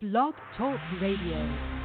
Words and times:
Blog 0.00 0.34
Talk 0.56 0.78
Radio. 1.00 1.77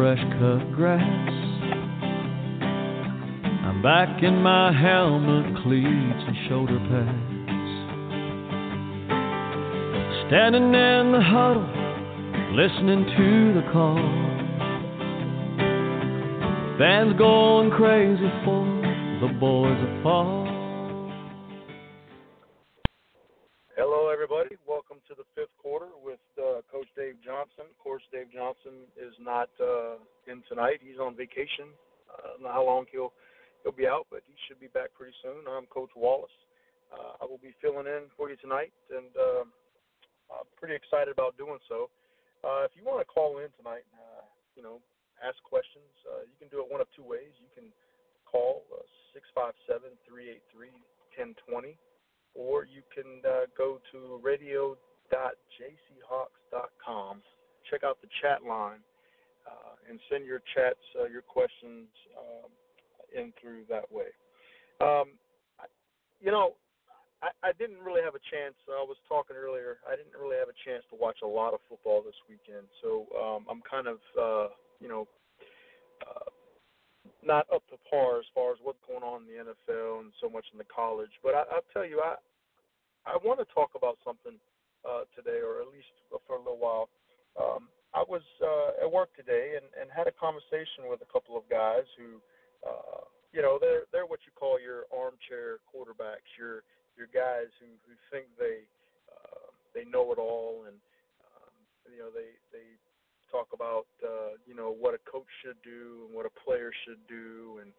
Fresh 0.00 0.24
cut 0.40 0.72
grass. 0.72 1.30
I'm 3.68 3.82
back 3.82 4.22
in 4.22 4.36
my 4.42 4.72
helmet, 4.72 5.62
cleats, 5.62 6.24
and 6.26 6.36
shoulder 6.48 6.78
pads. 6.88 7.68
Standing 10.26 10.72
in 10.72 11.12
the 11.12 11.20
huddle, 11.20 11.68
listening 12.56 13.04
to 13.14 13.52
the 13.60 13.64
call. 13.74 14.00
Fans 16.78 17.12
going 17.18 17.70
crazy 17.70 18.30
for 18.42 18.64
the 19.20 19.28
boys 19.38 19.76
of 19.86 20.02
fall. 20.02 20.39
In 30.30 30.42
tonight. 30.48 30.78
He's 30.80 31.02
on 31.02 31.18
vacation. 31.18 31.74
Uh, 32.06 32.14
I 32.14 32.26
don't 32.38 32.42
know 32.46 32.54
how 32.54 32.64
long 32.64 32.86
he'll 32.90 33.12
he'll 33.62 33.76
be 33.76 33.90
out, 33.90 34.06
but 34.10 34.22
he 34.24 34.34
should 34.46 34.62
be 34.62 34.70
back 34.70 34.94
pretty 34.94 35.14
soon. 35.22 35.44
I'm 35.50 35.66
Coach 35.66 35.90
Wallace. 35.98 36.32
Uh, 36.88 37.22
I 37.22 37.24
will 37.26 37.42
be 37.42 37.54
filling 37.60 37.86
in 37.86 38.10
for 38.16 38.30
you 38.30 38.38
tonight, 38.38 38.72
and 38.90 39.10
uh, 39.14 39.44
I'm 40.30 40.48
pretty 40.58 40.74
excited 40.74 41.10
about 41.10 41.38
doing 41.38 41.58
so. 41.68 41.90
Uh, 42.42 42.66
if 42.66 42.72
you 42.74 42.82
want 42.82 43.02
to 43.02 43.06
call 43.06 43.38
in 43.38 43.50
tonight, 43.58 43.86
uh, 43.94 44.26
you 44.56 44.62
know, 44.62 44.80
ask 45.22 45.38
questions, 45.46 45.86
uh, 46.08 46.26
you 46.26 46.34
can 46.40 46.48
do 46.48 46.64
it 46.64 46.66
one 46.66 46.80
of 46.80 46.88
two 46.96 47.04
ways. 47.04 47.30
You 47.38 47.50
can 47.54 47.70
call 48.26 48.66
uh, 48.74 48.82
six 49.14 49.26
five 49.34 49.54
seven 49.66 49.94
three 50.08 50.30
eight 50.30 50.42
three 50.50 50.74
ten 51.14 51.34
twenty 51.46 51.78
or 52.34 52.64
you 52.64 52.82
can 52.94 53.22
uh, 53.26 53.46
go 53.56 53.80
to 53.92 54.20
radio.jchawks.com, 54.22 57.22
check 57.70 57.84
out 57.84 57.98
the 58.00 58.08
chat 58.22 58.42
line, 58.46 58.78
uh, 58.78 58.82
and 59.88 59.98
send 60.10 60.26
your 60.26 60.40
chats, 60.54 60.82
uh, 60.98 61.06
your 61.06 61.22
questions 61.22 61.88
um, 62.18 62.50
in 63.14 63.32
through 63.40 63.64
that 63.68 63.90
way. 63.90 64.10
Um, 64.80 65.16
you 66.20 66.30
know, 66.30 66.54
I, 67.22 67.32
I 67.44 67.52
didn't 67.56 67.80
really 67.80 68.02
have 68.02 68.14
a 68.14 68.24
chance. 68.32 68.56
I 68.68 68.84
was 68.84 68.96
talking 69.08 69.36
earlier. 69.36 69.80
I 69.88 69.96
didn't 69.96 70.16
really 70.16 70.36
have 70.36 70.48
a 70.48 70.60
chance 70.64 70.84
to 70.90 70.96
watch 70.96 71.20
a 71.22 71.28
lot 71.28 71.52
of 71.52 71.60
football 71.68 72.02
this 72.02 72.16
weekend, 72.28 72.68
so 72.80 73.08
um, 73.16 73.44
I'm 73.48 73.60
kind 73.64 73.88
of, 73.88 73.98
uh, 74.16 74.48
you 74.80 74.88
know, 74.88 75.08
uh, 76.00 76.28
not 77.20 77.44
up 77.52 77.64
to 77.68 77.76
par 77.88 78.20
as 78.20 78.28
far 78.32 78.52
as 78.52 78.58
what's 78.64 78.80
going 78.88 79.04
on 79.04 79.24
in 79.24 79.28
the 79.28 79.38
NFL 79.44 80.00
and 80.00 80.12
so 80.20 80.28
much 80.28 80.44
in 80.52 80.58
the 80.58 80.68
college. 80.68 81.12
But 81.22 81.36
I, 81.36 81.44
I'll 81.52 81.68
tell 81.72 81.84
you, 81.84 82.00
I 82.00 82.16
I 83.04 83.16
want 83.24 83.40
to 83.40 83.48
talk 83.52 83.72
about 83.76 83.96
something 84.04 84.36
uh, 84.84 85.04
today, 85.16 85.40
or 85.40 85.60
at 85.60 85.68
least 85.72 85.92
for 86.26 86.36
a 86.36 86.38
little 86.38 86.60
while. 86.60 86.88
Um, 87.36 87.68
I 87.94 88.02
was 88.06 88.22
uh, 88.38 88.86
at 88.86 88.90
work 88.90 89.10
today 89.16 89.58
and, 89.58 89.66
and 89.74 89.90
had 89.90 90.06
a 90.06 90.14
conversation 90.14 90.86
with 90.86 91.02
a 91.02 91.10
couple 91.10 91.36
of 91.36 91.42
guys 91.50 91.86
who, 91.98 92.22
uh, 92.62 93.02
you 93.32 93.42
know, 93.42 93.58
they're 93.60 93.86
they're 93.90 94.06
what 94.06 94.22
you 94.26 94.32
call 94.34 94.58
your 94.62 94.86
armchair 94.94 95.58
quarterbacks, 95.66 96.26
your 96.38 96.62
your 96.94 97.10
guys 97.10 97.50
who 97.58 97.70
who 97.86 97.94
think 98.10 98.30
they 98.38 98.62
uh, 99.10 99.50
they 99.74 99.84
know 99.90 100.12
it 100.12 100.18
all, 100.18 100.66
and 100.66 100.78
um, 101.34 101.54
you 101.90 101.98
know 101.98 102.10
they 102.14 102.38
they 102.54 102.66
talk 103.30 103.50
about 103.54 103.86
uh, 104.02 104.38
you 104.46 104.54
know 104.54 104.70
what 104.70 104.94
a 104.94 105.02
coach 105.10 105.30
should 105.42 105.58
do 105.62 106.06
and 106.06 106.14
what 106.14 106.26
a 106.26 106.34
player 106.46 106.70
should 106.86 107.02
do, 107.08 107.58
and 107.62 107.70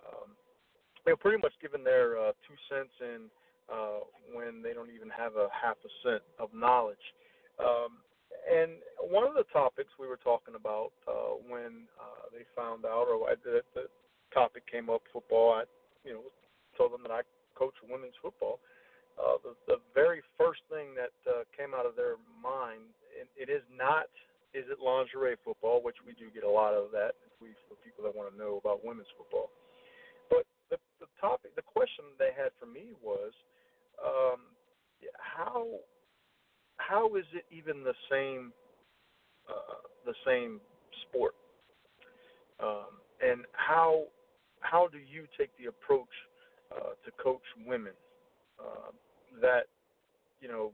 um, 0.00 0.36
they're 1.04 1.16
pretty 1.16 1.40
much 1.40 1.52
giving 1.60 1.84
their 1.84 2.18
uh, 2.18 2.32
two 2.44 2.56
cents 2.68 2.92
in 3.00 3.28
uh, 3.72 4.04
when 4.32 4.62
they 4.62 4.72
don't 4.72 4.90
even 4.90 5.08
have 5.08 5.36
a 5.36 5.48
half 5.52 5.76
a 5.84 5.90
cent 6.04 6.22
of 6.38 6.52
knowledge. 6.52 7.02
Um, 7.60 8.04
and 8.46 8.78
one 9.10 9.26
of 9.26 9.34
the 9.34 9.46
topics 9.52 9.90
we 9.98 10.06
were 10.06 10.20
talking 10.22 10.54
about 10.54 10.92
uh, 11.06 11.38
when 11.46 11.90
uh, 11.98 12.30
they 12.30 12.46
found 12.54 12.84
out, 12.84 13.06
or 13.10 13.26
the, 13.42 13.62
the 13.74 13.86
topic 14.32 14.62
came 14.70 14.90
up, 14.90 15.02
football. 15.12 15.58
I, 15.58 15.64
you 16.06 16.14
know, 16.14 16.24
told 16.78 16.92
them 16.92 17.02
that 17.02 17.10
I 17.12 17.22
coach 17.58 17.74
women's 17.82 18.16
football. 18.22 18.60
Uh, 19.16 19.40
the, 19.42 19.52
the 19.66 19.78
very 19.96 20.20
first 20.36 20.60
thing 20.68 20.92
that 20.92 21.16
uh, 21.24 21.48
came 21.56 21.72
out 21.72 21.88
of 21.88 21.96
their 21.96 22.20
mind, 22.36 22.92
it, 23.16 23.26
it 23.34 23.48
is 23.48 23.64
not, 23.72 24.12
is 24.52 24.68
it 24.68 24.76
lingerie 24.76 25.40
football, 25.40 25.80
which 25.80 25.96
we 26.04 26.12
do 26.20 26.28
get 26.30 26.44
a 26.44 26.50
lot 26.50 26.76
of 26.76 26.92
that 26.92 27.16
we, 27.40 27.56
for 27.64 27.80
people 27.80 28.04
that 28.04 28.12
want 28.12 28.28
to 28.28 28.36
know 28.36 28.60
about 28.60 28.84
women's 28.84 29.08
football. 29.16 29.48
But 30.28 30.44
the, 30.68 30.76
the 31.00 31.08
topic, 31.16 31.56
the 31.56 31.64
question 31.64 32.04
they 32.20 32.36
had 32.36 32.52
for 32.60 32.68
me 32.68 32.92
was, 33.00 33.32
um, 34.04 34.52
how 35.16 35.80
how 36.76 37.16
is 37.16 37.24
it 37.32 37.44
even 37.50 37.82
the 37.82 37.94
same 38.10 38.52
uh, 39.48 39.82
the 40.04 40.14
same 40.26 40.60
sport? 41.08 41.34
Um, 42.62 43.00
and 43.20 43.44
how 43.52 44.04
how 44.60 44.88
do 44.88 44.98
you 44.98 45.26
take 45.38 45.50
the 45.58 45.66
approach 45.66 46.12
uh, 46.74 46.96
to 47.04 47.10
coach 47.22 47.44
women 47.66 47.92
uh, 48.58 48.90
that 49.40 49.66
you 50.40 50.48
know 50.48 50.72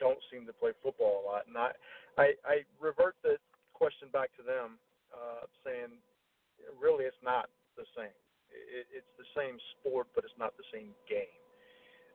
don't 0.00 0.18
seem 0.32 0.46
to 0.46 0.52
play 0.52 0.72
football 0.82 1.22
a 1.22 1.26
lot? 1.26 1.42
And 1.46 1.56
I 1.56 1.70
I, 2.16 2.32
I 2.44 2.56
revert 2.80 3.16
the 3.22 3.36
question 3.72 4.08
back 4.12 4.30
to 4.36 4.42
them, 4.42 4.78
uh, 5.12 5.46
saying 5.64 5.98
really 6.80 7.04
it's 7.04 7.24
not 7.24 7.50
the 7.76 7.84
same. 7.96 8.14
It, 8.50 8.86
it's 8.94 9.12
the 9.18 9.28
same 9.34 9.58
sport, 9.76 10.06
but 10.14 10.24
it's 10.24 10.38
not 10.38 10.54
the 10.56 10.66
same 10.72 10.94
game. 11.08 11.34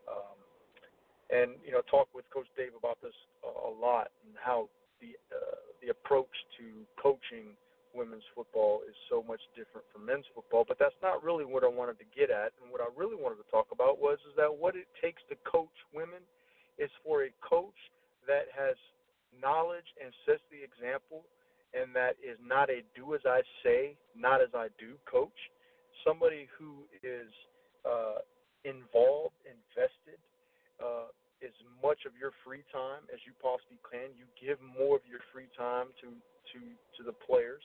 Um, 0.08 0.40
and 1.30 1.62
you 1.66 1.72
know, 1.72 1.82
talk 1.90 2.10
with 2.14 2.26
Coach 2.34 2.50
Dave 2.58 2.74
about 2.78 2.98
this 3.02 3.14
a, 3.46 3.70
lot 3.70 4.10
and 4.26 4.34
how 4.36 4.68
the 5.00 5.14
uh, 5.30 5.62
the 5.82 5.90
approach 5.94 6.34
to 6.58 6.84
coaching 6.98 7.56
women's 7.94 8.26
football 8.36 8.82
is 8.86 8.98
so 9.10 9.24
much 9.26 9.42
different 9.56 9.86
from 9.94 10.06
men's 10.06 10.26
football. 10.34 10.66
But 10.68 10.78
that's 10.78 10.98
not 11.02 11.24
really 11.24 11.46
what 11.46 11.64
I 11.64 11.72
wanted 11.72 11.98
to 12.02 12.08
get 12.14 12.30
at. 12.30 12.54
And 12.62 12.70
what 12.70 12.82
I 12.82 12.90
really 12.98 13.16
wanted 13.18 13.42
to 13.42 13.48
talk 13.50 13.70
about 13.72 13.98
was 13.98 14.18
is 14.30 14.36
that 14.38 14.50
what 14.50 14.76
it 14.76 14.86
takes 15.02 15.22
to 15.30 15.36
coach 15.46 15.74
women 15.94 16.22
is 16.78 16.90
for 17.06 17.24
a 17.26 17.32
coach 17.42 17.78
that 18.28 18.50
has 18.54 18.76
knowledge 19.34 19.88
and 20.02 20.14
sets 20.26 20.44
the 20.50 20.62
example, 20.62 21.26
and 21.74 21.94
that 21.94 22.18
is 22.22 22.38
not 22.42 22.70
a 22.70 22.82
do 22.98 23.14
as 23.14 23.22
I 23.26 23.42
say, 23.64 23.96
not 24.18 24.42
as 24.42 24.50
I 24.54 24.70
do 24.78 24.98
coach. 25.10 25.36
Somebody 26.06 26.48
who 26.58 26.88
is 27.04 27.30
uh, 27.86 28.24
involved, 28.64 29.36
invested, 29.46 30.20
uh, 30.80 31.12
as 31.44 31.56
much 31.82 32.04
of 32.04 32.14
your 32.20 32.32
free 32.44 32.64
time 32.72 33.08
as 33.14 33.20
you 33.24 33.34
possibly 33.40 33.80
can. 33.88 34.12
You 34.16 34.28
give 34.36 34.60
more 34.62 34.96
of 34.96 35.04
your 35.08 35.24
free 35.32 35.52
time 35.56 35.92
to 36.04 36.12
to 36.12 36.60
to 36.98 37.02
the 37.04 37.16
players. 37.16 37.64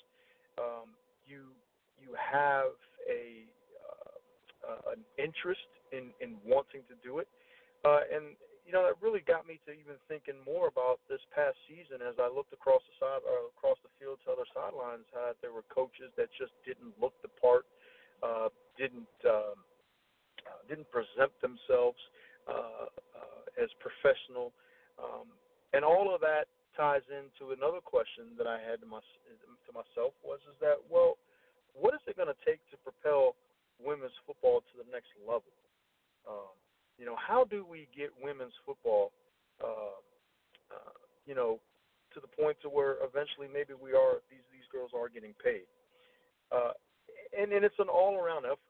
Um, 0.59 0.95
you 1.27 1.51
you 1.99 2.15
have 2.15 2.75
a 3.11 3.47
uh, 3.83 4.17
uh, 4.65 4.95
an 4.95 5.03
interest 5.19 5.67
in 5.91 6.15
in 6.23 6.39
wanting 6.47 6.87
to 6.91 6.97
do 7.03 7.19
it, 7.19 7.29
uh, 7.83 8.07
and 8.11 8.39
you 8.63 8.73
know 8.73 8.87
that 8.87 8.99
really 9.03 9.23
got 9.27 9.47
me 9.47 9.59
to 9.67 9.75
even 9.75 9.99
thinking 10.07 10.39
more 10.47 10.71
about 10.71 11.03
this 11.11 11.23
past 11.35 11.59
season 11.67 12.01
as 12.01 12.17
I 12.23 12.31
looked 12.31 12.55
across 12.55 12.83
the 12.87 12.95
side 13.03 13.23
uh, 13.27 13.51
across 13.51 13.79
the 13.83 13.93
field 13.99 14.23
to 14.25 14.33
other 14.33 14.49
sidelines. 14.55 15.07
How 15.13 15.35
there 15.43 15.53
were 15.53 15.67
coaches 15.71 16.15
that 16.17 16.31
just 16.39 16.55
didn't 16.63 16.95
look 17.01 17.15
the 17.23 17.33
part, 17.43 17.67
uh, 18.23 18.49
didn't. 18.79 19.11
Um, 19.27 19.67
uh, 20.45 20.61
didn't 20.69 20.89
present 20.93 21.33
themselves 21.41 21.97
uh, 22.49 22.89
uh, 23.17 23.44
as 23.61 23.71
professional, 23.79 24.53
um, 24.99 25.31
and 25.73 25.85
all 25.85 26.15
of 26.15 26.21
that 26.21 26.51
ties 26.77 27.07
into 27.11 27.55
another 27.55 27.79
question 27.79 28.35
that 28.39 28.47
I 28.47 28.59
had 28.59 28.83
to, 28.83 28.87
my, 28.87 28.99
to 28.99 29.71
myself 29.71 30.15
was 30.27 30.43
is 30.51 30.59
that 30.59 30.79
well, 30.91 31.19
what 31.75 31.95
is 31.95 32.03
it 32.07 32.19
going 32.19 32.31
to 32.31 32.41
take 32.47 32.63
to 32.71 32.77
propel 32.83 33.35
women's 33.83 34.15
football 34.27 34.63
to 34.63 34.75
the 34.79 34.87
next 34.91 35.11
level? 35.23 35.51
Um, 36.27 36.55
you 36.99 37.07
know, 37.07 37.19
how 37.19 37.45
do 37.47 37.67
we 37.67 37.87
get 37.91 38.15
women's 38.23 38.55
football, 38.63 39.11
uh, 39.59 39.99
uh, 40.71 40.95
you 41.27 41.35
know, 41.35 41.59
to 42.15 42.19
the 42.23 42.31
point 42.31 42.57
to 42.63 42.71
where 42.71 43.03
eventually 43.03 43.51
maybe 43.51 43.75
we 43.75 43.91
are 43.95 44.23
these 44.31 44.47
these 44.55 44.67
girls 44.71 44.95
are 44.95 45.11
getting 45.11 45.35
paid, 45.43 45.67
uh, 46.55 46.75
and 47.35 47.51
and 47.51 47.67
it's 47.67 47.79
an 47.83 47.91
all 47.91 48.19
around 48.19 48.47
effort 48.47 48.63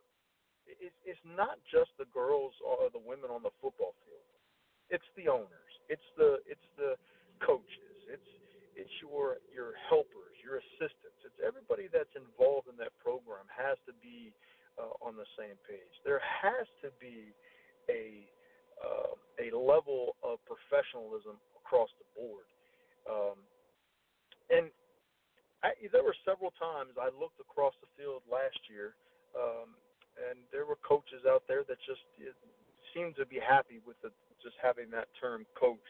it's 0.66 0.96
it's 1.04 1.24
not 1.24 1.60
just 1.68 1.92
the 1.98 2.08
girls 2.12 2.52
or 2.64 2.90
the 2.92 3.00
women 3.00 3.30
on 3.30 3.42
the 3.42 3.52
football 3.60 3.94
field. 4.04 4.24
It's 4.90 5.06
the 5.16 5.28
owners. 5.28 5.72
It's 5.88 6.04
the 6.16 6.40
it's 6.46 6.68
the 6.76 6.96
coaches. 7.44 7.96
It's 8.08 8.30
it's 8.76 8.92
your 9.00 9.38
your 9.52 9.76
helpers, 9.88 10.34
your 10.42 10.60
assistants. 10.60 11.18
It's 11.24 11.40
everybody 11.40 11.88
that's 11.92 12.12
involved 12.16 12.68
in 12.68 12.76
that 12.80 12.92
program 13.00 13.46
has 13.52 13.78
to 13.86 13.94
be 14.02 14.32
uh, 14.78 14.92
on 15.04 15.16
the 15.16 15.28
same 15.38 15.56
page. 15.68 15.92
There 16.04 16.20
has 16.20 16.66
to 16.84 16.90
be 17.00 17.32
a 17.90 18.28
uh, 18.82 19.14
a 19.40 19.48
level 19.56 20.16
of 20.22 20.38
professionalism 20.44 21.38
across 21.56 21.90
the 21.98 22.06
board. 22.16 22.48
Um, 23.08 23.38
and 24.50 24.68
I, 25.64 25.72
there 25.92 26.04
were 26.04 26.16
several 26.28 26.52
times 26.60 26.96
I 27.00 27.08
looked 27.14 27.40
across 27.40 27.72
the 27.80 27.88
field 27.96 28.20
last 28.28 28.58
year, 28.68 28.94
um, 29.32 29.72
and 30.20 30.44
there 30.52 30.66
were 30.68 30.78
coaches 30.84 31.24
out 31.24 31.44
there 31.48 31.64
that 31.64 31.78
just 31.88 32.04
seemed 32.92 33.16
to 33.16 33.26
be 33.26 33.40
happy 33.40 33.80
with 33.86 33.96
the 34.04 34.12
just 34.44 34.60
having 34.60 34.92
that 34.92 35.08
term 35.16 35.48
coach 35.56 35.82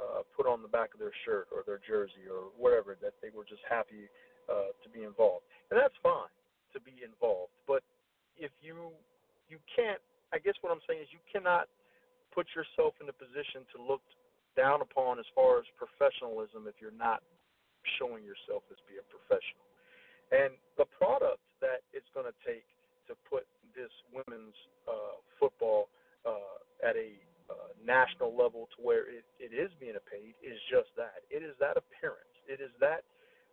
uh, 0.00 0.24
put 0.32 0.48
on 0.48 0.64
the 0.64 0.72
back 0.72 0.96
of 0.96 0.98
their 0.98 1.14
shirt 1.28 1.46
or 1.52 1.62
their 1.68 1.78
jersey 1.84 2.24
or 2.24 2.48
whatever, 2.56 2.96
that 3.04 3.12
they 3.20 3.28
were 3.28 3.44
just 3.44 3.62
happy 3.68 4.08
uh, 4.48 4.72
to 4.80 4.88
be 4.88 5.04
involved. 5.04 5.44
And 5.70 5.76
that's 5.76 5.94
fine 6.02 6.32
to 6.72 6.80
be 6.80 7.04
involved. 7.04 7.52
But 7.68 7.84
if 8.40 8.50
you 8.64 8.90
you 9.52 9.60
can't, 9.68 10.00
I 10.32 10.40
guess 10.40 10.56
what 10.64 10.72
I'm 10.72 10.80
saying 10.88 11.04
is 11.04 11.12
you 11.12 11.20
cannot 11.28 11.68
put 12.32 12.48
yourself 12.56 12.96
in 13.04 13.12
a 13.12 13.12
position 13.12 13.68
to 13.76 13.78
look 13.78 14.00
down 14.56 14.80
upon 14.80 15.20
as 15.20 15.28
far 15.36 15.60
as 15.60 15.68
professionalism 15.76 16.64
if 16.64 16.80
you're 16.80 16.96
not 16.96 17.20
showing 18.00 18.24
yourself 18.24 18.64
as 18.72 18.80
being 18.88 19.04
professional. 19.12 19.64
And 20.32 20.56
the 20.80 20.88
product 20.96 21.44
that 21.60 21.84
it's 21.92 22.08
going 22.16 22.24
to 22.24 22.36
take 22.40 22.64
to 23.08 23.14
put 23.28 23.44
this 23.76 23.92
women's 24.08 24.56
uh, 24.88 25.20
football 25.36 25.92
uh, 26.24 26.60
at 26.80 26.96
a 26.96 27.20
national 27.84 28.32
level 28.32 28.68
to 28.76 28.78
where 28.82 29.06
it, 29.10 29.26
it 29.38 29.52
is 29.54 29.70
being 29.78 29.98
paid 30.06 30.34
is 30.42 30.58
just 30.70 30.90
that. 30.96 31.22
It 31.30 31.42
is 31.42 31.54
that 31.60 31.76
appearance. 31.76 32.32
It 32.46 32.62
is 32.62 32.72
that. 32.80 33.04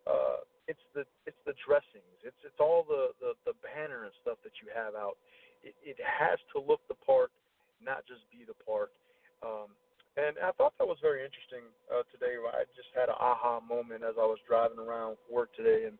Uh, 0.08 0.46
it's 0.70 0.86
the 0.94 1.04
it's 1.26 1.40
the 1.50 1.58
dressings. 1.66 2.18
It's 2.22 2.38
it's 2.46 2.62
all 2.62 2.86
the, 2.86 3.14
the 3.18 3.34
the 3.50 3.56
banner 3.66 4.06
and 4.06 4.14
stuff 4.22 4.38
that 4.46 4.54
you 4.62 4.70
have 4.70 4.94
out. 4.94 5.18
It, 5.66 5.74
it 5.82 5.98
has 6.00 6.38
to 6.56 6.62
look 6.62 6.80
the 6.88 6.98
part, 7.02 7.34
not 7.82 8.06
just 8.06 8.24
be 8.30 8.46
the 8.46 8.56
part. 8.64 8.94
Um, 9.42 9.74
and 10.18 10.38
I 10.42 10.54
thought 10.56 10.78
that 10.78 10.88
was 10.88 11.02
very 11.02 11.26
interesting 11.26 11.68
uh, 11.90 12.06
today. 12.14 12.38
I 12.38 12.66
just 12.78 12.90
had 12.94 13.10
an 13.10 13.18
aha 13.20 13.60
moment 13.62 14.06
as 14.06 14.16
I 14.20 14.26
was 14.26 14.40
driving 14.46 14.80
around 14.80 15.18
work 15.26 15.50
today, 15.58 15.90
and 15.90 15.98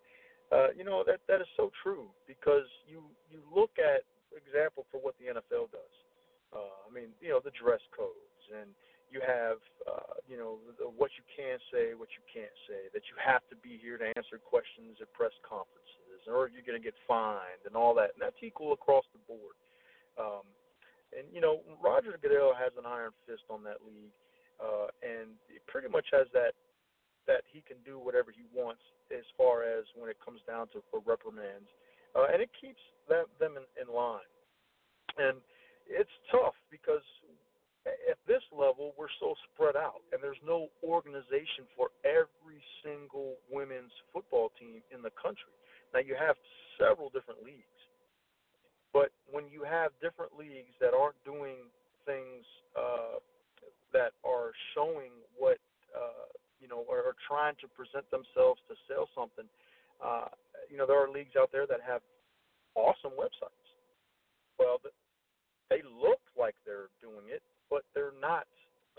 uh, 0.54 0.70
you 0.78 0.86
know 0.86 1.04
that 1.06 1.22
that 1.28 1.42
is 1.42 1.50
so 1.58 1.74
true 1.82 2.10
because 2.30 2.70
you 2.86 3.02
you 3.30 3.42
look 3.50 3.74
at 3.82 4.06
example 4.38 4.86
for 4.92 5.02
what 5.02 5.16
the 5.18 5.34
NFL 5.34 5.74
does. 5.74 5.96
Uh, 6.50 6.82
I 6.86 6.90
mean, 6.90 7.14
you 7.22 7.30
know, 7.30 7.42
the 7.44 7.54
dress 7.54 7.82
codes, 7.94 8.44
and 8.50 8.74
you 9.10 9.22
have, 9.22 9.62
uh, 9.86 10.18
you 10.26 10.38
know, 10.38 10.62
the, 10.78 10.86
what 10.86 11.14
you 11.18 11.26
can 11.30 11.62
say, 11.70 11.94
what 11.94 12.10
you 12.14 12.24
can't 12.30 12.54
say, 12.70 12.90
that 12.94 13.06
you 13.10 13.16
have 13.18 13.46
to 13.50 13.56
be 13.62 13.78
here 13.78 13.98
to 13.98 14.06
answer 14.18 14.42
questions 14.42 14.98
at 15.02 15.10
press 15.14 15.34
conferences, 15.46 16.22
or 16.26 16.50
you're 16.50 16.66
going 16.66 16.78
to 16.78 16.84
get 16.84 16.98
fined, 17.06 17.62
and 17.66 17.78
all 17.78 17.94
that. 17.98 18.18
And 18.18 18.22
that's 18.22 18.42
equal 18.42 18.74
across 18.74 19.06
the 19.14 19.22
board. 19.30 19.58
Um, 20.18 20.46
and 21.14 21.26
you 21.34 21.42
know, 21.42 21.62
Roger 21.82 22.18
Goodell 22.22 22.54
has 22.54 22.74
an 22.78 22.86
iron 22.86 23.14
fist 23.26 23.46
on 23.50 23.66
that 23.66 23.82
league, 23.82 24.14
uh, 24.62 24.94
and 25.02 25.34
it 25.50 25.66
pretty 25.66 25.90
much 25.90 26.06
has 26.14 26.30
that 26.34 26.54
that 27.26 27.46
he 27.46 27.62
can 27.62 27.78
do 27.86 28.02
whatever 28.02 28.34
he 28.34 28.46
wants 28.54 28.82
as 29.14 29.26
far 29.38 29.62
as 29.62 29.86
when 29.94 30.10
it 30.10 30.18
comes 30.18 30.42
down 30.50 30.66
to 30.74 30.82
for 30.90 31.02
reprimands, 31.06 31.70
uh, 32.18 32.26
and 32.34 32.42
it 32.42 32.50
keeps 32.58 32.82
them 33.10 33.26
them 33.42 33.58
in, 33.58 33.66
in 33.82 33.88
line. 33.90 34.26
And 35.18 35.42
it's 35.90 36.14
tough 36.32 36.56
because 36.70 37.04
at 37.86 38.22
this 38.28 38.44
level 38.54 38.94
we're 38.98 39.12
so 39.20 39.34
spread 39.50 39.76
out 39.76 40.06
and 40.14 40.22
there's 40.22 40.40
no 40.46 40.70
organization 40.86 41.66
for 41.76 41.90
every 42.06 42.62
single 42.86 43.36
women's 43.50 43.92
football 44.14 44.52
team 44.60 44.86
in 44.94 45.02
the 45.02 45.12
country. 45.18 45.52
Now 45.94 46.00
you 46.00 46.14
have 46.14 46.38
several 46.78 47.10
different 47.10 47.42
leagues. 47.44 47.66
But 48.94 49.12
when 49.30 49.46
you 49.50 49.62
have 49.64 49.92
different 50.02 50.34
leagues 50.38 50.74
that 50.82 50.94
aren't 50.94 51.18
doing 51.26 51.70
things 52.06 52.46
uh, 52.74 53.22
that 53.94 54.14
are 54.26 54.54
showing 54.74 55.14
what 55.38 55.58
uh, 55.94 56.30
you 56.60 56.68
know, 56.68 56.84
or, 56.86 57.02
or 57.02 57.16
trying 57.26 57.56
to 57.64 57.68
present 57.72 58.06
themselves 58.12 58.60
to 58.68 58.76
sell 58.86 59.08
something, 59.16 59.48
uh, 60.04 60.28
you 60.70 60.78
know, 60.78 60.86
there 60.86 61.00
are 61.00 61.10
leagues 61.10 61.34
out 61.40 61.50
there 61.52 61.66
that 61.66 61.80
have 61.82 62.02
awesome 62.76 63.16
websites. 63.16 63.66
Well, 64.60 64.78
they 65.70 65.86
look 65.86 66.22
like 66.38 66.56
they're 66.66 66.92
doing 67.00 67.30
it, 67.30 67.42
but 67.70 67.86
they're 67.94 68.18
not. 68.20 68.46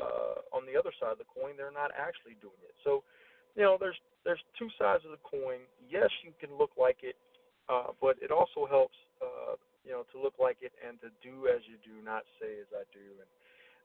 Uh, 0.01 0.41
on 0.57 0.65
the 0.65 0.73
other 0.73 0.95
side 0.97 1.13
of 1.13 1.21
the 1.21 1.29
coin, 1.29 1.53
they're 1.61 1.75
not 1.75 1.93
actually 1.93 2.33
doing 2.41 2.57
it. 2.65 2.73
So, 2.81 3.05
you 3.53 3.61
know, 3.61 3.77
there's 3.77 3.99
there's 4.25 4.41
two 4.57 4.73
sides 4.81 5.05
of 5.05 5.13
the 5.13 5.21
coin. 5.21 5.61
Yes, 5.85 6.09
you 6.25 6.33
can 6.41 6.57
look 6.57 6.73
like 6.81 7.05
it, 7.05 7.21
uh, 7.69 7.93
but 8.01 8.17
it 8.25 8.33
also 8.33 8.65
helps, 8.65 8.97
uh, 9.21 9.61
you 9.85 9.93
know, 9.93 10.09
to 10.15 10.17
look 10.17 10.41
like 10.41 10.65
it 10.65 10.73
and 10.81 10.97
to 11.05 11.13
do 11.21 11.53
as 11.53 11.61
you 11.69 11.77
do, 11.85 12.01
not 12.01 12.25
say 12.41 12.65
as 12.65 12.71
I 12.73 12.89
do. 12.97 13.05
And 13.21 13.31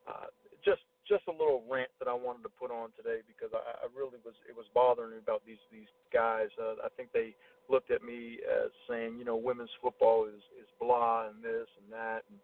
uh, 0.08 0.28
just 0.64 0.80
just 1.04 1.22
a 1.28 1.34
little 1.34 1.62
rant 1.70 1.92
that 2.02 2.08
I 2.08 2.16
wanted 2.16 2.42
to 2.48 2.52
put 2.58 2.74
on 2.74 2.90
today 2.98 3.22
because 3.30 3.54
I, 3.54 3.62
I 3.62 3.86
really 3.94 4.18
was 4.24 4.34
it 4.48 4.56
was 4.56 4.66
bothering 4.72 5.14
me 5.14 5.20
about 5.20 5.44
these 5.44 5.60
these 5.68 5.90
guys. 6.10 6.48
Uh, 6.56 6.80
I 6.80 6.90
think 6.96 7.12
they 7.12 7.36
looked 7.68 7.90
at 7.90 8.02
me 8.02 8.38
as 8.46 8.70
saying, 8.88 9.18
you 9.18 9.24
know, 9.24 9.36
women's 9.36 9.74
football 9.82 10.26
is 10.26 10.42
is 10.58 10.68
blah 10.80 11.28
and 11.28 11.42
this 11.42 11.68
and 11.82 11.92
that, 11.92 12.24
and 12.30 12.38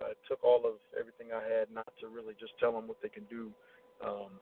I 0.00 0.16
took 0.26 0.42
all 0.42 0.64
of 0.64 0.80
everything 0.96 1.32
I 1.32 1.44
had 1.44 1.68
not 1.70 1.88
to 2.00 2.08
really 2.08 2.34
just 2.40 2.56
tell 2.58 2.72
them 2.72 2.88
what 2.88 2.98
they 3.04 3.12
can 3.12 3.24
do. 3.28 3.52
Um, 4.00 4.40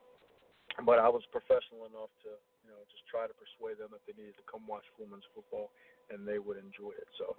but 0.85 0.99
I 0.99 1.11
was 1.11 1.25
professional 1.33 1.89
enough 1.89 2.13
to, 2.23 2.31
you 2.63 2.71
know, 2.71 2.79
just 2.87 3.03
try 3.11 3.27
to 3.27 3.35
persuade 3.35 3.81
them 3.81 3.91
if 3.91 4.03
they 4.07 4.15
needed 4.15 4.39
to 4.39 4.45
come 4.47 4.63
watch 4.63 4.85
women's 4.95 5.27
football, 5.35 5.73
and 6.07 6.23
they 6.23 6.39
would 6.39 6.55
enjoy 6.55 6.95
it. 6.95 7.09
So, 7.19 7.35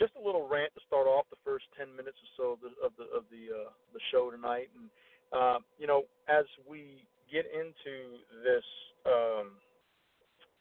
just 0.00 0.14
a 0.14 0.22
little 0.22 0.46
rant 0.46 0.72
to 0.78 0.82
start 0.86 1.10
off 1.10 1.26
the 1.28 1.42
first 1.42 1.66
10 1.74 1.90
minutes 1.92 2.16
or 2.22 2.30
so 2.38 2.44
of 2.54 2.60
the 2.62 2.72
of 2.80 2.92
the 2.96 3.06
of 3.12 3.24
the, 3.28 3.44
uh, 3.50 3.70
the 3.92 4.02
show 4.14 4.30
tonight, 4.30 4.70
and 4.78 4.86
uh, 5.34 5.58
you 5.76 5.90
know, 5.90 6.08
as 6.30 6.46
we 6.64 7.04
get 7.28 7.44
into 7.50 8.22
this 8.40 8.64
um, 9.04 9.58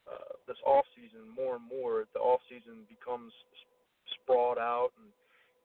uh, 0.10 0.36
this 0.48 0.57
off 0.65 0.83
season 0.98 1.24
more 1.31 1.56
and 1.56 1.68
more, 1.68 2.10
the 2.12 2.19
off 2.19 2.42
season 2.50 2.83
becomes 2.89 3.31
sprawled 4.19 4.57
out 4.57 4.92
and 5.00 5.07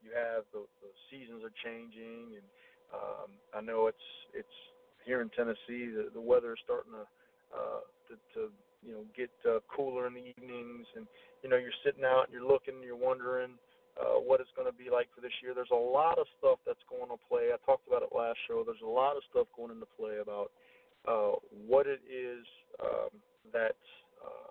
you 0.02 0.10
have 0.14 0.44
the, 0.52 0.66
the 0.82 0.90
seasons 1.08 1.46
are 1.46 1.54
changing, 1.62 2.34
and 2.36 2.46
um, 2.90 3.30
I 3.54 3.60
know 3.62 3.86
it's 3.86 4.08
it's 4.34 4.58
here 5.06 5.22
in 5.22 5.30
Tennessee. 5.30 5.90
The, 5.90 6.10
the 6.12 6.20
weather 6.20 6.52
is 6.52 6.60
starting 6.64 6.92
to, 6.92 7.06
uh, 7.54 7.82
to 8.10 8.12
to 8.34 8.40
you 8.82 8.92
know 8.98 9.04
get 9.16 9.30
uh, 9.46 9.62
cooler 9.70 10.06
in 10.06 10.14
the 10.14 10.26
evenings, 10.34 10.86
and 10.98 11.06
you 11.42 11.48
know 11.48 11.56
you're 11.56 11.74
sitting 11.86 12.04
out 12.04 12.26
and 12.26 12.34
you're 12.34 12.46
looking, 12.46 12.74
and 12.74 12.84
you're 12.84 12.98
wondering 12.98 13.54
uh, 13.96 14.18
what 14.18 14.42
it's 14.42 14.52
going 14.58 14.70
to 14.70 14.76
be 14.76 14.90
like 14.90 15.08
for 15.14 15.22
this 15.22 15.34
year. 15.42 15.54
There's 15.54 15.72
a 15.72 15.78
lot 15.78 16.18
of 16.18 16.26
stuff 16.38 16.58
that's 16.66 16.82
going 16.90 17.08
to 17.08 17.20
play. 17.30 17.54
I 17.54 17.58
talked 17.64 17.86
about 17.86 18.02
it 18.02 18.10
last 18.10 18.38
show. 18.50 18.66
There's 18.66 18.84
a 18.84 18.90
lot 18.90 19.16
of 19.16 19.22
stuff 19.30 19.46
going 19.56 19.70
into 19.70 19.88
play 19.94 20.18
about 20.18 20.50
uh, 21.06 21.38
what 21.66 21.86
it 21.86 22.02
is 22.10 22.44
um, 22.82 23.14
that. 23.52 23.78
Uh, 24.18 24.50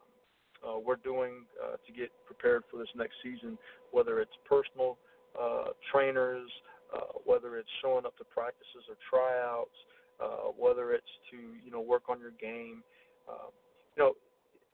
uh, 0.62 0.78
we're 0.78 1.02
doing 1.02 1.42
uh, 1.58 1.74
to 1.86 1.92
get 1.92 2.12
prepared 2.26 2.62
for 2.70 2.78
this 2.78 2.90
next 2.96 3.16
season, 3.24 3.58
whether 3.92 4.22
it's 4.22 4.38
personal 4.46 4.98
uh, 5.40 5.72
trainers, 5.92 6.50
uh, 6.94 7.16
whether 7.26 7.58
it's 7.58 7.70
showing 7.82 8.06
up 8.06 8.18
to 8.18 8.26
practices 8.26 8.84
or 8.90 8.98
tryouts, 9.08 9.76
uh, 10.20 10.52
whether 10.58 10.94
it's 10.94 11.14
to 11.32 11.38
you 11.64 11.72
know 11.72 11.82
work 11.82 12.10
on 12.10 12.20
your 12.20 12.36
game. 12.40 12.84
Uh, 13.30 13.50
you 13.96 14.04
know, 14.04 14.14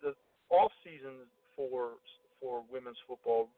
the 0.02 0.14
off 0.50 0.72
season 0.84 1.26
for 1.56 2.02
for 2.42 2.64
women's 2.72 2.98
football, 3.08 3.50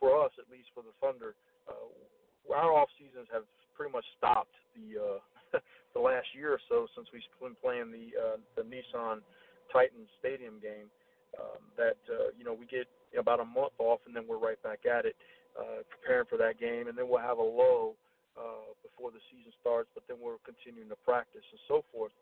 for 0.00 0.24
us 0.24 0.30
at 0.38 0.50
least 0.50 0.68
for 0.74 0.82
the 0.82 0.94
Thunder, 1.00 1.34
uh, 1.68 2.54
our 2.54 2.72
off 2.72 2.88
seasons 2.98 3.26
have 3.32 3.44
pretty 3.76 3.92
much 3.92 4.04
stopped 4.16 4.54
the 4.74 4.98
uh, 4.98 5.18
the 5.94 6.00
last 6.00 6.26
year 6.34 6.52
or 6.52 6.62
so 6.68 6.86
since 6.96 7.08
we've 7.12 7.22
been 7.40 7.56
playing 7.62 7.90
the 7.94 8.10
uh, 8.18 8.36
the 8.56 8.62
Nissan 8.66 9.22
Titan 9.72 10.06
Stadium 10.18 10.58
game. 10.60 10.90
Um, 11.38 11.60
that 11.76 12.00
uh, 12.08 12.32
you 12.34 12.42
know 12.42 12.56
we 12.56 12.66
get 12.66 12.88
about 13.14 13.38
a 13.38 13.44
month 13.44 13.76
off 13.78 14.00
and 14.06 14.16
then 14.16 14.24
we're 14.26 14.40
right 14.40 14.60
back 14.64 14.80
at 14.88 15.04
it 15.04 15.14
uh, 15.58 15.82
preparing 15.90 16.30
for 16.30 16.38
that 16.38 16.56
game, 16.62 16.86
and 16.86 16.96
then 16.96 17.10
we'll 17.10 17.20
have 17.22 17.42
a 17.42 17.42
lull 17.42 17.98
uh, 18.38 18.70
before 18.86 19.10
the 19.10 19.18
season 19.28 19.50
starts. 19.58 19.90
But 19.92 20.06
then 20.06 20.22
we're 20.22 20.38
continuing 20.46 20.88
to 20.88 20.98
practice 21.02 21.44
and 21.50 21.62
so 21.66 21.82
forth. 21.90 22.14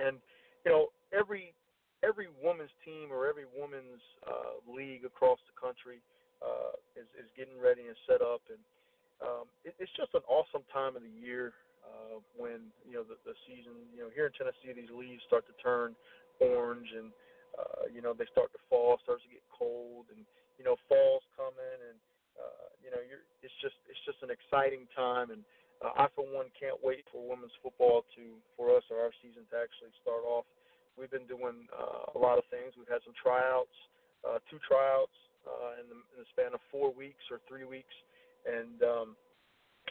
And 0.00 0.16
you 0.64 0.72
know, 0.72 0.88
every 1.12 1.52
every 2.00 2.32
women's 2.40 2.72
team 2.86 3.10
or 3.10 3.26
every 3.26 3.46
women's 3.52 4.02
uh, 4.24 4.62
league 4.64 5.04
across 5.04 5.38
the 5.50 5.56
country 5.58 6.00
uh, 6.40 6.74
is 6.96 7.08
is 7.18 7.28
getting 7.36 7.58
ready 7.58 7.86
and 7.86 7.96
set 8.06 8.22
up, 8.22 8.42
and 8.48 8.62
um, 9.20 9.46
it, 9.66 9.74
it's 9.78 9.92
just 9.98 10.14
an 10.14 10.24
awesome 10.30 10.62
time 10.72 10.94
of 10.94 11.02
the 11.02 11.14
year 11.18 11.52
uh, 11.82 12.22
when 12.38 12.70
you 12.86 12.94
know 12.94 13.04
the, 13.04 13.18
the 13.26 13.34
season. 13.44 13.74
You 13.92 14.06
know, 14.06 14.10
here 14.14 14.30
in 14.30 14.34
Tennessee, 14.34 14.72
these 14.72 14.92
leaves 14.94 15.22
start 15.26 15.44
to 15.50 15.54
turn 15.58 15.98
orange, 16.38 16.88
and 16.94 17.10
uh, 17.58 17.90
you 17.90 18.00
know 18.00 18.14
they 18.14 18.28
start 18.30 18.54
to 18.54 18.62
fall, 18.70 18.98
starts 19.02 19.26
to 19.26 19.30
get 19.30 19.42
cold, 19.50 20.06
and 20.14 20.22
you 20.56 20.64
know 20.64 20.78
fall's 20.86 21.26
coming, 21.34 21.78
and 21.90 21.98
uh, 22.38 22.70
you 22.80 22.90
know, 22.94 23.02
you're, 23.02 23.26
it's 23.42 23.54
just 23.60 23.76
it's 23.90 24.00
just 24.06 24.22
an 24.22 24.30
exciting 24.30 24.86
time, 24.94 25.34
and 25.34 25.42
uh, 25.82 25.94
I 25.98 26.06
for 26.14 26.24
one 26.24 26.48
can't 26.54 26.78
wait 26.78 27.04
for 27.10 27.20
women's 27.20 27.54
football 27.60 28.06
to 28.14 28.38
for 28.54 28.72
us 28.74 28.86
or 28.88 29.02
our 29.02 29.12
season 29.20 29.44
to 29.50 29.56
actually 29.58 29.92
start 30.00 30.22
off. 30.22 30.46
We've 30.94 31.10
been 31.10 31.28
doing 31.30 31.66
uh, 31.70 32.14
a 32.14 32.18
lot 32.18 32.38
of 32.38 32.46
things. 32.50 32.74
We've 32.74 32.90
had 32.90 33.02
some 33.06 33.14
tryouts, 33.14 33.74
uh, 34.26 34.42
two 34.50 34.58
tryouts 34.66 35.14
uh, 35.46 35.78
in, 35.78 35.86
the, 35.86 35.98
in 36.14 36.16
the 36.26 36.28
span 36.34 36.50
of 36.54 36.62
four 36.74 36.90
weeks 36.90 37.22
or 37.30 37.38
three 37.46 37.62
weeks, 37.62 37.94
and 38.46 38.82
um, 38.82 39.08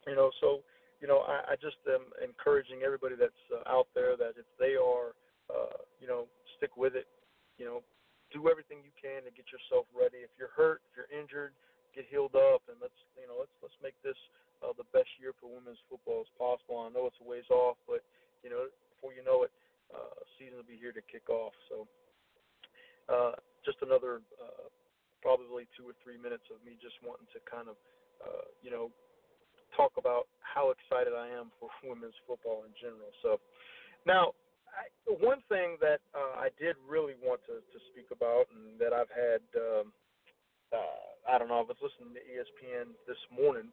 you 0.04 0.16
know, 0.16 0.32
so 0.39 0.63
you 1.00 1.08
know, 1.08 1.24
I, 1.30 1.54
I 1.54 1.56
just 1.62 1.77
am 1.86 2.10
encouraging 2.20 2.82
everybody 2.82 3.13
that's 3.13 3.44
uh, 3.54 3.63
out 3.70 3.88
there 3.94 4.18
that 4.18 4.34
if 4.36 4.50
they 4.58 4.74
are, 4.74 5.13
uh, 5.48 5.77
you 6.01 6.08
know, 6.08 6.25
stick 6.58 6.75
with 6.75 6.98
it. 6.98 7.08
You 7.58 7.66
know, 7.66 7.80
do 8.34 8.50
everything 8.50 8.82
you 8.86 8.94
can 8.98 9.25
to 9.25 9.32
get 9.34 9.50
yourself 9.50 9.86
ready. 9.94 10.22
If 10.22 10.34
you're 10.38 10.54
hurt, 10.54 10.82
if 10.89 10.94
you're 10.98 11.12
injured, 11.13 11.54
get 11.98 12.06
healed 12.13 12.38
up, 12.38 12.62
and 12.70 12.77
let's, 12.77 12.96
you 13.18 13.25
know, 13.25 13.42
let's 13.42 13.54
let's 13.66 13.75
make 13.82 13.98
this 14.06 14.18
uh, 14.62 14.74
the 14.77 14.86
best 14.94 15.10
year 15.18 15.34
for 15.42 15.50
women's 15.50 15.82
football 15.89 16.22
as 16.22 16.32
possible. 16.38 16.86
I 16.86 16.94
know 16.94 17.10
it's 17.10 17.18
a 17.18 17.25
ways 17.25 17.50
off, 17.50 17.82
but 17.89 18.06
you 18.46 18.54
know, 18.54 18.70
before 18.94 19.18
you 19.18 19.25
know 19.25 19.42
it, 19.50 19.51
uh, 19.89 20.22
season 20.38 20.62
will 20.62 20.70
be 20.70 20.77
here 20.77 20.94
to 20.94 21.01
kick 21.10 21.25
off. 21.34 21.58
So, 21.74 21.89
uh, 23.10 23.34
just 23.66 23.82
another 23.82 24.22
uh, 24.38 24.70
probably 25.25 25.66
two 25.74 25.89
or 25.89 25.98
three 26.06 26.22
minutes 26.22 26.46
of 26.54 26.62
me 26.62 26.77
just 26.77 26.96
wanting 27.01 27.27
to 27.34 27.39
kind 27.50 27.68
of, 27.68 27.75
uh, 28.22 28.46
you 28.62 28.70
know, 28.70 28.94
talk 29.75 29.98
about 29.98 30.30
how 30.39 30.72
excited 30.72 31.13
I 31.13 31.27
am 31.34 31.51
for 31.60 31.70
women's 31.84 32.18
football 32.30 32.63
in 32.63 32.74
general. 32.77 33.12
So 33.25 33.42
now, 34.06 34.38
I, 34.72 34.88
one 35.20 35.42
thing 35.50 35.75
that 35.82 36.00
uh, 36.13 36.38
I 36.38 36.54
did 36.62 36.77
really 36.86 37.18
want 37.20 37.42
to, 37.50 37.60
to 37.60 37.77
speak 37.92 38.13
about, 38.13 38.48
and 38.54 38.77
that 38.80 38.94
I've 38.94 39.12
had, 39.12 39.42
um, 39.58 39.92
uh, 40.72 41.17
I 41.27 41.38
don't 41.38 41.51
know, 41.51 41.60
I 41.60 41.67
was 41.67 41.77
listening 41.84 42.15
to 42.15 42.24
ESPN 42.24 42.96
this 43.03 43.19
morning. 43.29 43.69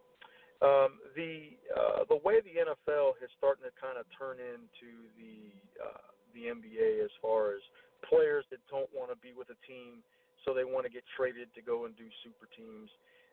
Um, 0.62 1.02
the 1.14 1.54
uh, 1.74 2.06
the 2.06 2.18
way 2.22 2.38
the 2.42 2.62
NFL 2.62 3.18
is 3.22 3.30
starting 3.38 3.66
to 3.66 3.74
kind 3.74 3.98
of 3.98 4.06
turn 4.14 4.38
into 4.38 5.06
the 5.18 5.50
uh, 5.78 6.08
the 6.34 6.50
NBA 6.50 7.02
as 7.02 7.10
far 7.22 7.54
as 7.54 7.62
players 8.06 8.46
that 8.50 8.62
don't 8.70 8.90
want 8.94 9.10
to 9.10 9.18
be 9.18 9.34
with 9.34 9.50
a 9.50 9.58
team, 9.66 10.02
so 10.42 10.54
they 10.54 10.64
want 10.64 10.86
to 10.86 10.92
get 10.92 11.02
traded 11.18 11.50
to 11.58 11.62
go 11.62 11.86
and 11.86 11.94
do 11.98 12.06
super 12.22 12.46
teams. 12.54 12.90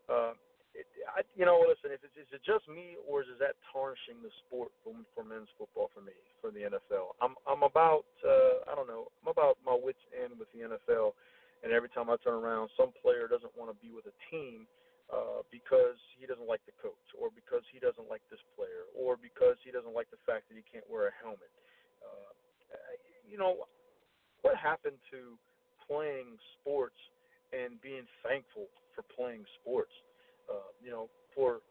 Uh, 0.09 0.33
it, 0.73 0.87
I, 1.11 1.21
you 1.35 1.43
know, 1.43 1.59
listen, 1.67 1.91
if 1.91 1.99
it's, 2.01 2.15
is 2.15 2.31
it 2.31 2.41
just 2.47 2.63
me 2.71 2.95
or 3.03 3.21
is 3.21 3.35
that 3.43 3.59
tarnishing 3.69 4.23
the 4.23 4.31
sport 4.43 4.71
for, 4.81 4.95
for 5.11 5.23
men's 5.27 5.51
football 5.59 5.91
for 5.91 6.01
me 6.01 6.15
for 6.39 6.49
the 6.49 6.67
NFL? 6.67 7.15
I'm 7.21 7.35
I'm 7.45 7.61
about 7.61 8.07
uh, 8.23 8.65
I 8.65 8.73
don't 8.73 8.87
know 8.87 9.11
I'm 9.21 9.29
about 9.29 9.61
my 9.61 9.75
wits 9.75 10.01
end 10.15 10.35
with 10.41 10.49
the 10.55 10.65
NFL, 10.65 11.13
and 11.71 11.79
every 11.79 11.87
time 11.87 12.11
I 12.11 12.19
turn 12.19 12.35
around, 12.35 12.67
some 12.75 12.91
player 12.99 13.31
doesn't 13.31 13.55
want 13.55 13.71
to 13.71 13.77
be 13.79 13.95
with 13.95 14.03
a 14.11 14.15
team 14.27 14.67
uh, 15.07 15.47
because 15.47 15.95
he 16.19 16.27
doesn't 16.27 16.43
like 16.43 16.59
the 16.67 16.75
coach, 16.83 17.07
or 17.15 17.31
because 17.31 17.63
he 17.71 17.79
doesn't 17.79 18.11
like 18.11 18.21
this 18.27 18.43
player, 18.59 18.91
or 18.91 19.15
because 19.15 19.55
he 19.63 19.71
doesn't 19.71 19.95
like 19.95 20.11
the 20.11 20.19
fact 20.27 20.51
that 20.51 20.59
he 20.59 20.65
can't 20.67 20.83
wear 20.91 21.07
a 21.07 21.15
helmet. 21.23 21.47
Uh, 22.03 22.35
you 23.23 23.39
know, 23.39 23.63
what 24.43 24.59
happened 24.59 24.99
to 25.07 25.39
playing 25.87 26.35
sports 26.59 26.99
and 27.55 27.79
being 27.79 28.03
thankful 28.19 28.67
for 28.91 29.07
playing 29.15 29.47
sports? 29.63 29.95
uh, 30.51 30.69
you 30.83 30.91
know, 30.91 31.07
for 31.35 31.63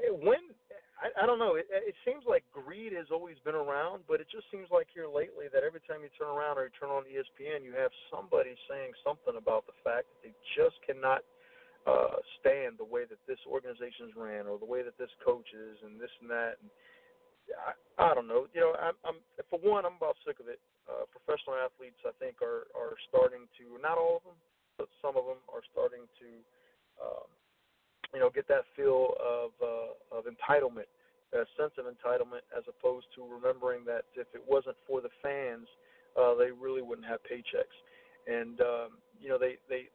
eh, 0.00 0.12
when 0.12 0.56
I, 1.00 1.10
I 1.22 1.26
don't 1.26 1.42
know. 1.42 1.58
It, 1.58 1.66
it 1.70 1.96
seems 2.06 2.22
like 2.26 2.46
greed 2.54 2.94
has 2.94 3.10
always 3.10 3.36
been 3.42 3.58
around, 3.58 4.06
but 4.06 4.22
it 4.22 4.30
just 4.30 4.46
seems 4.50 4.70
like 4.70 4.86
here 4.94 5.10
lately 5.10 5.50
that 5.50 5.66
every 5.66 5.82
time 5.84 6.06
you 6.06 6.10
turn 6.14 6.30
around 6.30 6.58
or 6.58 6.70
you 6.70 6.74
turn 6.78 6.90
on 6.90 7.02
ESPN, 7.08 7.66
you 7.66 7.74
have 7.74 7.90
somebody 8.10 8.54
saying 8.70 8.94
something 9.02 9.34
about 9.34 9.66
the 9.66 9.76
fact 9.82 10.06
that 10.10 10.20
they 10.22 10.34
just 10.54 10.78
cannot 10.86 11.26
uh, 11.84 12.16
stand 12.40 12.78
the 12.80 12.86
way 12.86 13.04
that 13.04 13.20
this 13.28 13.40
organization's 13.44 14.14
ran 14.16 14.46
or 14.46 14.56
the 14.56 14.68
way 14.68 14.80
that 14.86 14.96
this 14.96 15.12
coach 15.20 15.50
is 15.52 15.76
and 15.84 16.00
this 16.00 16.12
and 16.22 16.30
that. 16.30 16.56
And 16.62 16.70
I, 17.52 17.72
I 17.98 18.10
don't 18.14 18.30
know. 18.30 18.48
You 18.56 18.62
know, 18.64 18.72
I'm, 18.78 18.96
I'm 19.04 19.18
for 19.50 19.60
one, 19.60 19.84
I'm 19.84 19.98
about 20.00 20.16
sick 20.24 20.40
of 20.40 20.48
it. 20.48 20.62
Uh, 20.88 21.04
professional 21.10 21.60
athletes, 21.60 22.00
I 22.06 22.14
think, 22.16 22.40
are 22.40 22.68
are 22.72 22.96
starting 23.08 23.44
to 23.60 23.76
not 23.82 24.00
all 24.00 24.20
of 24.20 24.24
them, 24.24 24.38
but 24.80 24.88
some 25.04 25.16
of 25.16 25.28
them 25.28 25.40
are 25.52 25.64
starting 25.72 26.08
to 26.20 26.28
um, 27.00 27.28
you 28.12 28.20
know, 28.20 28.30
get 28.30 28.48
that 28.48 28.64
feel 28.76 29.14
of 29.22 29.50
uh, 29.62 30.16
of 30.16 30.24
entitlement, 30.24 30.90
a 31.32 31.46
sense 31.58 31.72
of 31.78 31.86
entitlement, 31.86 32.44
as 32.56 32.64
opposed 32.68 33.06
to 33.16 33.24
remembering 33.24 33.84
that 33.86 34.04
if 34.14 34.26
it 34.34 34.42
wasn't 34.46 34.76
for 34.86 35.00
the 35.00 35.10
fans, 35.22 35.66
uh, 36.20 36.34
they 36.34 36.50
really 36.50 36.82
wouldn't 36.82 37.06
have 37.06 37.20
paychecks. 37.24 37.76
And 38.26 38.60
um, 38.60 38.88
you 39.20 39.28
know, 39.28 39.38
they 39.38 39.56
they 39.68 39.88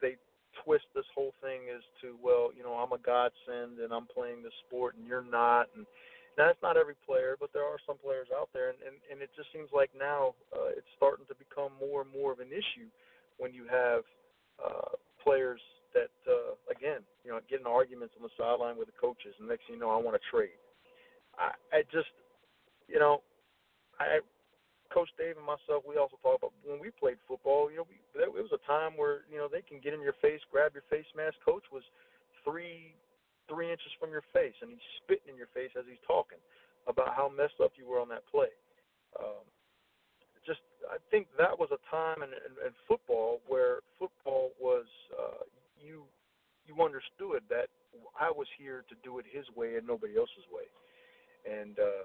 they 0.00 0.16
twist 0.64 0.86
this 0.94 1.06
whole 1.14 1.32
thing 1.42 1.70
as 1.74 1.82
to 2.02 2.16
well, 2.22 2.50
you 2.56 2.62
know, 2.62 2.74
I'm 2.74 2.92
a 2.92 2.98
godsend 2.98 3.78
and 3.78 3.92
I'm 3.92 4.06
playing 4.06 4.42
the 4.42 4.50
sport 4.66 4.96
and 4.96 5.06
you're 5.06 5.24
not, 5.24 5.68
and 5.76 5.86
that's 6.36 6.58
not 6.62 6.76
every 6.76 6.94
player, 7.06 7.36
but 7.38 7.50
there 7.52 7.64
are 7.64 7.78
some 7.86 7.98
players 7.98 8.28
out 8.34 8.48
there, 8.52 8.70
and 8.70 8.78
and, 8.86 8.96
and 9.10 9.22
it 9.22 9.30
just 9.36 9.52
seems 9.52 9.70
like 9.72 9.90
now 9.98 10.34
uh, 10.54 10.70
it's 10.74 10.90
starting 10.96 11.26
to 11.26 11.34
become 11.34 11.72
more 11.78 12.02
and 12.02 12.10
more 12.10 12.32
of 12.32 12.40
an 12.40 12.50
issue 12.50 12.90
when 13.38 13.54
you 13.54 13.66
have 13.70 14.02
uh, 14.58 14.94
players 15.22 15.60
that 15.94 16.12
uh, 16.28 16.56
again, 16.68 17.00
you 17.24 17.30
know, 17.30 17.40
getting 17.48 17.66
arguments 17.66 18.14
on 18.16 18.22
the 18.24 18.34
sideline 18.36 18.76
with 18.76 18.88
the 18.88 18.98
coaches, 19.00 19.34
and 19.38 19.48
next 19.48 19.66
thing 19.66 19.76
you 19.76 19.82
know, 19.82 19.92
I 19.92 20.00
want 20.00 20.16
to 20.16 20.24
trade. 20.28 20.58
I, 21.38 21.54
I 21.70 21.78
just, 21.92 22.10
you 22.88 22.98
know, 22.98 23.22
I, 24.00 24.20
Coach 24.92 25.08
Dave 25.16 25.36
and 25.36 25.44
myself, 25.44 25.84
we 25.84 26.00
also 26.00 26.16
talk 26.24 26.40
about 26.40 26.56
when 26.64 26.80
we 26.80 26.90
played 26.90 27.20
football. 27.28 27.70
You 27.70 27.84
know, 27.84 27.88
we, 27.88 28.00
it 28.20 28.32
was 28.32 28.52
a 28.52 28.62
time 28.66 28.96
where 28.96 29.28
you 29.30 29.36
know 29.36 29.48
they 29.48 29.62
can 29.62 29.80
get 29.80 29.94
in 29.94 30.00
your 30.00 30.16
face, 30.20 30.40
grab 30.50 30.72
your 30.72 30.86
face 30.88 31.08
mask. 31.16 31.36
Coach 31.44 31.64
was 31.72 31.84
three 32.44 32.96
three 33.48 33.72
inches 33.72 33.90
from 33.96 34.12
your 34.12 34.22
face, 34.30 34.54
and 34.60 34.70
he's 34.70 34.88
spitting 35.00 35.32
in 35.32 35.36
your 35.40 35.50
face 35.56 35.72
as 35.72 35.88
he's 35.88 36.00
talking 36.04 36.38
about 36.86 37.16
how 37.16 37.32
messed 37.32 37.58
up 37.64 37.72
you 37.80 37.88
were 37.88 37.98
on 37.98 38.08
that 38.12 38.22
play. 38.28 38.52
Um, 39.16 39.42
just, 40.44 40.60
I 40.88 41.00
think 41.10 41.26
that 41.40 41.56
was 41.56 41.72
a 41.72 41.80
time 41.88 42.20
in, 42.20 42.30
in, 42.30 42.52
in 42.68 42.72
football 42.84 43.40
where 43.48 43.80
football 43.96 44.52
was 44.60 44.67
understood 46.98 47.42
that 47.48 47.70
I 48.18 48.30
was 48.30 48.46
here 48.58 48.82
to 48.90 48.94
do 49.06 49.18
it 49.18 49.26
his 49.30 49.46
way 49.54 49.78
and 49.78 49.86
nobody 49.86 50.18
else's 50.18 50.46
way. 50.50 50.66
And 51.46 51.78
uh, 51.78 52.02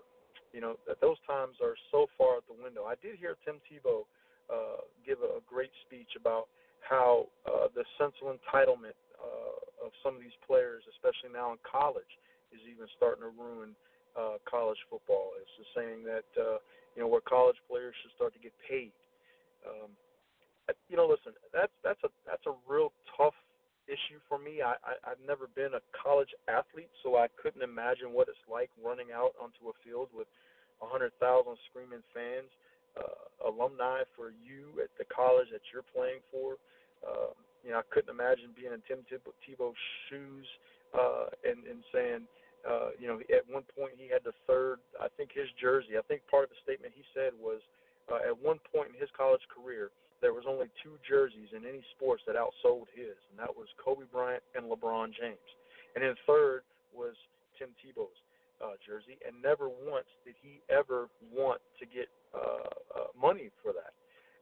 you 0.53 0.61
know 0.61 0.77
that 0.85 1.01
those 1.01 1.17
times 1.25 1.57
are 1.61 1.73
so 1.89 2.05
far 2.17 2.37
out 2.37 2.45
the 2.45 2.57
window. 2.61 2.85
I 2.85 2.93
did 3.01 3.17
hear 3.17 3.35
Tim 3.41 3.57
Tebow 3.65 4.05
uh, 4.53 4.85
give 5.01 5.17
a, 5.25 5.41
great 5.49 5.73
speech 5.87 6.13
about 6.13 6.45
how 6.85 7.25
uh, 7.49 7.73
the 7.73 7.81
sense 7.97 8.13
of 8.21 8.37
entitlement 8.37 8.97
uh, 9.17 9.87
of 9.89 9.91
some 10.05 10.13
of 10.13 10.21
these 10.21 10.35
players, 10.45 10.85
especially 10.93 11.33
now 11.33 11.57
in 11.57 11.59
college, 11.65 12.09
is 12.53 12.61
even 12.69 12.85
starting 12.93 13.25
to 13.25 13.33
ruin 13.33 13.73
uh, 14.13 14.37
college 14.45 14.77
football. 14.93 15.33
It's 15.41 15.49
just 15.57 15.73
saying 15.73 16.05
that 16.05 16.29
uh, 16.37 16.61
you 16.93 17.01
know 17.01 17.09
where 17.09 17.23
college 17.25 17.57
players 17.65 17.97
should 18.05 18.13
start 18.13 18.37
to 18.37 18.41
get 18.41 18.53
paid. 18.61 18.93
Um, 19.65 19.97
you 20.87 20.95
know, 20.95 21.09
listen, 21.09 21.33
that's 21.49 21.73
that's 21.81 21.99
a 22.05 22.11
that's 22.29 22.45
a 22.45 22.53
real 22.69 22.93
issue 23.87 24.19
for 24.27 24.39
me. 24.39 24.61
I, 24.61 24.75
I 24.83 24.93
I've 25.03 25.23
never 25.25 25.47
been 25.55 25.75
a 25.75 25.83
college 25.91 26.31
athlete, 26.47 26.91
so 27.03 27.17
I 27.17 27.27
couldn't 27.41 27.63
imagine 27.63 28.13
what 28.13 28.27
it's 28.27 28.45
like 28.49 28.69
running 28.79 29.11
out 29.13 29.35
onto 29.41 29.69
a 29.69 29.75
field 29.83 30.09
with 30.15 30.27
a 30.81 30.87
hundred 30.87 31.11
thousand 31.19 31.55
screaming 31.69 32.03
fans, 32.13 32.49
uh, 32.95 33.49
alumni 33.49 34.03
for 34.15 34.31
you 34.31 34.79
at 34.81 34.91
the 34.97 35.07
college 35.07 35.47
that 35.51 35.63
you're 35.71 35.87
playing 35.95 36.23
for. 36.31 36.59
Um, 37.03 37.35
you 37.63 37.71
know, 37.71 37.79
I 37.79 37.85
couldn't 37.91 38.11
imagine 38.11 38.51
being 38.55 38.75
in 38.75 38.83
Tim 38.87 39.03
Tebow's 39.07 39.79
shoes 40.09 40.47
uh, 40.91 41.31
and 41.43 41.63
and 41.67 41.79
saying, 41.91 42.23
uh, 42.67 42.95
you 42.99 43.07
know, 43.07 43.19
at 43.31 43.43
one 43.47 43.63
point 43.75 43.95
he 43.99 44.07
had 44.11 44.23
the 44.23 44.35
third. 44.47 44.79
I 44.99 45.07
think 45.15 45.31
his 45.31 45.47
jersey. 45.59 45.99
I 45.99 46.03
think 46.07 46.23
part 46.27 46.47
of 46.47 46.51
the 46.51 46.59
statement 46.63 46.95
he 46.95 47.03
said 47.15 47.31
was, 47.39 47.59
uh, 48.11 48.23
at 48.23 48.35
one 48.35 48.59
point 48.71 48.95
in 48.95 48.97
his 48.99 49.11
college 49.15 49.43
career, 49.51 49.91
there 50.23 50.33
was 50.33 50.47
only 50.47 50.71
two 50.79 50.95
jerseys 51.03 51.51
in 51.51 51.67
any 51.67 51.83
sports 51.91 52.23
that 52.25 52.39
outsold 52.39 52.87
his, 52.95 53.19
and 53.29 53.35
that 53.35 53.51
was 53.51 53.67
Kobe 53.75 54.07
Bryant 54.07 54.41
and 54.55 54.71
LeBron 54.71 55.11
James. 55.11 55.49
And 55.93 56.01
then 56.01 56.15
third 56.25 56.63
was 56.95 57.13
Tim 57.59 57.75
Tebow's 57.83 58.15
uh, 58.63 58.79
jersey, 58.87 59.19
and 59.27 59.35
never 59.43 59.67
once 59.67 60.07
did 60.23 60.39
he 60.39 60.63
ever 60.71 61.11
want 61.27 61.59
to 61.77 61.85
get 61.85 62.07
uh, 62.31 62.71
uh, 62.95 63.11
money 63.19 63.51
for 63.59 63.75
that. 63.75 63.91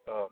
Um, 0.06 0.30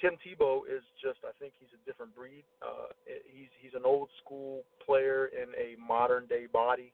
Tim 0.00 0.18
Tebow 0.18 0.66
is 0.66 0.82
just, 0.98 1.18
I 1.22 1.30
think 1.38 1.54
he's 1.58 1.70
a 1.70 1.80
different 1.86 2.14
breed. 2.14 2.44
Uh, 2.62 2.90
he's 3.06 3.50
he's 3.62 3.74
an 3.74 3.82
old 3.84 4.08
school 4.22 4.62
player 4.84 5.30
in 5.30 5.50
a 5.54 5.78
modern 5.80 6.26
day 6.26 6.46
body. 6.50 6.92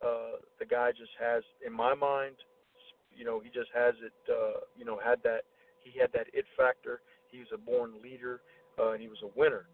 Uh, 0.00 0.40
the 0.58 0.66
guy 0.66 0.90
just 0.92 1.12
has, 1.20 1.42
in 1.66 1.72
my 1.72 1.94
mind, 1.94 2.36
you 3.16 3.24
know, 3.24 3.40
he 3.40 3.48
just 3.48 3.70
has 3.74 3.94
it. 4.04 4.16
Uh, 4.30 4.60
you 4.76 4.84
know, 4.84 4.98
had 5.02 5.20
that 5.24 5.44
he 5.88 5.98
had 5.98 6.12
that 6.12 6.28
it 6.32 6.44
factor. 6.56 7.00
He 7.32 7.38
was 7.40 7.48
a 7.52 7.58
born 7.58 8.00
leader, 8.02 8.40
uh, 8.78 8.92
and 8.92 9.00
he 9.00 9.08
was 9.08 9.18
a 9.24 9.30
winner. 9.38 9.68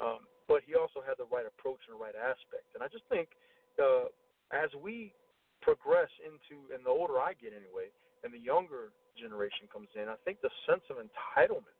Um, 0.00 0.26
but 0.48 0.66
he 0.66 0.74
also 0.74 0.98
had 0.98 1.14
the 1.14 1.30
right 1.30 1.46
approach 1.46 1.78
and 1.86 1.94
the 1.94 2.02
right 2.02 2.16
aspect. 2.18 2.74
And 2.74 2.82
I 2.82 2.88
just 2.90 3.06
think 3.06 3.30
uh, 3.78 4.10
as 4.50 4.70
we 4.74 5.14
progress 5.62 6.10
into, 6.26 6.74
and 6.74 6.82
the 6.82 6.90
older 6.90 7.20
I 7.22 7.38
get 7.38 7.54
anyway, 7.54 7.94
and 8.24 8.34
the 8.34 8.42
younger 8.42 8.90
generation 9.14 9.70
comes 9.72 9.88
in, 9.94 10.08
I 10.08 10.18
think 10.24 10.40
the 10.42 10.52
sense 10.66 10.82
of 10.90 10.98
entitlement 10.98 11.78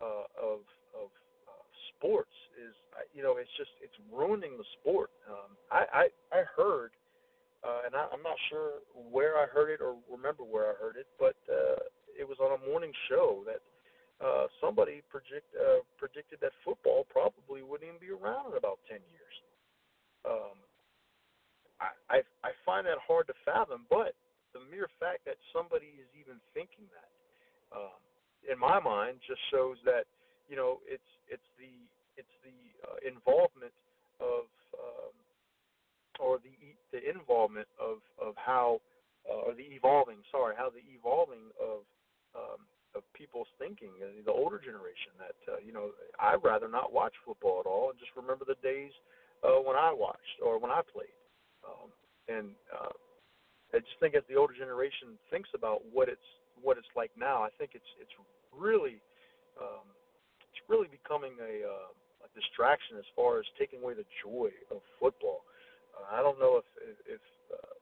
uh, 0.00 0.28
of 0.38 0.62
of 0.94 1.10
uh, 1.48 1.64
sports 1.96 2.32
is, 2.54 2.74
you 3.14 3.22
know, 3.22 3.36
it's 3.36 3.50
just 3.56 3.72
it's 3.82 3.96
ruining 4.12 4.56
the 4.56 4.68
sport. 4.80 5.10
Um, 5.26 5.58
I, 5.72 5.82
I 5.90 6.04
I 6.32 6.40
heard, 6.56 6.92
uh, 7.66 7.86
and 7.86 7.94
I, 7.94 8.06
I'm 8.12 8.22
not 8.22 8.38
sure 8.50 8.84
where 8.94 9.36
I 9.38 9.46
heard 9.46 9.70
it 9.72 9.80
or 9.80 9.96
remember 10.10 10.44
where 10.44 10.70
I 10.70 10.74
heard 10.78 10.96
it, 10.96 11.06
but 11.18 11.36
uh, 11.50 11.82
it 12.18 12.26
was 12.26 12.38
on 12.40 12.54
a 12.54 12.60
morning 12.70 12.92
show 13.08 13.42
that 13.46 13.62
uh, 14.24 14.46
somebody 14.60 15.02
predict, 15.10 15.50
uh, 15.58 15.82
predicted 15.98 16.38
that 16.40 16.52
football 16.64 17.04
probably 17.10 17.62
wouldn't 17.62 17.88
even 17.88 18.00
be 18.00 18.14
around 18.14 18.52
in 18.52 18.58
about 18.58 18.78
ten 18.88 19.02
years. 19.10 19.34
Um, 20.24 20.56
I, 21.80 21.90
I 22.10 22.18
I 22.46 22.50
find 22.64 22.86
that 22.86 22.98
hard 23.02 23.26
to 23.28 23.36
fathom. 23.44 23.86
But 23.90 24.14
the 24.54 24.62
mere 24.70 24.88
fact 25.02 25.26
that 25.26 25.36
somebody 25.52 25.98
is 25.98 26.08
even 26.14 26.38
thinking 26.54 26.86
that, 26.94 27.10
um, 27.74 27.98
in 28.46 28.58
my 28.58 28.78
mind, 28.78 29.18
just 29.26 29.42
shows 29.50 29.76
that 29.84 30.06
you 30.48 30.56
know 30.56 30.78
it's 30.86 31.10
it's 31.26 31.50
the 31.58 31.74
it's 32.16 32.36
the 32.46 32.54
uh, 32.86 32.98
involvement 33.02 33.74
of 34.22 34.46
um, 34.78 35.14
or 36.20 36.38
the 36.38 36.54
the 36.92 37.02
involvement 37.02 37.66
of 37.80 37.98
of 38.22 38.34
how 38.38 38.80
uh, 39.28 39.50
or 39.50 39.54
the 39.54 39.66
evolving 39.74 40.22
sorry 40.30 40.54
how 40.56 40.70
the 40.70 40.84
evolving 40.94 41.50
of 41.58 41.82
um, 42.34 42.60
of 42.94 43.02
people's 43.12 43.50
thinking 43.58 43.90
uh, 44.02 44.22
the 44.22 44.30
older 44.30 44.58
generation 44.58 45.10
that 45.18 45.38
uh, 45.50 45.58
you 45.58 45.72
know 45.74 45.90
I'd 46.18 46.42
rather 46.42 46.68
not 46.68 46.92
watch 46.92 47.14
football 47.26 47.58
at 47.58 47.66
all 47.66 47.90
and 47.90 47.98
just 47.98 48.14
remember 48.14 48.44
the 48.46 48.58
days 48.62 48.94
uh, 49.42 49.58
when 49.62 49.76
I 49.76 49.90
watched 49.92 50.38
or 50.42 50.58
when 50.58 50.70
I 50.70 50.80
played. 50.86 51.14
Um, 51.66 51.90
and 52.28 52.54
uh, 52.70 52.94
I 53.74 53.82
just 53.82 53.98
think 53.98 54.14
as 54.14 54.22
the 54.30 54.38
older 54.38 54.54
generation 54.54 55.18
thinks 55.30 55.50
about 55.54 55.82
what 55.90 56.08
it's 56.08 56.28
what 56.62 56.78
it's 56.78 56.90
like 56.94 57.10
now 57.18 57.42
I 57.42 57.50
think 57.58 57.74
it's 57.74 57.90
it's 57.98 58.14
really 58.54 59.02
um, 59.58 59.90
it's 60.46 60.62
really 60.70 60.86
becoming 60.86 61.34
a, 61.42 61.66
uh, 61.66 61.90
a 62.22 62.28
distraction 62.30 62.94
as 62.98 63.06
far 63.18 63.42
as 63.42 63.46
taking 63.58 63.82
away 63.82 63.94
the 63.94 64.06
joy 64.22 64.50
of 64.70 64.78
football. 65.02 65.42
Uh, 65.94 66.14
I 66.14 66.22
don't 66.22 66.38
know 66.38 66.62
if 66.62 66.68
if, 66.78 67.18
if 67.18 67.24
uh, 67.50 67.74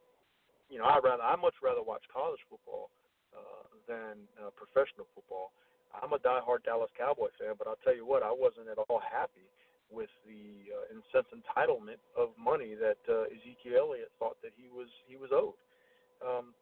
you 0.72 0.80
know 0.80 0.88
I 0.88 0.96
rather 1.04 1.22
I 1.22 1.36
much 1.36 1.60
rather 1.60 1.84
watch 1.84 2.02
college 2.08 2.40
football 2.48 2.88
uh, 3.32 3.66
than 3.88 4.28
uh, 4.38 4.52
professional 4.54 5.08
football. 5.14 5.52
I'm 5.92 6.12
a 6.12 6.20
diehard 6.20 6.64
Dallas 6.64 6.90
Cowboy 6.96 7.28
fan, 7.36 7.54
but 7.58 7.68
I'll 7.68 7.80
tell 7.84 7.94
you 7.94 8.06
what, 8.06 8.22
I 8.22 8.32
wasn't 8.32 8.68
at 8.72 8.78
all 8.78 9.02
happy 9.04 9.44
with 9.92 10.08
the 10.24 10.72
uh, 10.72 10.88
sense 11.12 11.28
entitlement 11.36 12.00
of 12.16 12.32
money 12.40 12.72
that 12.72 13.00
uh, 13.12 13.28
Ezekiel 13.28 13.92
Elliott 13.92 14.08
thought 14.16 14.40
that 14.40 14.56
he 14.56 14.72
was 14.72 14.88
he 15.04 15.20
was 15.20 15.28
owed. 15.32 15.60
Um, 16.24 16.56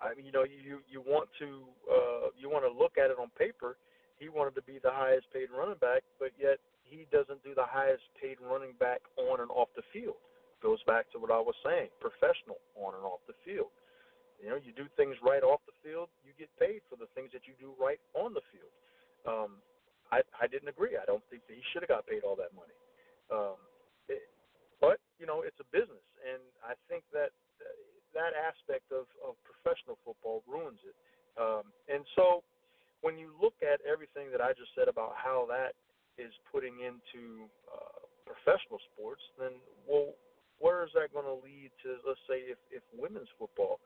I 0.00 0.14
mean, 0.16 0.24
you 0.24 0.32
know, 0.32 0.48
you 0.48 0.80
you 0.88 1.04
want 1.04 1.28
to 1.38 1.68
uh, 1.84 2.26
you 2.38 2.48
want 2.48 2.64
to 2.64 2.72
look 2.72 2.96
at 2.96 3.12
it 3.12 3.20
on 3.20 3.28
paper. 3.36 3.76
He 4.16 4.32
wanted 4.32 4.56
to 4.56 4.64
be 4.64 4.80
the 4.82 4.90
highest 4.90 5.28
paid 5.30 5.52
running 5.52 5.78
back, 5.78 6.02
but 6.18 6.32
yet 6.40 6.58
he 6.82 7.06
doesn't 7.12 7.44
do 7.44 7.54
the 7.54 7.68
highest 7.68 8.02
paid 8.16 8.40
running 8.40 8.74
back 8.80 9.04
on 9.20 9.44
and 9.44 9.50
off 9.52 9.68
the 9.76 9.84
field. 9.92 10.18
Goes 10.58 10.82
back 10.90 11.06
to 11.12 11.22
what 11.22 11.30
I 11.30 11.38
was 11.38 11.54
saying, 11.62 11.94
professional 12.02 12.58
on 12.74 12.98
and 12.98 13.04
off 13.04 13.22
the 13.30 13.36
field. 13.46 13.70
You 14.38 14.54
know, 14.54 14.58
you 14.62 14.70
do 14.72 14.86
things 14.94 15.18
right 15.18 15.42
off 15.42 15.60
the 15.66 15.74
field, 15.82 16.08
you 16.22 16.30
get 16.38 16.50
paid 16.58 16.86
for 16.86 16.94
the 16.94 17.10
things 17.18 17.34
that 17.34 17.46
you 17.50 17.58
do 17.58 17.74
right 17.74 17.98
on 18.14 18.34
the 18.34 18.44
field. 18.54 18.72
Um, 19.26 19.58
I, 20.14 20.22
I 20.38 20.46
didn't 20.46 20.70
agree. 20.70 20.96
I 20.96 21.04
don't 21.04 21.24
think 21.28 21.42
that 21.50 21.54
he 21.58 21.64
should 21.72 21.82
have 21.82 21.90
got 21.90 22.06
paid 22.06 22.22
all 22.22 22.38
that 22.38 22.54
money. 22.54 22.76
Um, 23.28 23.58
it, 24.08 24.24
but 24.80 25.02
you 25.18 25.26
know, 25.26 25.42
it's 25.42 25.58
a 25.60 25.68
business, 25.74 26.04
and 26.22 26.40
I 26.64 26.78
think 26.88 27.02
that 27.12 27.34
that 28.16 28.32
aspect 28.32 28.88
of, 28.88 29.04
of 29.20 29.36
professional 29.44 30.00
football 30.00 30.40
ruins 30.48 30.80
it. 30.82 30.96
Um, 31.36 31.70
and 31.86 32.02
so, 32.16 32.42
when 33.04 33.14
you 33.20 33.30
look 33.38 33.54
at 33.62 33.78
everything 33.86 34.32
that 34.32 34.40
I 34.40 34.56
just 34.56 34.72
said 34.74 34.88
about 34.88 35.14
how 35.14 35.46
that 35.52 35.76
is 36.18 36.34
putting 36.50 36.82
into 36.82 37.46
uh, 37.70 38.02
professional 38.26 38.82
sports, 38.90 39.22
then 39.38 39.60
well, 39.86 40.16
where 40.58 40.82
is 40.82 40.90
that 40.98 41.14
going 41.14 41.28
to 41.28 41.38
lead 41.38 41.70
to? 41.84 42.02
Let's 42.02 42.22
say 42.26 42.42
if 42.48 42.58
if 42.72 42.82
women's 42.96 43.30
football, 43.38 43.78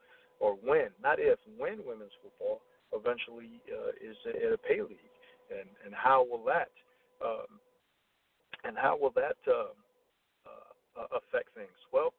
or 0.43 0.59
when, 0.59 0.91
not 0.99 1.23
if, 1.23 1.39
when 1.55 1.79
women's 1.87 2.11
football 2.19 2.59
eventually 2.91 3.63
uh, 3.71 3.95
is 3.95 4.19
in 4.27 4.51
a 4.51 4.59
pay 4.59 4.83
league, 4.83 5.15
and 5.47 5.71
and 5.87 5.95
how 5.95 6.27
will 6.27 6.43
that 6.43 6.75
um, 7.23 7.63
and 8.67 8.75
how 8.75 8.99
will 8.99 9.15
that 9.15 9.39
uh, 9.47 9.71
uh, 10.43 11.07
affect 11.15 11.55
things? 11.55 11.79
Well, 11.95 12.11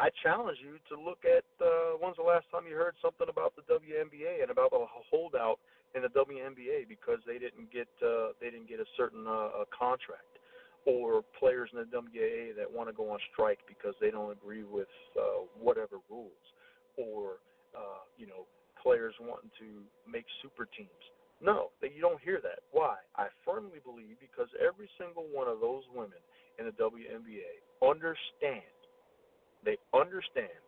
I 0.00 0.08
challenge 0.24 0.56
you 0.64 0.80
to 0.88 0.94
look 0.96 1.28
at 1.28 1.44
uh, 1.60 2.00
when's 2.00 2.16
the 2.16 2.24
last 2.24 2.48
time 2.48 2.64
you 2.64 2.80
heard 2.80 2.96
something 3.04 3.28
about 3.28 3.52
the 3.52 3.66
WNBA 3.68 4.40
and 4.40 4.50
about 4.50 4.72
a 4.72 4.88
holdout 4.88 5.60
in 5.94 6.00
the 6.00 6.12
WNBA 6.16 6.88
because 6.88 7.20
they 7.28 7.36
didn't 7.36 7.68
get 7.68 7.92
uh, 8.00 8.32
they 8.40 8.48
didn't 8.48 8.72
get 8.72 8.80
a 8.80 8.88
certain 8.96 9.28
uh, 9.28 9.68
contract, 9.68 10.40
or 10.86 11.22
players 11.38 11.70
in 11.72 11.78
the 11.78 11.88
WNBA 11.88 12.56
that 12.56 12.70
want 12.70 12.88
to 12.88 12.94
go 12.94 13.10
on 13.10 13.18
strike 13.32 13.58
because 13.66 13.94
they 14.00 14.10
don't 14.10 14.32
agree 14.32 14.64
with 14.64 14.88
uh, 15.16 15.44
whatever 15.58 15.98
rules, 16.10 16.44
or 16.96 17.40
uh, 17.76 18.04
you 18.16 18.26
know 18.26 18.46
players 18.82 19.14
wanting 19.20 19.50
to 19.58 19.82
make 20.10 20.24
super 20.42 20.68
teams. 20.76 21.04
No, 21.40 21.70
you 21.82 22.00
don't 22.00 22.20
hear 22.20 22.40
that. 22.42 22.66
Why? 22.72 22.96
I 23.14 23.28
firmly 23.44 23.78
believe 23.84 24.18
because 24.18 24.48
every 24.58 24.90
single 24.98 25.26
one 25.30 25.46
of 25.46 25.60
those 25.60 25.86
women 25.94 26.18
in 26.58 26.66
the 26.66 26.74
WNBA 26.74 27.62
understand. 27.78 28.66
They 29.64 29.78
understand. 29.94 30.58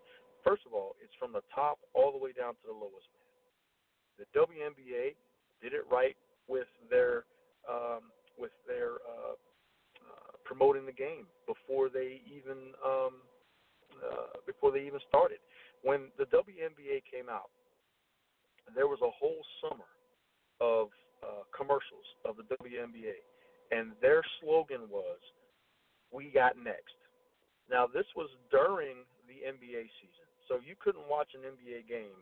First 0.42 0.62
of 0.66 0.75
all, 0.75 0.94
it's 1.03 1.14
from 1.18 1.33
the 1.33 1.42
top 1.55 1.79
all 1.94 2.12
the 2.12 2.18
way 2.18 2.31
down 2.31 2.55
to 2.62 2.64
the 2.66 2.75
lowest 2.75 3.11
the 4.20 4.29
WNBA 4.37 5.16
did 5.64 5.73
it 5.73 5.88
right 5.90 6.16
with 6.46 6.68
their 6.92 7.25
um, 7.64 8.12
with 8.37 8.53
their 8.68 9.01
uh, 9.09 9.40
promoting 10.50 10.82
the 10.84 10.90
game 10.90 11.30
before 11.46 11.86
they 11.86 12.18
even 12.26 12.74
um, 12.82 13.22
uh, 14.02 14.34
before 14.42 14.74
they 14.74 14.82
even 14.82 14.98
started. 15.06 15.38
When 15.86 16.10
the 16.18 16.26
WNBA 16.26 17.06
came 17.06 17.30
out, 17.30 17.54
there 18.74 18.90
was 18.90 18.98
a 18.98 19.14
whole 19.14 19.38
summer 19.62 19.86
of 20.58 20.90
uh, 21.22 21.46
commercials 21.54 22.02
of 22.26 22.34
the 22.34 22.42
WNBA, 22.50 23.22
and 23.70 23.94
their 24.02 24.26
slogan 24.42 24.90
was 24.90 25.22
"We 26.10 26.34
got 26.34 26.58
next." 26.58 26.98
Now 27.70 27.86
this 27.86 28.10
was 28.16 28.28
during 28.50 29.06
the 29.30 29.46
NBA 29.46 29.86
season, 30.02 30.26
so 30.50 30.58
you 30.58 30.74
couldn't 30.82 31.06
watch 31.06 31.30
an 31.38 31.46
NBA 31.46 31.86
game 31.86 32.18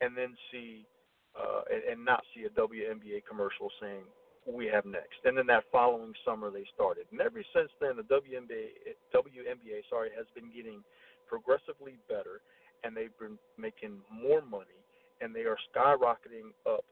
and 0.00 0.16
then 0.16 0.32
see 0.48 0.88
uh, 1.36 1.68
and, 1.68 1.84
and 1.84 2.00
not 2.00 2.24
see 2.32 2.48
a 2.48 2.52
WNBA 2.56 3.28
commercial 3.28 3.68
saying 3.76 4.08
we 4.48 4.66
have 4.66 4.84
next. 4.84 5.20
And 5.24 5.36
then 5.36 5.46
that 5.46 5.64
following 5.70 6.12
summer 6.24 6.50
they 6.50 6.64
started, 6.74 7.06
and 7.12 7.20
ever 7.20 7.42
since 7.54 7.70
then 7.80 7.96
the 7.96 8.06
WNBA 8.08 8.96
WNBA 9.14 9.84
sorry 9.90 10.10
has 10.16 10.26
been 10.34 10.50
getting 10.54 10.82
progressively 11.28 11.98
better, 12.08 12.40
and 12.84 12.96
they've 12.96 13.16
been 13.18 13.38
making 13.58 13.98
more 14.12 14.40
money, 14.40 14.80
and 15.20 15.34
they 15.34 15.44
are 15.44 15.58
skyrocketing 15.74 16.54
up, 16.66 16.84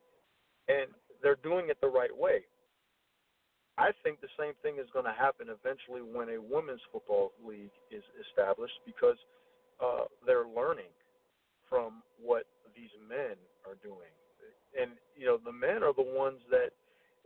and 0.69 0.91
they're 1.23 1.41
doing 1.43 1.69
it 1.71 1.79
the 1.81 1.89
right 1.89 2.15
way. 2.15 2.45
I 3.79 3.91
think 4.03 4.21
the 4.21 4.33
same 4.41 4.55
thing 4.63 4.81
is 4.81 4.89
going 4.93 5.05
to 5.05 5.13
happen 5.13 5.49
eventually 5.53 6.01
when 6.01 6.31
a 6.31 6.41
women's 6.41 6.81
football 6.93 7.33
league 7.45 7.75
is 7.91 8.05
established 8.25 8.81
because 8.87 9.21
uh, 9.85 10.09
they're 10.25 10.49
learning 10.49 10.89
from 11.69 12.01
what 12.17 12.45
these 12.75 12.93
men 13.09 13.37
are 13.69 13.77
doing 13.83 14.09
and 14.77 14.93
you 15.17 15.27
know 15.27 15.39
the 15.45 15.53
men 15.53 15.83
are 15.83 15.95
the 15.95 16.05
ones 16.05 16.39
that. 16.51 16.71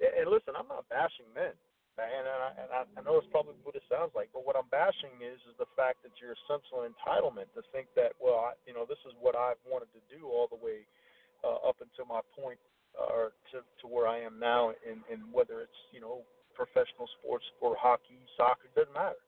And 0.01 0.33
listen, 0.33 0.57
I'm 0.57 0.69
not 0.69 0.89
bashing 0.89 1.29
men, 1.37 1.53
and 2.01 2.25
I, 2.25 2.49
and 2.57 2.71
I, 2.73 2.81
I 2.97 3.01
know 3.05 3.21
it's 3.21 3.29
probably 3.29 3.61
what 3.69 3.77
it 3.77 3.85
sounds 3.93 4.17
like, 4.17 4.33
but 4.33 4.49
what 4.49 4.57
I'm 4.57 4.69
bashing 4.73 5.13
is 5.21 5.37
is 5.45 5.53
the 5.61 5.69
fact 5.77 6.01
that 6.09 6.17
your 6.17 6.33
sense 6.49 6.65
of 6.73 6.89
entitlement 6.89 7.53
to 7.53 7.61
think 7.69 7.93
that 8.01 8.17
well, 8.17 8.49
I, 8.49 8.57
you 8.65 8.73
know, 8.73 8.89
this 8.89 9.01
is 9.05 9.13
what 9.21 9.37
I've 9.37 9.61
wanted 9.69 9.93
to 9.93 10.03
do 10.09 10.25
all 10.29 10.49
the 10.49 10.57
way 10.57 10.89
uh, 11.45 11.61
up 11.69 11.85
until 11.85 12.09
my 12.09 12.25
point, 12.33 12.61
uh, 12.97 13.13
or 13.13 13.25
to 13.53 13.61
to 13.61 13.85
where 13.85 14.09
I 14.09 14.25
am 14.25 14.41
now, 14.41 14.73
and 14.89 15.05
and 15.13 15.21
whether 15.29 15.61
it's 15.61 15.81
you 15.93 16.01
know 16.01 16.25
professional 16.57 17.09
sports 17.21 17.45
or 17.61 17.77
hockey, 17.77 18.21
soccer, 18.41 18.73
doesn't 18.73 18.97
matter. 18.97 19.21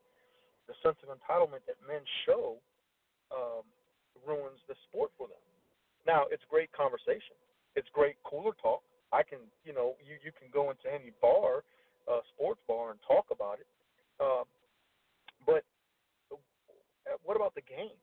The 0.68 0.76
sense 0.80 0.96
of 1.04 1.12
entitlement 1.12 1.68
that 1.68 1.76
men 1.84 2.00
show 2.24 2.56
um, 3.28 3.64
ruins 4.24 4.60
the 4.68 4.76
sport 4.88 5.12
for 5.20 5.28
them. 5.28 5.40
Now, 6.06 6.26
it's 6.32 6.42
great 6.48 6.72
conversation 6.72 7.36
it's 7.74 7.88
great 7.92 8.16
cooler 8.24 8.52
talk. 8.60 8.82
I 9.12 9.22
can, 9.22 9.38
you 9.64 9.76
know, 9.76 9.94
you 10.00 10.16
you 10.24 10.32
can 10.32 10.48
go 10.48 10.72
into 10.72 10.88
any 10.88 11.12
bar, 11.20 11.62
uh, 12.08 12.24
sports 12.32 12.64
bar, 12.64 12.96
and 12.96 12.98
talk 13.04 13.28
about 13.28 13.60
it. 13.60 13.68
Um, 14.16 14.48
but 15.44 15.62
uh, 16.32 17.20
what 17.22 17.36
about 17.36 17.54
the 17.54 17.64
game? 17.64 17.96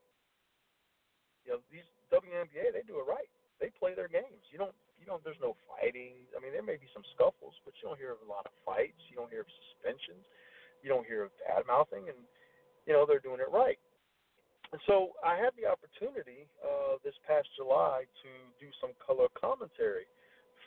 You 1.43 1.57
know, 1.57 1.59
these 1.73 1.87
WNBA 2.13 2.77
they 2.77 2.85
do 2.85 3.01
it 3.01 3.09
right. 3.09 3.29
They 3.57 3.73
play 3.73 3.97
their 3.97 4.07
games. 4.07 4.39
You 4.53 4.61
don't, 4.61 4.75
you 5.01 5.09
don't. 5.09 5.19
There's 5.25 5.41
no 5.41 5.57
fighting. 5.67 6.15
I 6.31 6.39
mean, 6.39 6.53
there 6.53 6.63
may 6.63 6.77
be 6.77 6.87
some 6.93 7.03
scuffles, 7.17 7.57
but 7.65 7.73
you 7.81 7.89
don't 7.89 7.99
hear 7.99 8.13
of 8.15 8.21
a 8.23 8.29
lot 8.29 8.45
of 8.45 8.53
fights. 8.63 9.01
You 9.09 9.17
don't 9.17 9.33
hear 9.33 9.43
of 9.43 9.51
suspensions. 9.67 10.23
You 10.85 10.87
don't 10.93 11.03
hear 11.09 11.27
of 11.27 11.33
bad 11.43 11.65
mouthing, 11.67 12.07
and 12.07 12.19
you 12.85 12.93
know 12.93 13.03
they're 13.03 13.23
doing 13.23 13.41
it 13.41 13.51
right. 13.51 13.81
And 14.71 14.79
so 14.85 15.17
I 15.25 15.33
had 15.33 15.57
the 15.57 15.65
opportunity 15.65 16.45
uh, 16.61 17.01
this 17.01 17.17
past 17.25 17.49
July 17.57 18.05
to 18.21 18.29
do 18.61 18.69
some 18.77 18.93
color 19.01 19.25
commentary 19.33 20.05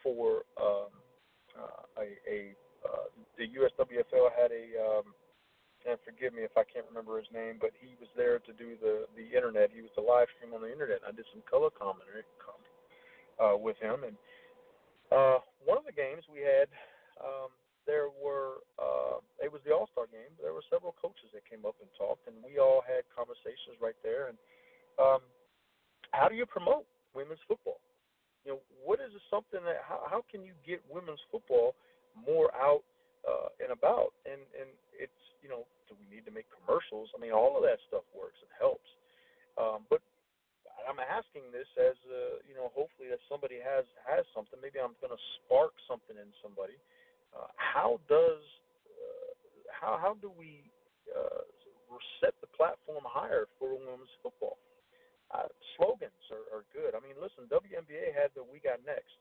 for 0.03 0.45
um, 0.61 0.93
uh, 1.57 2.03
a, 2.03 2.07
a 2.29 2.39
uh, 2.83 3.07
the 3.39 3.47
USWFL 3.47 4.29
had 4.35 4.51
a 4.51 4.75
um, 4.79 5.15
and 5.83 5.99
forgive 6.07 6.31
me 6.31 6.47
if 6.47 6.55
I 6.55 6.63
can't 6.63 6.87
remember 6.87 7.19
his 7.19 7.27
name, 7.35 7.59
but 7.59 7.75
he 7.75 7.99
was 7.99 8.07
there 8.15 8.39
to 8.39 8.53
do 8.55 8.79
the 8.79 9.07
the 9.19 9.27
internet. 9.35 9.71
He 9.75 9.83
was 9.83 9.91
the 9.99 10.05
live 10.05 10.31
stream 10.39 10.55
on 10.55 10.63
the 10.63 10.71
internet. 10.71 11.03
I 11.03 11.11
did 11.11 11.27
some 11.35 11.43
color 11.47 11.71
commentary 11.71 12.23
uh, 13.43 13.59
with 13.59 13.79
him, 13.83 14.07
and 14.07 14.15
uh, 15.11 15.43
one 15.65 15.79
of 15.79 15.87
the 15.87 15.95
games 15.95 16.23
we 16.31 16.41
had 16.41 16.71
um, 17.19 17.51
there 17.87 18.15
were 18.15 18.63
uh, 18.79 19.19
it 19.43 19.51
was 19.51 19.61
the 19.67 19.75
All 19.75 19.91
Star 19.91 20.07
game. 20.07 20.31
There 20.39 20.55
were 20.55 20.65
several 20.71 20.95
coaches 20.95 21.35
that 21.35 21.43
came 21.47 21.67
up 21.67 21.75
and 21.83 21.91
talked, 21.99 22.31
and 22.31 22.39
we 22.47 22.63
all 22.63 22.83
had 22.87 23.03
conversations 23.11 23.79
right 23.83 23.99
there. 24.07 24.31
And 24.31 24.39
um, 25.03 25.23
how 26.15 26.31
do 26.31 26.39
you 26.39 26.47
promote 26.47 26.87
women's 27.15 27.43
football? 27.51 27.83
You 28.45 28.59
know, 28.59 28.61
what 28.83 28.99
is 28.99 29.15
it 29.15 29.25
something 29.31 29.63
that 29.63 29.83
how, 29.87 30.03
how 30.09 30.21
can 30.27 30.43
you 30.43 30.55
get 30.67 30.83
women's 30.91 31.23
football 31.31 31.79
more 32.15 32.51
out 32.59 32.83
uh, 33.23 33.55
and 33.63 33.71
about? 33.71 34.13
And 34.27 34.43
and 34.59 34.69
it's 34.95 35.23
you 35.43 35.51
know, 35.51 35.67
do 35.87 35.95
we 35.99 36.07
need 36.11 36.27
to 36.27 36.35
make 36.35 36.47
commercials? 36.51 37.11
I 37.15 37.19
mean, 37.23 37.35
all 37.35 37.55
of 37.55 37.63
that 37.63 37.79
stuff 37.87 38.07
works. 38.15 38.39
It 38.43 38.53
helps. 38.59 38.89
Um, 39.59 39.87
but 39.87 40.03
I'm 40.89 40.99
asking 40.99 41.55
this 41.55 41.69
as 41.79 41.95
uh, 42.11 42.43
you 42.47 42.59
know, 42.59 42.75
hopefully 42.75 43.11
that 43.15 43.23
somebody 43.31 43.63
has 43.63 43.87
has 44.03 44.27
something. 44.35 44.59
Maybe 44.59 44.83
I'm 44.83 44.99
going 44.99 45.15
to 45.15 45.25
spark 45.43 45.75
something 45.87 46.19
in 46.19 46.31
somebody 46.43 46.79
uh, 47.33 47.49
how 47.57 48.01
does 48.09 48.45
uh, 48.93 49.33
how 49.73 49.99
how 50.01 50.17
do 50.21 50.31
we 50.37 50.61
uh, 51.09 51.45
set 52.21 52.35
the 52.41 52.47
platform 52.57 53.05
higher 53.05 53.47
for 53.59 53.73
women's 53.73 54.13
football? 54.23 54.57
Uh, 55.33 55.49
slogans 55.77 56.23
are, 56.29 56.45
are 56.53 56.65
good. 56.77 56.93
I 56.93 57.01
mean, 57.01 57.17
listen, 57.17 57.49
WNBA 57.49 58.13
had 58.13 58.31
the 58.37 58.45
"We 58.45 58.61
Got 58.61 58.85
Next." 58.85 59.17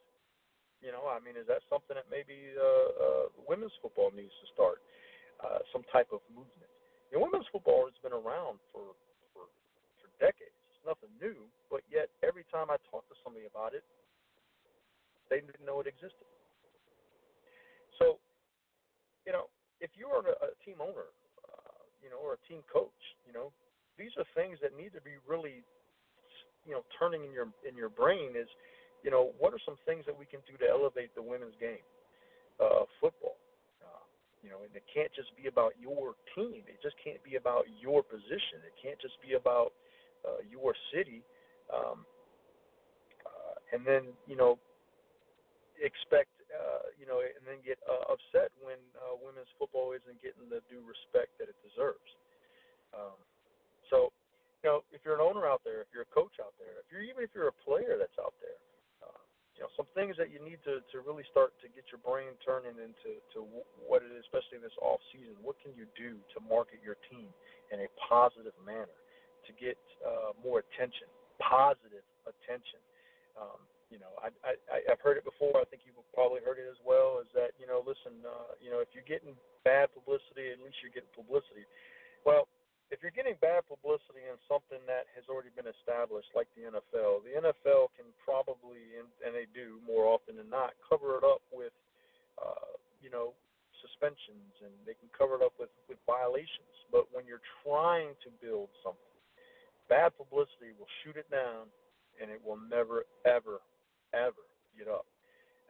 You 0.84 0.92
know, 0.92 1.08
I 1.08 1.22
mean, 1.24 1.38
is 1.38 1.46
that 1.48 1.64
something 1.70 1.96
that 1.96 2.10
maybe 2.12 2.52
uh, 2.58 2.90
uh, 3.00 3.26
women's 3.48 3.74
football 3.80 4.12
needs 4.12 4.34
to 4.44 4.48
start? 4.52 4.82
Uh, 5.40 5.62
some 5.72 5.86
type 5.94 6.10
of 6.12 6.22
movement. 6.30 6.70
You 7.10 7.18
know, 7.18 7.26
women's 7.30 7.48
football 7.54 7.86
has 7.88 7.98
been 8.02 8.14
around 8.14 8.60
for, 8.74 8.98
for 9.32 9.48
for 10.02 10.10
decades. 10.18 10.58
It's 10.74 10.84
nothing 10.84 11.14
new, 11.22 11.38
but 11.70 11.86
yet 11.88 12.10
every 12.26 12.44
time 12.50 12.74
I 12.74 12.82
talk 12.90 13.08
to 13.10 13.16
somebody 13.24 13.46
about 13.46 13.78
it, 13.78 13.86
they 15.32 15.40
didn't 15.40 15.64
know 15.64 15.80
it 15.80 15.88
existed. 15.88 16.28
So, 18.02 18.18
you 19.24 19.32
know, 19.32 19.48
if 19.80 19.94
you're 19.94 20.26
a, 20.26 20.36
a 20.44 20.52
team 20.66 20.82
owner, 20.82 21.14
uh, 21.46 21.82
you 22.02 22.10
know, 22.10 22.18
or 22.18 22.36
a 22.36 22.42
team 22.50 22.66
coach, 22.68 22.98
you 23.24 23.32
know, 23.32 23.54
these 23.96 24.12
are 24.18 24.26
things 24.34 24.58
that 24.66 24.74
need 24.74 24.92
to 24.98 25.02
be 25.02 25.22
really, 25.24 25.62
you 26.66 26.74
know, 26.74 26.84
turning 26.98 27.24
in 27.24 27.32
your 27.32 27.50
in 27.68 27.76
your 27.76 27.90
brain 27.90 28.36
is, 28.36 28.48
you 29.04 29.12
know, 29.12 29.32
what 29.40 29.54
are 29.54 29.62
some 29.66 29.76
things 29.86 30.06
that 30.06 30.18
we 30.18 30.26
can 30.26 30.40
do 30.46 30.58
to 30.58 30.68
elevate 30.70 31.14
the 31.16 31.22
women's 31.22 31.56
game, 31.60 31.86
uh, 32.60 32.86
football. 33.00 33.38
Uh, 33.82 34.04
you 34.44 34.50
know, 34.50 34.62
and 34.66 34.74
it 34.76 34.84
can't 34.90 35.12
just 35.14 35.36
be 35.36 35.48
about 35.48 35.74
your 35.82 36.14
team. 36.36 36.64
It 36.68 36.82
just 36.82 36.96
can't 37.04 37.22
be 37.24 37.36
about 37.36 37.66
your 37.82 38.04
position. 38.04 38.62
It 38.66 38.76
can't 38.82 39.00
just 39.02 39.18
be 39.22 39.34
about 39.34 39.74
uh, 40.26 40.42
your 40.50 40.74
city. 40.94 41.24
Um, 41.74 42.06
uh, 43.26 43.56
and 43.74 43.86
then, 43.86 44.14
you 44.28 44.36
know, 44.36 44.60
expect 45.82 46.30
uh, 46.52 46.92
you 47.00 47.08
know, 47.08 47.24
and 47.24 47.44
then 47.48 47.64
get 47.64 47.80
uh, 47.88 48.12
upset 48.12 48.52
when 48.60 48.78
uh, 49.00 49.16
women's 49.16 49.50
football 49.56 49.96
isn't 49.96 50.20
getting 50.20 50.52
the 50.52 50.60
due 50.68 50.84
respect 50.84 51.32
that 51.40 51.48
it 51.48 51.56
deserves. 51.64 52.12
Um, 52.92 53.16
so, 53.88 54.12
you 54.62 54.70
know, 54.70 54.86
if 54.94 55.02
you're 55.02 55.18
an 55.18 55.26
owner 55.26 55.50
out 55.50 55.66
there, 55.66 55.82
if 55.82 55.90
you're 55.90 56.06
a 56.06 56.14
coach 56.14 56.38
out 56.38 56.54
there, 56.62 56.86
if 56.86 56.88
you're 56.94 57.02
even 57.02 57.26
if 57.26 57.34
you're 57.34 57.50
a 57.50 57.60
player 57.66 57.98
that's 57.98 58.16
out 58.22 58.38
there, 58.38 58.62
uh, 59.02 59.22
you 59.58 59.66
know, 59.66 59.70
some 59.74 59.90
things 59.98 60.14
that 60.22 60.30
you 60.30 60.38
need 60.38 60.62
to 60.70 60.86
to 60.94 61.02
really 61.02 61.26
start 61.34 61.58
to 61.66 61.68
get 61.74 61.90
your 61.90 61.98
brain 62.06 62.38
turning 62.46 62.78
into 62.78 63.18
to 63.34 63.42
what 63.82 64.06
it 64.06 64.14
is, 64.14 64.22
especially 64.30 64.62
in 64.62 64.66
this 64.66 64.78
off 64.86 65.02
season. 65.10 65.34
What 65.42 65.58
can 65.66 65.74
you 65.74 65.90
do 65.98 66.22
to 66.22 66.38
market 66.46 66.78
your 66.86 66.98
team 67.10 67.34
in 67.74 67.82
a 67.82 67.90
positive 67.98 68.54
manner 68.62 69.02
to 69.50 69.52
get 69.58 69.82
uh, 70.06 70.38
more 70.46 70.62
attention, 70.62 71.10
positive 71.42 72.06
attention? 72.30 72.82
Um, 73.34 73.66
you 73.90 73.98
know, 73.98 74.14
I, 74.22 74.30
I 74.46 74.78
I've 74.94 75.02
heard 75.02 75.18
it 75.18 75.26
before. 75.26 75.58
I 75.58 75.66
think 75.74 75.90
you've 75.90 75.98
probably 76.14 76.46
heard 76.46 76.62
it 76.62 76.70
as 76.70 76.78
well. 76.86 77.18
Is 77.18 77.34
that 77.34 77.58
you 77.58 77.66
know, 77.66 77.82
listen, 77.82 78.22
uh, 78.22 78.54
you 78.62 78.70
know, 78.70 78.78
if 78.78 78.94
you're 78.94 79.10
getting 79.10 79.34
bad 79.66 79.90
publicity, 79.90 80.54
at 80.54 80.62
least 80.62 80.78
you're 80.86 80.94
getting 80.94 81.12
publicity. 81.18 81.66
Well, 82.22 82.46
if 82.92 83.00
you're 83.00 83.16
getting 83.16 83.40
bad 83.40 83.64
publicity 83.72 84.28
in 84.28 84.36
something 84.52 84.84
that 84.84 85.08
has 85.16 85.24
already 85.32 85.50
been 85.56 85.72
established, 85.72 86.28
like 86.36 86.52
the 86.60 86.68
NFL, 86.68 87.24
the 87.24 87.40
NFL 87.40 87.96
can 87.96 88.06
probably, 88.20 89.00
and, 89.00 89.08
they 89.32 89.48
do 89.56 89.80
more 89.88 90.12
often 90.12 90.36
than 90.36 90.52
not, 90.52 90.76
cover 90.84 91.16
it 91.16 91.24
up 91.24 91.40
with, 91.56 91.72
uh, 92.36 92.76
you 93.00 93.08
know, 93.08 93.32
suspensions, 93.80 94.52
and 94.60 94.76
they 94.84 94.94
can 94.94 95.08
cover 95.16 95.40
it 95.40 95.42
up 95.42 95.56
with 95.56 95.72
with 95.88 95.98
violations. 96.06 96.70
But 96.92 97.08
when 97.16 97.24
you're 97.24 97.42
trying 97.64 98.14
to 98.28 98.30
build 98.44 98.68
something, 98.84 99.18
bad 99.88 100.12
publicity 100.20 100.76
will 100.76 100.92
shoot 101.02 101.16
it 101.16 101.26
down, 101.32 101.72
and 102.20 102.30
it 102.30 102.44
will 102.44 102.60
never 102.60 103.08
ever 103.26 103.64
ever 104.14 104.44
get 104.76 104.92
up. 104.92 105.08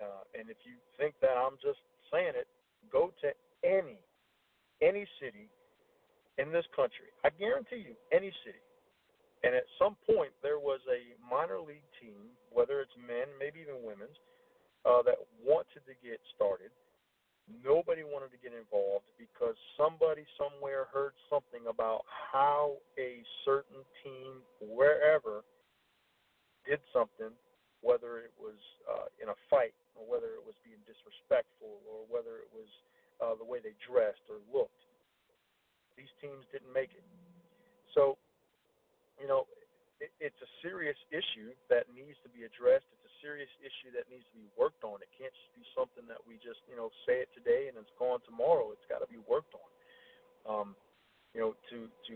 Uh, 0.01 0.25
and 0.33 0.49
if 0.49 0.57
you 0.65 0.75
think 0.97 1.13
that 1.21 1.37
I'm 1.37 1.55
just 1.61 1.79
saying 2.09 2.33
it, 2.33 2.49
go 2.91 3.13
to 3.21 3.29
any 3.61 4.01
any 4.81 5.05
city 5.21 5.47
in 6.37 6.51
this 6.51 6.65
country. 6.75 7.11
I 7.23 7.29
guarantee 7.31 7.83
you, 7.83 7.95
any 8.11 8.31
city. 8.45 8.63
And 9.43 9.55
at 9.55 9.65
some 9.81 9.97
point, 10.05 10.31
there 10.45 10.59
was 10.61 10.79
a 10.85 11.17
minor 11.25 11.59
league 11.59 11.87
team, 11.97 12.29
whether 12.53 12.81
it's 12.81 12.93
men, 12.95 13.25
maybe 13.41 13.59
even 13.65 13.81
women's, 13.81 14.15
uh, 14.85 15.01
that 15.03 15.17
wanted 15.41 15.81
to 15.89 15.95
get 16.05 16.21
started. 16.35 16.69
Nobody 17.49 18.05
wanted 18.05 18.29
to 18.31 18.39
get 18.39 18.53
involved 18.53 19.09
because 19.17 19.57
somebody 19.75 20.23
somewhere 20.37 20.85
heard 20.93 21.17
something 21.27 21.65
about 21.67 22.05
how 22.05 22.77
a 23.01 23.25
certain 23.43 23.81
team, 24.05 24.45
wherever, 24.61 25.41
did 26.65 26.79
something 26.93 27.33
whether 27.81 28.21
it 28.21 28.33
was 28.37 28.57
uh, 28.85 29.09
in 29.17 29.29
a 29.33 29.37
fight 29.49 29.73
or 29.97 30.05
whether 30.05 30.37
it 30.37 30.43
was 30.45 30.53
being 30.61 30.77
disrespectful 30.85 31.81
or 31.89 32.05
whether 32.07 32.37
it 32.37 32.49
was 32.53 32.69
uh, 33.19 33.33
the 33.37 33.45
way 33.45 33.57
they 33.57 33.73
dressed 33.81 34.21
or 34.29 34.37
looked. 34.53 34.85
These 35.95 36.11
teams 36.19 36.43
didn't 36.51 36.71
make 36.71 36.91
it. 36.95 37.05
So, 37.93 38.17
you 39.19 39.27
know, 39.27 39.45
it, 40.01 40.09
it's 40.17 40.41
a 40.41 40.49
serious 40.65 40.97
issue 41.13 41.53
that 41.69 41.85
needs 41.93 42.17
to 42.25 42.29
be 42.33 42.47
addressed. 42.47 42.89
It's 42.89 43.05
a 43.05 43.15
serious 43.21 43.51
issue 43.61 43.93
that 43.93 44.09
needs 44.09 44.25
to 44.33 44.35
be 44.37 44.49
worked 44.57 44.81
on. 44.81 45.03
It 45.03 45.11
can't 45.13 45.31
just 45.31 45.51
be 45.53 45.65
something 45.77 46.09
that 46.09 46.19
we 46.25 46.41
just, 46.41 46.63
you 46.65 46.73
know, 46.73 46.89
say 47.05 47.21
it 47.21 47.29
today 47.37 47.69
and 47.69 47.77
it's 47.77 47.93
gone 48.01 48.23
tomorrow. 48.25 48.73
It's 48.73 48.87
got 48.89 49.03
to 49.03 49.09
be 49.11 49.21
worked 49.29 49.53
on. 49.53 49.69
Um, 50.41 50.69
you 51.33 51.39
know, 51.39 51.53
to 51.69 51.87
to 52.09 52.15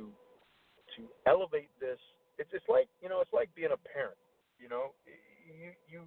to 0.98 1.02
elevate 1.30 1.70
this, 1.80 2.02
it's 2.42 2.50
it's 2.52 2.68
like 2.68 2.90
you 3.00 3.08
know, 3.08 3.22
it's 3.22 3.32
like 3.32 3.54
being 3.56 3.72
a 3.72 3.82
parent. 3.94 4.18
You 4.60 4.68
know, 4.68 4.98
you 5.46 5.72
you 5.88 6.02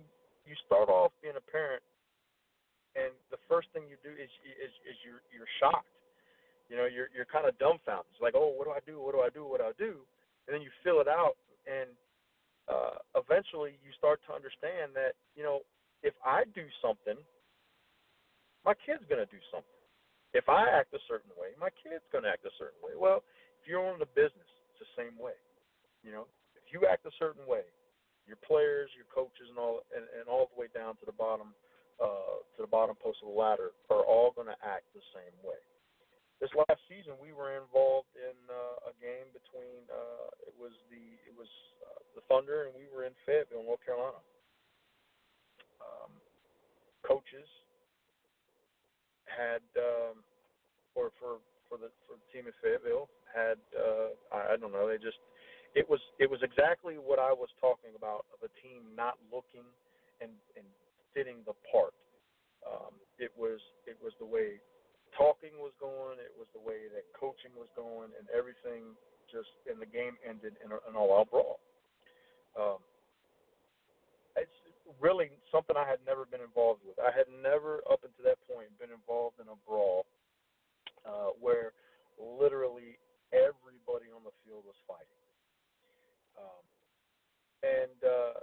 you 0.44 0.54
start 0.66 0.88
off 0.88 1.12
being 1.22 1.38
a 1.38 1.46
parent, 1.50 1.82
and 2.96 3.14
the 3.30 3.40
first 3.48 3.68
thing 3.72 3.86
you 3.88 3.96
do 4.02 4.12
is 4.12 4.28
is 4.44 4.72
is 4.82 4.96
you're 5.06 5.22
you're 5.30 5.50
shocked. 5.62 5.88
You 6.68 6.76
know, 6.76 6.86
you're 6.86 7.08
you're 7.16 7.28
kind 7.28 7.48
of 7.48 7.56
dumbfounded. 7.56 8.12
It's 8.12 8.20
like, 8.20 8.36
oh, 8.36 8.52
what 8.52 8.68
do 8.68 8.72
I 8.76 8.84
do? 8.84 9.00
What 9.00 9.16
do 9.16 9.24
I 9.24 9.32
do? 9.32 9.44
What 9.48 9.64
do 9.64 9.66
I 9.68 9.76
do? 9.80 10.04
And 10.46 10.52
then 10.52 10.60
you 10.60 10.72
fill 10.84 11.00
it 11.00 11.08
out, 11.08 11.36
and 11.64 11.88
uh, 12.68 13.00
eventually 13.16 13.80
you 13.80 13.92
start 13.96 14.20
to 14.28 14.36
understand 14.36 14.92
that 14.92 15.16
you 15.32 15.42
know 15.42 15.64
if 16.04 16.12
I 16.20 16.44
do 16.52 16.68
something, 16.84 17.16
my 18.64 18.76
kid's 18.84 19.04
gonna 19.08 19.28
do 19.32 19.40
something. 19.48 19.80
If 20.36 20.48
I 20.52 20.68
act 20.68 20.92
a 20.92 21.00
certain 21.08 21.32
way, 21.40 21.56
my 21.56 21.72
kid's 21.72 22.04
gonna 22.12 22.28
act 22.28 22.44
a 22.44 22.52
certain 22.60 22.78
way. 22.84 22.92
Well, 22.92 23.24
if 23.60 23.64
you're 23.64 23.88
in 23.92 23.98
the 23.98 24.12
business, 24.12 24.48
it's 24.68 24.84
the 24.84 24.92
same 24.92 25.16
way. 25.16 25.36
You 26.04 26.12
know, 26.12 26.28
if 26.54 26.68
you 26.68 26.84
act 26.84 27.08
a 27.08 27.14
certain 27.18 27.48
way, 27.48 27.64
your 28.28 28.36
players, 28.44 28.92
your 28.92 29.08
coaches, 29.08 29.48
and 29.48 29.56
all, 29.56 29.80
and, 29.96 30.04
and 30.12 30.28
all 30.28 30.52
the 30.52 30.60
way 30.60 30.68
down 30.76 31.00
to 31.00 31.08
the 31.08 31.16
bottom, 31.16 31.56
uh, 31.96 32.44
to 32.54 32.60
the 32.60 32.68
bottom 32.68 32.94
post 33.00 33.24
of 33.24 33.32
the 33.32 33.34
ladder, 33.34 33.72
are 33.88 34.04
all 34.04 34.36
going 34.36 34.46
to 34.46 34.60
act 34.60 34.84
the 34.92 35.02
same 35.16 35.32
way. 35.40 35.58
This 36.38 36.54
last 36.54 36.78
season, 36.86 37.18
we 37.18 37.34
were 37.34 37.58
involved 37.58 38.14
in 38.14 38.36
uh, 38.46 38.90
a 38.90 38.94
game 39.02 39.26
between 39.34 39.82
uh, 39.90 40.30
it 40.46 40.54
was 40.54 40.70
the 40.86 41.02
it 41.26 41.34
was 41.34 41.50
uh, 41.82 41.98
the 42.14 42.22
Thunder, 42.30 42.70
and 42.70 42.72
we 42.78 42.86
were 42.86 43.02
in 43.02 43.14
Fayetteville, 43.26 43.66
North 43.66 43.82
Carolina. 43.82 44.22
Um, 45.82 46.14
coaches 47.02 47.50
had 49.26 49.66
um, 49.74 50.22
for 50.94 51.10
for 51.18 51.42
for 51.66 51.74
the 51.74 51.90
for 52.06 52.14
the 52.14 52.26
team 52.30 52.46
in 52.46 52.54
Fayetteville 52.62 53.10
had 53.34 53.58
uh, 53.74 54.14
I, 54.30 54.54
I 54.54 54.56
don't 54.56 54.70
know 54.70 54.86
they 54.86 54.98
just 54.98 55.18
it 55.74 55.90
was 55.90 55.98
it 56.22 56.30
was 56.30 56.38
exactly 56.46 57.02
what 57.02 57.18
I 57.18 57.34
was 57.34 57.50
talking 57.58 57.98
about 57.98 58.30
of 58.30 58.46
a 58.46 58.50
team 58.62 58.94
not 58.94 59.18
looking 59.34 59.66
and 60.22 60.32
and 60.54 60.66
fitting 61.14 61.42
the 61.50 61.58
part. 61.66 61.94
Um, 62.62 62.94
it 63.18 63.34
was 63.34 63.58
it 63.90 63.98
was 63.98 64.14
the 64.22 64.26
way 64.26 64.62
talking 65.18 65.58
was 65.58 65.74
going, 65.82 66.22
it 66.22 66.32
was 66.38 66.46
the 66.54 66.62
way 66.62 66.86
that 66.94 67.04
coaching 67.12 67.50
was 67.58 67.68
going, 67.74 68.14
and 68.14 68.30
everything 68.30 68.94
just 69.28 69.50
and 69.68 69.76
the 69.76 69.90
game 69.90 70.16
ended 70.22 70.54
in 70.64 70.72
an 70.72 70.94
all-out 70.96 71.28
brawl. 71.28 71.60
Um, 72.56 72.80
it's 74.38 74.54
really 75.02 75.28
something 75.52 75.76
I 75.76 75.84
had 75.84 75.98
never 76.06 76.24
been 76.24 76.40
involved 76.40 76.80
with. 76.86 76.96
I 77.02 77.10
had 77.10 77.26
never, 77.28 77.82
up 77.90 78.06
until 78.06 78.24
that 78.24 78.40
point, 78.46 78.70
been 78.78 78.94
involved 78.94 79.42
in 79.42 79.50
a 79.50 79.58
brawl 79.66 80.06
uh, 81.04 81.34
where 81.36 81.74
literally 82.16 82.96
everybody 83.34 84.08
on 84.14 84.22
the 84.24 84.32
field 84.46 84.64
was 84.64 84.78
fighting. 84.86 85.22
Um, 86.38 86.64
and 87.66 87.98
uh, 88.00 88.38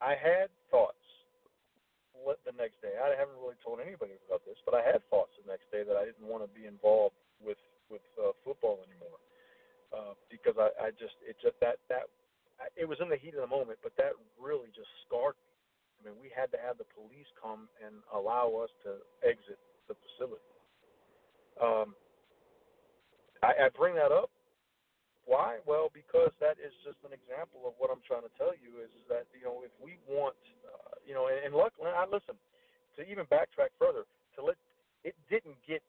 I 0.00 0.16
had 0.16 0.48
thoughts 0.72 1.01
the 2.46 2.54
next 2.56 2.80
day. 2.80 2.94
I 2.98 3.14
haven't 3.18 3.38
really 3.38 3.58
told 3.60 3.82
anybody 3.82 4.16
about 4.26 4.42
this, 4.46 4.58
but 4.64 4.74
I 4.74 4.82
had 4.82 5.02
thoughts 5.10 5.34
the 5.38 5.46
next 5.46 5.70
day 5.74 5.82
that 5.82 5.98
I 5.98 6.06
didn't 6.06 6.26
want 6.26 6.46
to 6.46 6.50
be 6.50 6.66
involved 6.66 7.18
with 7.42 7.60
with 7.90 8.04
uh, 8.16 8.32
football 8.40 8.80
anymore 8.88 9.20
uh, 9.92 10.14
because 10.32 10.56
I, 10.56 10.72
I 10.80 10.88
just 10.96 11.16
it 11.22 11.36
just 11.42 11.58
that 11.60 11.82
that 11.92 12.08
it 12.78 12.86
was 12.86 12.98
in 13.02 13.10
the 13.10 13.18
heat 13.18 13.34
of 13.34 13.42
the 13.42 13.50
moment, 13.50 13.78
but 13.82 13.92
that 13.98 14.14
really 14.38 14.70
just 14.70 14.88
scarred 15.06 15.34
me. 15.42 15.50
I 15.98 15.98
mean, 16.06 16.16
we 16.22 16.30
had 16.30 16.50
to 16.54 16.58
have 16.62 16.78
the 16.78 16.86
police 16.94 17.26
come 17.34 17.66
and 17.82 18.02
allow 18.14 18.54
us 18.62 18.70
to 18.86 19.02
exit 19.26 19.58
the 19.90 19.94
facility. 19.98 20.50
Um, 21.58 21.94
I, 23.42 23.66
I 23.66 23.68
bring 23.74 23.94
that 23.98 24.14
up. 24.14 24.30
Why? 25.24 25.62
Well, 25.66 25.88
because 25.94 26.34
that 26.42 26.58
is 26.58 26.74
just 26.82 26.98
an 27.06 27.14
example 27.14 27.62
of 27.64 27.78
what 27.78 27.94
I'm 27.94 28.02
trying 28.02 28.26
to 28.26 28.34
tell 28.34 28.54
you 28.58 28.82
is 28.82 28.90
that 29.06 29.30
you 29.30 29.46
know 29.46 29.62
if 29.62 29.70
we 29.78 29.96
want, 30.10 30.34
uh, 30.66 30.98
you 31.06 31.14
know, 31.14 31.30
and, 31.30 31.38
and 31.46 31.52
luckily, 31.54 31.94
I 31.94 32.04
listen 32.10 32.34
to 32.98 33.00
even 33.06 33.24
backtrack 33.30 33.70
further 33.78 34.02
to 34.34 34.38
let 34.42 34.58
it 35.06 35.14
didn't 35.30 35.58
get 35.62 35.82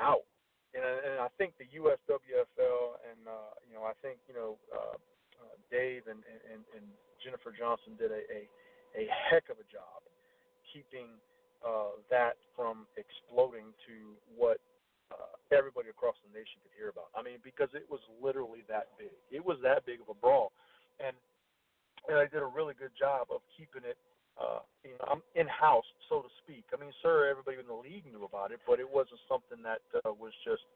out, 0.00 0.24
and, 0.72 0.82
and 0.82 1.16
I 1.20 1.28
think 1.36 1.54
the 1.60 1.68
USWFL 1.76 2.84
and 3.04 3.20
uh, 3.28 3.52
you 3.68 3.76
know 3.76 3.84
I 3.84 3.92
think 4.00 4.18
you 4.28 4.34
know 4.34 4.56
uh, 4.72 4.96
uh, 4.96 5.56
Dave 5.68 6.08
and, 6.08 6.24
and 6.24 6.64
and 6.72 6.84
Jennifer 7.20 7.52
Johnson 7.52 8.00
did 8.00 8.10
a 8.10 8.24
a, 8.32 8.48
a 8.96 9.04
heck 9.28 9.52
of 9.52 9.60
a 9.60 9.68
job 9.68 10.00
keeping 10.72 11.20
uh, 11.60 12.00
that 12.10 12.36
from 12.56 12.88
exploding 12.96 13.72
to 13.86 14.16
what 14.36 14.58
uh, 15.12 15.36
everybody 15.54 15.88
across 15.88 16.18
the 16.26 16.30
nation 16.34 16.58
could 16.60 16.74
hear 16.74 16.90
about. 16.90 17.14
I 17.14 17.22
mean, 17.22 17.38
because 17.40 17.70
it 17.72 17.86
was 17.86 18.02
literally 18.18 18.66
that 18.68 18.92
big. 18.98 19.14
It 19.30 19.40
was 19.40 19.56
that 19.62 19.86
big 19.86 20.02
of 20.02 20.10
a 20.10 20.18
brawl, 20.18 20.50
and 20.98 21.14
and 22.08 22.18
I 22.18 22.26
did 22.28 22.42
a 22.42 22.50
really 22.50 22.74
good 22.76 22.92
job 22.98 23.32
of 23.32 23.40
keeping 23.56 23.80
it, 23.88 23.96
uh, 24.36 24.60
you 24.84 24.92
know, 24.98 25.06
I'm 25.08 25.22
in 25.38 25.48
house, 25.48 25.86
so 26.10 26.20
to 26.20 26.30
speak. 26.44 26.68
I 26.74 26.76
mean, 26.76 26.92
sir, 27.00 27.30
everybody 27.30 27.56
in 27.56 27.70
the 27.70 27.80
league 27.80 28.04
knew 28.10 28.26
about 28.26 28.52
it, 28.52 28.60
but 28.66 28.80
it 28.80 28.88
wasn't 28.88 29.22
something 29.24 29.62
that 29.62 29.80
uh, 30.04 30.12
was 30.12 30.34
just 30.44 30.66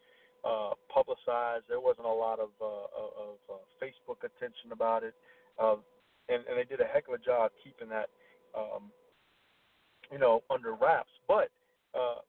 uh, 0.47 0.73
publicized. 0.89 1.67
There 1.69 1.83
wasn't 1.83 2.07
a 2.07 2.13
lot 2.13 2.39
of 2.39 2.55
uh, 2.63 2.87
of 2.95 3.37
uh, 3.51 3.61
Facebook 3.83 4.23
attention 4.23 4.73
about 4.73 5.03
it, 5.03 5.15
uh, 5.59 5.77
and 6.29 6.47
and 6.47 6.55
they 6.57 6.65
did 6.65 6.81
a 6.81 6.89
heck 6.89 7.09
of 7.09 7.15
a 7.15 7.23
job 7.23 7.51
keeping 7.63 7.89
that, 7.91 8.09
um, 8.57 8.95
you 10.13 10.19
know, 10.19 10.43
under 10.49 10.73
wraps. 10.73 11.13
But 11.27 11.51
uh, 11.99 12.23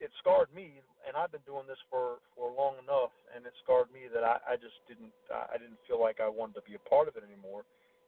it 0.00 0.10
scarred 0.18 0.48
me, 0.54 0.80
and 1.04 1.16
I've 1.16 1.32
been 1.32 1.44
doing 1.44 1.68
this 1.68 1.80
for 1.92 2.24
for 2.34 2.50
long 2.52 2.80
enough, 2.80 3.12
and 3.32 3.44
it 3.44 3.52
scarred 3.62 3.92
me 3.92 4.08
that 4.12 4.24
I, 4.24 4.40
I 4.44 4.54
just 4.56 4.76
didn't 4.88 5.12
I 5.30 5.56
didn't 5.56 5.80
feel 5.86 6.00
like 6.00 6.18
I 6.20 6.28
wanted 6.28 6.58
to 6.60 6.64
be 6.66 6.74
a 6.74 6.88
part 6.88 7.08
of 7.08 7.16
it 7.16 7.24
anymore. 7.24 7.64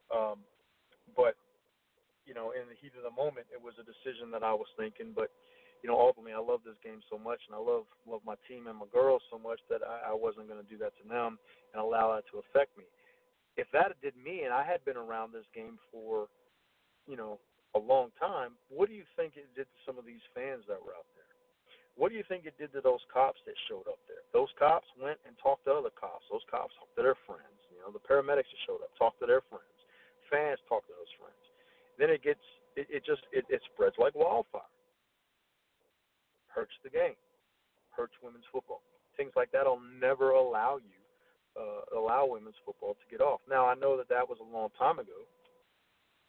Um, 0.09 0.41
but 1.15 1.37
you 2.27 2.35
know, 2.35 2.51
in 2.51 2.67
the 2.67 2.75
heat 2.75 2.91
of 2.99 3.07
the 3.07 3.15
moment, 3.15 3.47
it 3.53 3.61
was 3.61 3.79
a 3.79 3.87
decision 3.87 4.27
that 4.35 4.43
I 4.43 4.51
was 4.51 4.67
thinking. 4.75 5.15
But 5.15 5.31
you 5.79 5.87
know, 5.87 5.95
ultimately, 5.95 6.35
I 6.35 6.43
love 6.43 6.65
this 6.65 6.77
game 6.83 6.99
so 7.07 7.15
much, 7.15 7.39
and 7.47 7.55
I 7.55 7.61
love 7.61 7.87
love 8.03 8.21
my 8.25 8.35
team 8.49 8.67
and 8.67 8.77
my 8.77 8.89
girls 8.91 9.23
so 9.31 9.39
much 9.39 9.63
that 9.71 9.85
I, 9.85 10.11
I 10.11 10.15
wasn't 10.15 10.49
going 10.51 10.59
to 10.59 10.69
do 10.69 10.77
that 10.83 10.97
to 10.99 11.05
them 11.07 11.39
and 11.71 11.79
allow 11.79 12.13
that 12.17 12.27
to 12.33 12.43
affect 12.43 12.75
me. 12.75 12.85
If 13.55 13.65
that 13.73 13.97
did 14.03 14.13
me, 14.17 14.43
and 14.45 14.53
I 14.53 14.61
had 14.61 14.85
been 14.85 14.97
around 14.97 15.33
this 15.33 15.47
game 15.49 15.81
for, 15.89 16.29
you 17.09 17.17
know, 17.17 17.41
a 17.73 17.79
long 17.81 18.13
time, 18.19 18.53
what 18.69 18.87
do 18.87 18.93
you 18.93 19.05
think 19.17 19.33
it 19.33 19.49
did 19.57 19.65
to 19.65 19.79
some 19.81 19.97
of 19.97 20.05
these 20.05 20.21
fans 20.37 20.61
that 20.69 20.77
were 20.77 20.93
out 20.93 21.09
there? 21.17 21.26
What 21.97 22.13
do 22.13 22.15
you 22.15 22.23
think 22.29 22.45
it 22.45 22.53
did 22.61 22.69
to 22.77 22.81
those 22.81 23.01
cops 23.09 23.41
that 23.49 23.57
showed 23.65 23.89
up 23.89 23.97
there? 24.05 24.21
Those 24.29 24.53
cops 24.53 24.85
went 25.01 25.17
and 25.25 25.33
talked 25.41 25.65
to 25.65 25.73
other 25.73 25.89
cops. 25.97 26.29
Those 26.29 26.45
cops 26.45 26.77
talked 26.77 26.93
to 26.93 27.01
their 27.01 27.17
friends. 27.25 27.57
You 27.73 27.81
know, 27.81 27.89
the 27.89 28.05
paramedics 28.05 28.53
that 28.53 28.61
showed 28.69 28.85
up 28.85 28.93
talked 28.93 29.17
to 29.19 29.27
their 29.27 29.41
friends. 29.49 29.73
Fans 30.29 30.61
talked 30.69 30.85
to 30.87 30.93
those 30.93 31.09
friends. 31.17 31.41
Then 31.97 32.13
it 32.13 32.21
gets, 32.21 32.45
it, 32.77 32.85
it 32.93 33.01
just, 33.01 33.25
it, 33.33 33.49
it 33.49 33.65
spreads 33.73 33.97
like 33.97 34.13
wildfire. 34.13 34.69
Hurts 36.53 36.77
the 36.85 36.93
game. 36.93 37.17
Hurts 37.89 38.13
women's 38.21 38.45
football. 38.53 38.85
Things 39.17 39.33
like 39.33 39.49
that'll 39.49 39.81
never 39.81 40.37
allow 40.37 40.77
you, 40.77 41.01
uh, 41.57 41.97
allow 41.97 42.29
women's 42.29 42.61
football 42.61 42.93
to 42.93 43.05
get 43.09 43.25
off. 43.25 43.41
Now 43.49 43.65
I 43.65 43.73
know 43.73 43.97
that 43.97 44.09
that 44.13 44.29
was 44.29 44.37
a 44.37 44.45
long 44.45 44.69
time 44.77 45.01
ago, 45.01 45.25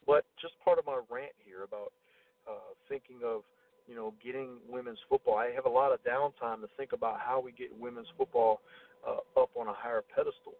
but 0.09 0.25
just 0.41 0.57
part 0.65 0.81
of 0.81 0.89
my 0.89 0.97
rant 1.13 1.37
here 1.45 1.61
about 1.61 1.93
uh, 2.49 2.73
thinking 2.89 3.21
of 3.21 3.45
you 3.89 3.95
know, 3.95 4.13
getting 4.23 4.61
women's 4.69 4.99
football. 5.09 5.35
I 5.35 5.49
have 5.49 5.65
a 5.65 5.69
lot 5.69 5.91
of 5.91 5.97
downtime 6.05 6.61
to 6.61 6.69
think 6.77 6.93
about 6.93 7.19
how 7.19 7.41
we 7.41 7.51
get 7.51 7.73
women's 7.73 8.07
football 8.15 8.61
uh, 9.01 9.25
up 9.41 9.49
on 9.57 9.67
a 9.67 9.73
higher 9.73 10.03
pedestal. 10.15 10.53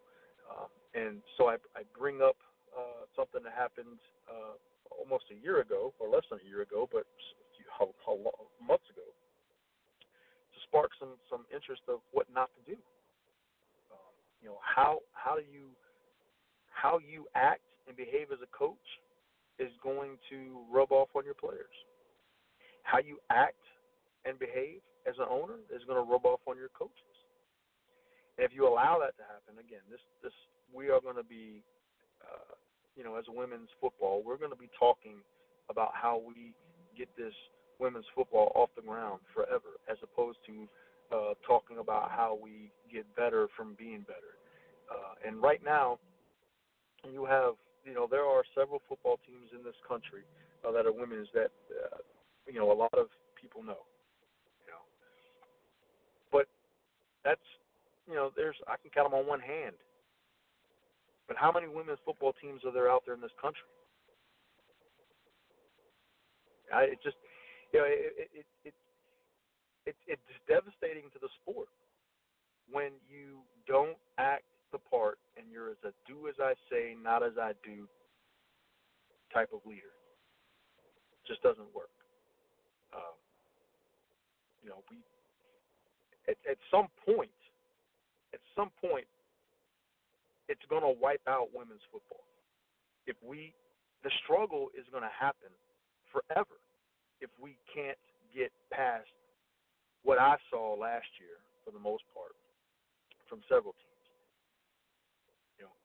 Um, 0.50 0.74
and 0.98 1.22
so 1.38 1.46
I, 1.46 1.62
I 1.78 1.86
bring 1.94 2.26
up 2.26 2.36
uh, 2.74 3.06
something 3.16 3.46
that 3.46 3.54
happened 3.54 4.02
uh, 4.26 4.58
almost 4.90 5.26
a 5.30 5.38
year 5.38 5.62
ago, 5.62 5.94
or 6.00 6.10
less 6.10 6.26
than 6.32 6.40
a 6.44 6.50
year 6.50 6.64
ago, 6.64 6.90
but 6.92 7.06
how, 7.78 7.94
how 8.04 8.18
long, 8.18 8.50
months 8.58 8.90
ago, 8.90 9.06
to 9.06 10.58
spark 10.66 10.90
some 11.00 11.14
some 11.30 11.46
interest 11.54 11.82
of 11.88 12.02
what 12.12 12.26
not 12.34 12.50
to 12.58 12.74
do. 12.74 12.78
Um, 13.94 14.14
you 14.42 14.50
know, 14.50 14.58
how 14.60 15.00
how 15.14 15.36
do 15.36 15.46
you 15.46 15.70
how 16.74 16.98
you 16.98 17.26
act 17.36 17.62
and 17.88 17.96
behave 17.96 18.34
as 18.34 18.40
a 18.42 18.50
coach 18.58 18.90
is 19.60 19.72
going 19.84 20.18
to 20.30 20.66
rub 20.74 20.92
off 20.92 21.10
on 21.16 21.24
your 21.26 21.38
players 21.38 21.78
how 22.90 22.98
you 22.98 23.22
act 23.30 23.62
and 24.26 24.40
behave 24.40 24.82
as 25.06 25.16
an 25.22 25.30
owner 25.30 25.62
is 25.70 25.86
going 25.86 26.02
to 26.02 26.10
rub 26.10 26.26
off 26.26 26.42
on 26.50 26.58
your 26.58 26.74
coaches. 26.74 27.16
And 28.38 28.46
if 28.46 28.52
you 28.54 28.66
allow 28.66 28.98
that 29.00 29.14
to 29.22 29.24
happen, 29.30 29.62
again, 29.62 29.86
this 29.90 30.02
this 30.24 30.34
we 30.74 30.90
are 30.90 31.02
going 31.02 31.18
to 31.18 31.28
be, 31.28 31.62
uh, 32.22 32.56
you 32.96 33.04
know, 33.04 33.16
as 33.16 33.26
women's 33.30 33.70
football, 33.82 34.24
we're 34.26 34.38
going 34.38 34.52
to 34.52 34.58
be 34.58 34.70
talking 34.78 35.22
about 35.70 35.92
how 35.94 36.22
we 36.26 36.54
get 36.98 37.10
this 37.18 37.34
women's 37.80 38.06
football 38.16 38.52
off 38.56 38.70
the 38.76 38.82
ground 38.82 39.20
forever, 39.34 39.78
as 39.90 39.98
opposed 40.02 40.38
to 40.46 40.68
uh, 41.12 41.34
talking 41.46 41.78
about 41.80 42.12
how 42.12 42.38
we 42.42 42.72
get 42.92 43.06
better 43.16 43.48
from 43.56 43.76
being 43.78 44.02
better. 44.02 44.38
Uh, 44.90 45.28
and 45.28 45.42
right 45.42 45.62
now, 45.64 45.98
you 47.06 47.26
have, 47.26 47.54
you 47.86 47.94
know, 47.94 48.08
there 48.10 48.26
are 48.26 48.44
several 48.58 48.82
football 48.90 49.20
teams 49.26 49.50
in 49.56 49.64
this 49.64 49.78
country 49.88 50.24
uh, 50.66 50.72
that 50.72 50.86
are 50.86 50.92
women's 50.92 51.28
that 51.34 51.52
uh, 51.70 51.98
you 52.52 52.60
know 52.60 52.72
a 52.72 52.74
lot 52.74 52.94
of 52.98 53.08
people 53.40 53.62
know. 53.64 53.86
You 54.66 54.74
know, 54.74 54.84
but 56.32 56.48
that's 57.24 57.46
you 58.08 58.16
know 58.16 58.32
there's 58.36 58.56
I 58.68 58.76
can 58.82 58.92
count 58.92 59.12
them 59.12 59.20
on 59.20 59.28
one 59.28 59.40
hand. 59.40 59.76
But 61.28 61.38
how 61.38 61.52
many 61.52 61.68
women's 61.68 62.00
football 62.04 62.34
teams 62.42 62.66
are 62.66 62.74
there 62.74 62.90
out 62.90 63.04
there 63.06 63.14
in 63.14 63.22
this 63.22 63.36
country? 63.40 63.70
I, 66.74 66.98
it 66.98 67.00
just 67.04 67.18
you 67.72 67.80
know 67.80 67.86
it 67.86 68.30
it 68.34 68.46
it, 68.66 68.74
it 69.86 69.96
it's 70.08 70.30
devastating 70.48 71.10
to 71.14 71.20
the 71.22 71.30
sport 71.42 71.70
when 72.72 72.94
you 73.10 73.42
don't 73.68 73.98
act 74.18 74.46
the 74.72 74.78
part 74.78 75.18
and 75.38 75.46
you're 75.52 75.70
as 75.70 75.82
a 75.84 75.94
do 76.06 76.28
as 76.28 76.36
I 76.40 76.54
say, 76.70 76.96
not 77.02 77.24
as 77.24 77.34
I 77.40 77.54
do 77.66 77.88
type 79.34 79.50
of 79.54 79.62
leader. 79.66 79.94
It 81.14 81.28
just 81.28 81.42
doesn't 81.42 81.74
work. 81.74 81.90
Um, 82.94 83.18
you 84.64 84.70
know, 84.70 84.82
we 84.90 84.98
at, 86.28 86.38
at 86.50 86.58
some 86.70 86.88
point, 87.06 87.34
at 88.34 88.40
some 88.56 88.70
point, 88.82 89.08
it's 90.48 90.62
going 90.70 90.82
to 90.82 90.94
wipe 91.02 91.22
out 91.28 91.50
women's 91.54 91.86
football. 91.92 92.26
If 93.06 93.18
we, 93.26 93.54
the 94.04 94.12
struggle 94.24 94.70
is 94.78 94.86
going 94.92 95.04
to 95.04 95.14
happen 95.14 95.50
forever 96.14 96.62
if 97.22 97.30
we 97.42 97.58
can't 97.74 97.98
get 98.34 98.52
past 98.72 99.10
what 100.04 100.18
I 100.18 100.38
saw 100.50 100.78
last 100.78 101.10
year, 101.20 101.42
for 101.66 101.72
the 101.72 101.82
most 101.82 102.04
part, 102.16 102.34
from 103.28 103.42
several 103.50 103.74
teams. 103.74 104.06
You 105.60 105.64
know, 105.68 105.76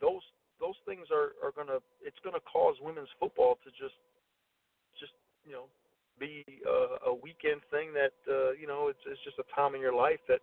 those 0.00 0.24
those 0.58 0.78
things 0.86 1.06
are 1.12 1.38
are 1.44 1.52
to 1.70 1.78
it's 2.02 2.18
to 2.34 2.42
cause 2.48 2.74
women's 2.80 3.12
football 3.20 3.58
to 3.62 3.70
just 3.76 3.94
just 4.98 5.12
you 5.44 5.52
know 5.52 5.70
be 6.18 6.44
a, 6.66 7.10
a 7.10 7.14
weekend 7.14 7.60
thing 7.70 7.92
that 7.94 8.14
uh, 8.26 8.52
you 8.52 8.66
know 8.66 8.88
it's, 8.88 9.00
it's 9.06 9.22
just 9.24 9.38
a 9.38 9.46
time 9.54 9.74
in 9.74 9.80
your 9.80 9.94
life 9.94 10.20
that 10.28 10.40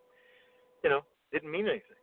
you 0.83 0.89
know 0.89 1.01
didn't 1.31 1.51
mean 1.51 1.67
anything. 1.67 1.99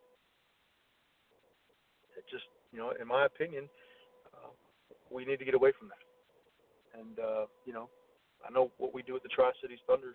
It 2.17 2.25
just 2.31 2.45
you 2.73 2.79
know, 2.79 2.93
in 3.01 3.07
my 3.07 3.27
opinion, 3.27 3.69
uh, 4.35 4.53
we 5.11 5.25
need 5.25 5.39
to 5.39 5.45
get 5.45 5.55
away 5.55 5.73
from 5.79 5.89
that. 5.89 6.03
And 6.99 7.19
uh, 7.19 7.45
you 7.65 7.73
know, 7.73 7.89
I 8.47 8.53
know 8.53 8.71
what 8.79 8.95
we 8.95 9.03
do 9.03 9.17
at 9.17 9.23
the 9.23 9.29
Tri 9.29 9.51
Cities 9.61 9.81
Thunder. 9.87 10.15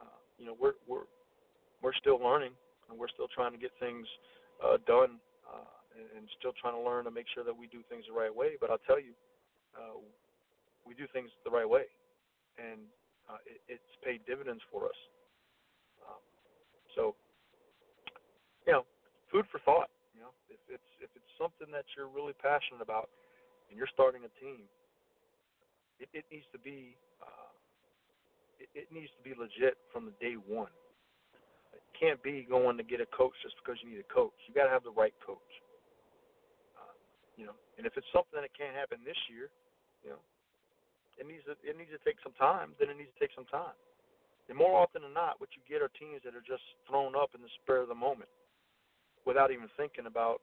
Uh, 0.00 0.18
you 0.38 0.46
know, 0.46 0.56
we're 0.58 0.78
we're 0.86 1.06
we're 1.82 1.94
still 1.94 2.18
learning 2.22 2.52
and 2.90 2.98
we're 2.98 3.10
still 3.10 3.28
trying 3.34 3.52
to 3.52 3.58
get 3.58 3.70
things 3.80 4.06
uh, 4.62 4.78
done 4.86 5.18
uh, 5.46 5.70
and, 5.98 6.06
and 6.16 6.28
still 6.38 6.52
trying 6.60 6.74
to 6.74 6.80
learn 6.80 7.04
to 7.04 7.10
make 7.10 7.26
sure 7.34 7.44
that 7.44 7.54
we 7.54 7.66
do 7.66 7.82
things 7.90 8.04
the 8.08 8.14
right 8.14 8.34
way. 8.34 8.54
But 8.60 8.70
I'll 8.70 8.82
tell 8.86 9.00
you, 9.00 9.12
uh, 9.74 9.98
we 10.86 10.94
do 10.94 11.06
things 11.12 11.30
the 11.44 11.50
right 11.50 11.68
way 11.68 11.90
and 12.58 12.80
uh, 13.28 13.40
it, 13.46 13.60
it's 13.78 13.92
paid 14.04 14.24
dividends 14.26 14.62
for 14.70 14.86
us. 14.86 14.98
Um, 16.04 16.22
so, 16.94 17.02
you 18.66 18.72
know, 18.72 18.84
food 19.30 19.44
for 19.50 19.58
thought. 19.62 19.90
You 20.14 20.24
know, 20.24 20.32
if 20.48 20.60
it's 20.68 20.90
if 21.00 21.10
it's 21.12 21.32
something 21.36 21.68
that 21.72 21.84
you're 21.96 22.08
really 22.08 22.34
passionate 22.40 22.80
about, 22.80 23.08
and 23.68 23.76
you're 23.76 23.90
starting 23.92 24.24
a 24.24 24.32
team, 24.40 24.64
it, 26.00 26.08
it 26.12 26.24
needs 26.32 26.46
to 26.52 26.60
be 26.60 26.96
uh, 27.20 27.52
it, 28.60 28.68
it 28.72 28.88
needs 28.88 29.12
to 29.16 29.22
be 29.22 29.36
legit 29.36 29.76
from 29.92 30.06
the 30.08 30.14
day 30.22 30.40
one. 30.40 30.72
It 31.74 31.84
can't 31.92 32.20
be 32.22 32.46
going 32.48 32.76
to 32.76 32.84
get 32.84 33.00
a 33.00 33.08
coach 33.12 33.36
just 33.42 33.56
because 33.60 33.80
you 33.84 33.92
need 33.92 34.00
a 34.00 34.10
coach. 34.12 34.36
You 34.48 34.54
got 34.54 34.68
to 34.68 34.72
have 34.72 34.84
the 34.84 34.94
right 34.96 35.14
coach. 35.24 35.52
Uh, 36.76 36.94
you 37.36 37.44
know, 37.44 37.56
and 37.76 37.84
if 37.84 37.96
it's 37.96 38.08
something 38.12 38.40
that 38.40 38.52
can't 38.56 38.72
happen 38.72 39.04
this 39.04 39.18
year, 39.28 39.52
you 40.04 40.12
know, 40.16 40.22
it 41.16 41.24
needs 41.26 41.44
to 41.48 41.56
it 41.64 41.76
needs 41.76 41.92
to 41.92 42.00
take 42.04 42.20
some 42.20 42.36
time. 42.36 42.76
Then 42.78 42.92
it 42.92 42.96
needs 42.96 43.12
to 43.12 43.20
take 43.20 43.34
some 43.34 43.48
time. 43.48 43.76
And 44.48 44.54
more 44.54 44.78
often 44.78 45.02
than 45.02 45.12
not, 45.12 45.42
what 45.42 45.50
you 45.58 45.62
get 45.66 45.82
are 45.82 45.90
teams 45.98 46.22
that 46.22 46.38
are 46.38 46.44
just 46.46 46.62
thrown 46.86 47.18
up 47.18 47.34
in 47.34 47.42
the 47.42 47.50
spur 47.60 47.82
of 47.82 47.90
the 47.90 47.98
moment, 47.98 48.30
without 49.26 49.50
even 49.50 49.66
thinking 49.74 50.06
about 50.06 50.38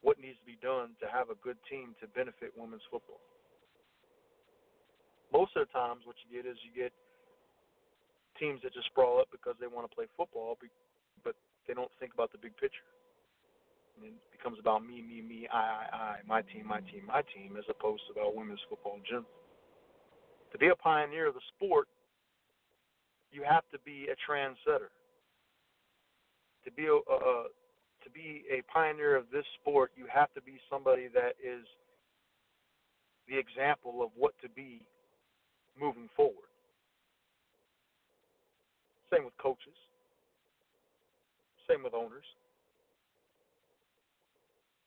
what 0.00 0.16
needs 0.18 0.40
to 0.40 0.48
be 0.48 0.56
done 0.64 0.96
to 0.98 1.06
have 1.12 1.28
a 1.28 1.36
good 1.44 1.60
team 1.68 1.94
to 2.00 2.08
benefit 2.16 2.56
women's 2.56 2.82
football. 2.88 3.20
Most 5.28 5.52
of 5.56 5.68
the 5.68 5.72
times, 5.72 6.08
what 6.08 6.16
you 6.24 6.28
get 6.32 6.48
is 6.48 6.56
you 6.64 6.72
get 6.72 6.92
teams 8.40 8.60
that 8.64 8.72
just 8.72 8.88
sprawl 8.88 9.20
up 9.20 9.28
because 9.30 9.54
they 9.60 9.68
want 9.68 9.88
to 9.88 9.92
play 9.94 10.08
football, 10.16 10.56
but 11.22 11.36
they 11.68 11.74
don't 11.74 11.92
think 12.00 12.12
about 12.12 12.32
the 12.32 12.40
big 12.40 12.56
picture. 12.56 12.88
And 13.96 14.08
it 14.08 14.16
becomes 14.32 14.58
about 14.58 14.84
me, 14.84 15.04
me, 15.04 15.20
me, 15.22 15.46
I, 15.52 15.56
I, 15.56 15.96
I, 15.96 16.14
my 16.26 16.42
team, 16.42 16.66
my 16.66 16.80
team, 16.80 17.06
my 17.06 17.22
team, 17.36 17.54
as 17.60 17.64
opposed 17.68 18.02
to 18.08 18.18
about 18.18 18.34
women's 18.34 18.64
football 18.68 18.96
in 18.96 19.04
general. 19.04 19.30
To 20.52 20.58
be 20.58 20.68
a 20.68 20.76
pioneer 20.76 21.28
of 21.28 21.34
the 21.34 21.40
sport, 21.56 21.88
you 23.32 23.42
have 23.48 23.64
to 23.72 23.78
be 23.84 24.08
a 24.12 24.30
trendsetter. 24.30 24.92
To 26.64 26.70
be 26.70 26.86
a, 26.86 26.94
a 26.94 27.44
to 28.04 28.10
be 28.10 28.44
a 28.50 28.62
pioneer 28.72 29.16
of 29.16 29.24
this 29.32 29.44
sport, 29.60 29.92
you 29.96 30.06
have 30.12 30.32
to 30.34 30.42
be 30.42 30.58
somebody 30.68 31.08
that 31.14 31.34
is 31.42 31.64
the 33.28 33.38
example 33.38 34.02
of 34.02 34.10
what 34.16 34.34
to 34.42 34.48
be 34.50 34.82
moving 35.80 36.08
forward. 36.16 36.50
Same 39.12 39.24
with 39.24 39.36
coaches. 39.38 39.76
Same 41.68 41.84
with 41.84 41.94
owners. 41.94 42.24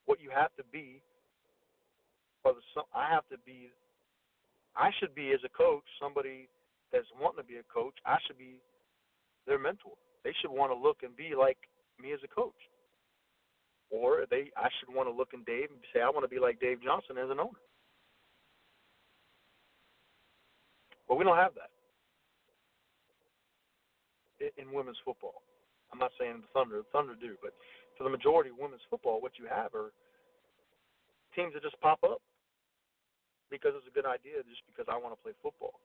What 0.06 0.19
you 0.21 0.30
have 0.30 0.56
to 0.58 0.63
be, 0.71 1.01
or 2.43 2.54
the, 2.54 2.82
I 2.93 3.10
have 3.10 3.28
to 3.30 3.38
be, 3.45 3.69
I 4.78 4.92
should 5.00 5.16
be 5.16 5.32
as 5.32 5.40
a 5.46 5.50
coach 5.50 5.84
somebody 6.02 6.48
that's 6.92 7.08
wanting 7.20 7.44
to 7.44 7.48
be 7.48 7.58
a 7.58 7.74
coach. 7.74 7.96
I 8.06 8.18
should 8.26 8.38
be 8.38 8.60
their 9.48 9.60
mentor. 9.60 9.96
They 10.24 10.34
should 10.42 10.52
want 10.52 10.72
to 10.72 10.78
look 10.78 11.04
and 11.04 11.16
be 11.16 11.36
like 11.38 11.58
me 12.02 12.12
as 12.14 12.20
a 12.24 12.28
coach. 12.28 12.58
Or 13.90 14.26
they, 14.30 14.52
I 14.58 14.68
should 14.80 14.94
want 14.94 15.08
to 15.08 15.14
look 15.14 15.32
in 15.34 15.44
Dave 15.44 15.70
and 15.70 15.80
say, 15.94 16.02
I 16.02 16.10
want 16.10 16.24
to 16.24 16.34
be 16.34 16.40
like 16.40 16.60
Dave 16.60 16.84
Johnson 16.84 17.18
as 17.18 17.30
an 17.30 17.40
owner. 17.40 17.62
But 21.08 21.16
we 21.16 21.24
don't 21.24 21.38
have 21.38 21.54
that 21.56 21.70
in 24.58 24.74
women's 24.74 24.98
football. 25.06 25.44
I'm 25.94 26.00
not 26.00 26.12
saying 26.20 26.42
the 26.42 26.52
Thunder, 26.54 26.78
the 26.78 26.92
Thunder 26.92 27.16
do, 27.16 27.36
but 27.42 27.54
for 27.98 28.04
the 28.04 28.10
majority 28.10 28.50
of 28.50 28.58
women's 28.60 28.82
football, 28.90 29.22
what 29.22 29.38
you 29.40 29.46
have 29.48 29.74
are 29.74 29.94
teams 31.36 31.54
that 31.54 31.64
just 31.64 31.80
pop 31.80 32.00
up 32.04 32.20
because 33.56 33.78
it's 33.80 33.88
a 33.88 33.96
good 33.96 34.08
idea, 34.08 34.44
just 34.44 34.63
because 34.68 34.86
I 34.91 35.00
want 35.00 35.15
to 35.15 35.22
play 35.24 35.32
football, 35.39 35.80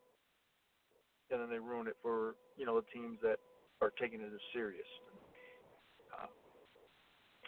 and 1.31 1.39
then 1.39 1.49
they 1.51 1.63
ruin 1.63 1.87
it 1.87 1.97
for 2.03 2.35
you 2.59 2.67
know 2.67 2.79
the 2.79 2.89
teams 2.91 3.23
that 3.23 3.39
are 3.81 3.95
taking 3.97 4.21
it 4.21 4.29
as 4.35 4.45
serious 4.53 4.89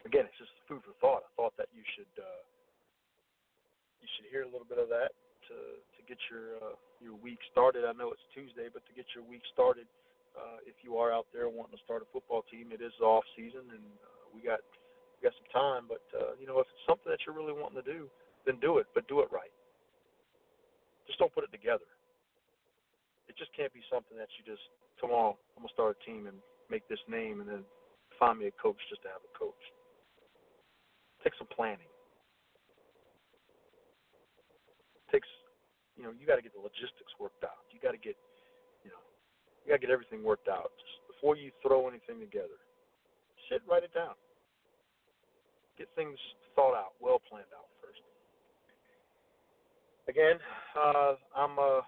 again, 0.04 0.26
it's 0.26 0.38
just 0.38 0.52
food 0.66 0.82
for 0.82 0.94
thought. 0.98 1.26
I 1.26 1.30
thought 1.38 1.54
that 1.58 1.70
you 1.74 1.82
should 1.94 2.10
uh, 2.18 2.42
you 4.02 4.08
should 4.18 4.26
hear 4.30 4.42
a 4.42 4.50
little 4.50 4.66
bit 4.66 4.78
of 4.78 4.90
that 4.90 5.14
to 5.50 5.56
to 5.78 6.00
get 6.06 6.18
your 6.30 6.58
uh, 6.58 6.76
your 6.98 7.14
week 7.18 7.38
started. 7.50 7.86
I 7.86 7.94
know 7.94 8.10
it's 8.10 8.26
Tuesday, 8.34 8.70
but 8.70 8.82
to 8.86 8.92
get 8.94 9.06
your 9.14 9.24
week 9.26 9.42
started, 9.50 9.86
uh, 10.34 10.62
if 10.66 10.82
you 10.82 10.98
are 10.98 11.14
out 11.14 11.26
there 11.30 11.46
wanting 11.48 11.78
to 11.78 11.82
start 11.86 12.02
a 12.02 12.08
football 12.10 12.42
team, 12.50 12.74
it 12.74 12.82
is 12.82 12.94
off 13.02 13.24
season, 13.38 13.62
and 13.70 13.86
uh, 14.02 14.24
we 14.34 14.42
got 14.42 14.62
we 15.18 15.26
got 15.26 15.34
some 15.38 15.50
time. 15.54 15.84
But 15.86 16.04
uh, 16.14 16.34
you 16.38 16.46
know, 16.46 16.58
if 16.58 16.66
it's 16.70 16.86
something 16.86 17.10
that 17.10 17.22
you're 17.24 17.36
really 17.36 17.54
wanting 17.54 17.82
to 17.82 17.86
do, 17.86 18.10
then 18.46 18.58
do 18.58 18.78
it, 18.78 18.86
but 18.94 19.06
do 19.06 19.22
it 19.22 19.30
right. 19.30 19.52
Just 21.12 21.20
don't 21.20 21.34
put 21.36 21.44
it 21.44 21.52
together. 21.52 21.84
It 23.28 23.36
just 23.36 23.52
can't 23.52 23.72
be 23.76 23.84
something 23.92 24.16
that 24.16 24.32
you 24.40 24.48
just 24.48 24.64
tomorrow 24.96 25.36
I'm 25.52 25.68
gonna 25.68 25.76
start 25.76 25.92
a 25.92 25.98
team 26.08 26.24
and 26.24 26.40
make 26.72 26.88
this 26.88 27.04
name, 27.04 27.44
and 27.44 27.48
then 27.48 27.68
find 28.16 28.40
me 28.40 28.48
a 28.48 28.54
coach 28.56 28.80
just 28.88 29.04
to 29.04 29.12
have 29.12 29.20
a 29.20 29.32
coach. 29.36 29.60
Takes 31.20 31.36
some 31.36 31.52
planning. 31.52 31.90
Takes, 35.12 35.28
you 36.00 36.02
know, 36.02 36.16
you 36.16 36.24
got 36.24 36.40
to 36.40 36.42
get 36.42 36.56
the 36.56 36.64
logistics 36.64 37.12
worked 37.20 37.44
out. 37.44 37.68
You 37.68 37.78
got 37.82 37.92
to 37.92 38.00
get, 38.00 38.16
you 38.80 38.88
know, 38.88 39.04
you 39.62 39.68
got 39.68 39.82
to 39.82 39.84
get 39.84 39.92
everything 39.92 40.24
worked 40.24 40.48
out 40.48 40.72
just 40.80 40.96
before 41.12 41.36
you 41.36 41.52
throw 41.60 41.92
anything 41.92 42.16
together. 42.18 42.56
Sit, 43.52 43.60
write 43.68 43.84
it 43.84 43.92
down. 43.92 44.16
Get 45.76 45.92
things 45.92 46.16
thought 46.56 46.72
out, 46.72 46.96
well 47.00 47.20
planned 47.20 47.52
out. 47.52 47.71
Again, 50.08 50.38
uh, 50.74 51.14
I'm 51.30 51.54
uh, 51.62 51.78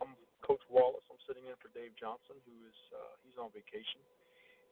I'm 0.00 0.16
Coach 0.40 0.64
Wallace. 0.72 1.04
I'm 1.12 1.20
sitting 1.28 1.44
in 1.44 1.52
for 1.60 1.68
Dave 1.76 1.92
Johnson, 2.00 2.40
who 2.48 2.56
is 2.64 2.72
uh, 2.88 3.20
he's 3.20 3.36
on 3.36 3.52
vacation. 3.52 4.00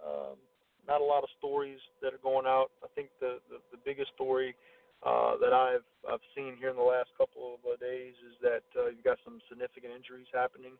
Um, 0.00 0.36
not 0.88 1.00
a 1.00 1.04
lot 1.04 1.22
of 1.22 1.30
stories 1.38 1.78
that 2.02 2.12
are 2.14 2.22
going 2.22 2.46
out. 2.46 2.70
I 2.84 2.88
think 2.94 3.08
the 3.20 3.40
the, 3.48 3.58
the 3.72 3.80
biggest 3.84 4.12
story 4.14 4.54
uh, 5.04 5.36
that 5.40 5.52
I've 5.52 5.86
I've 6.08 6.24
seen 6.36 6.56
here 6.58 6.70
in 6.70 6.76
the 6.76 6.84
last 6.84 7.10
couple 7.16 7.56
of 7.56 7.60
uh, 7.64 7.76
days 7.80 8.14
is 8.24 8.36
that 8.42 8.66
uh, 8.76 8.88
you've 8.92 9.04
got 9.04 9.18
some 9.24 9.40
significant 9.48 9.92
injuries 9.96 10.28
happening. 10.32 10.76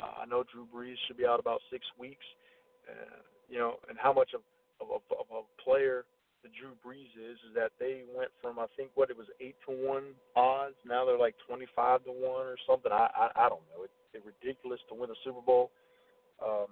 Uh, 0.00 0.22
I 0.22 0.24
know 0.26 0.42
Drew 0.42 0.66
Brees 0.66 0.98
should 1.06 1.18
be 1.18 1.26
out 1.26 1.40
about 1.40 1.60
six 1.70 1.84
weeks. 1.98 2.24
Uh, 2.88 3.22
you 3.48 3.58
know, 3.58 3.78
and 3.88 3.98
how 3.98 4.12
much 4.12 4.34
of 4.34 4.42
of, 4.80 5.02
of 5.14 5.26
a 5.30 5.42
player 5.62 6.04
Drew 6.58 6.76
Brees 6.84 7.12
is 7.16 7.38
is 7.48 7.54
that 7.54 7.72
they 7.80 8.02
went 8.14 8.30
from 8.40 8.58
I 8.58 8.66
think 8.76 8.90
what 8.94 9.10
it 9.10 9.16
was 9.16 9.26
eight 9.40 9.56
to 9.68 9.72
one 9.72 10.14
odds. 10.36 10.76
Now 10.86 11.04
they're 11.04 11.18
like 11.18 11.34
twenty 11.46 11.66
five 11.74 12.04
to 12.04 12.12
one 12.12 12.46
or 12.46 12.56
something. 12.66 12.92
I 12.92 13.08
I, 13.14 13.46
I 13.46 13.48
don't 13.48 13.64
know. 13.72 13.84
It, 13.84 13.90
it's 14.12 14.26
ridiculous 14.26 14.80
to 14.88 14.94
win 14.94 15.10
a 15.10 15.18
Super 15.24 15.40
Bowl. 15.40 15.70
Um, 16.44 16.68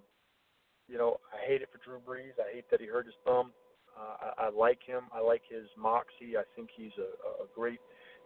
you 0.89 0.99
know, 0.99 1.23
I 1.31 1.47
hate 1.47 1.63
it 1.63 1.71
for 1.71 1.79
Drew 1.79 2.03
Brees. 2.03 2.35
I 2.37 2.53
hate 2.53 2.67
that 2.71 2.81
he 2.81 2.87
hurt 2.87 3.07
his 3.07 3.15
thumb. 3.25 3.53
Uh, 3.95 4.33
I, 4.39 4.47
I 4.47 4.49
like 4.51 4.83
him. 4.83 5.07
I 5.15 5.21
like 5.21 5.43
his 5.49 5.67
moxie. 5.79 6.37
I 6.37 6.43
think 6.55 6.69
he's 6.75 6.95
a, 6.99 7.45
a 7.45 7.47
great. 7.55 7.81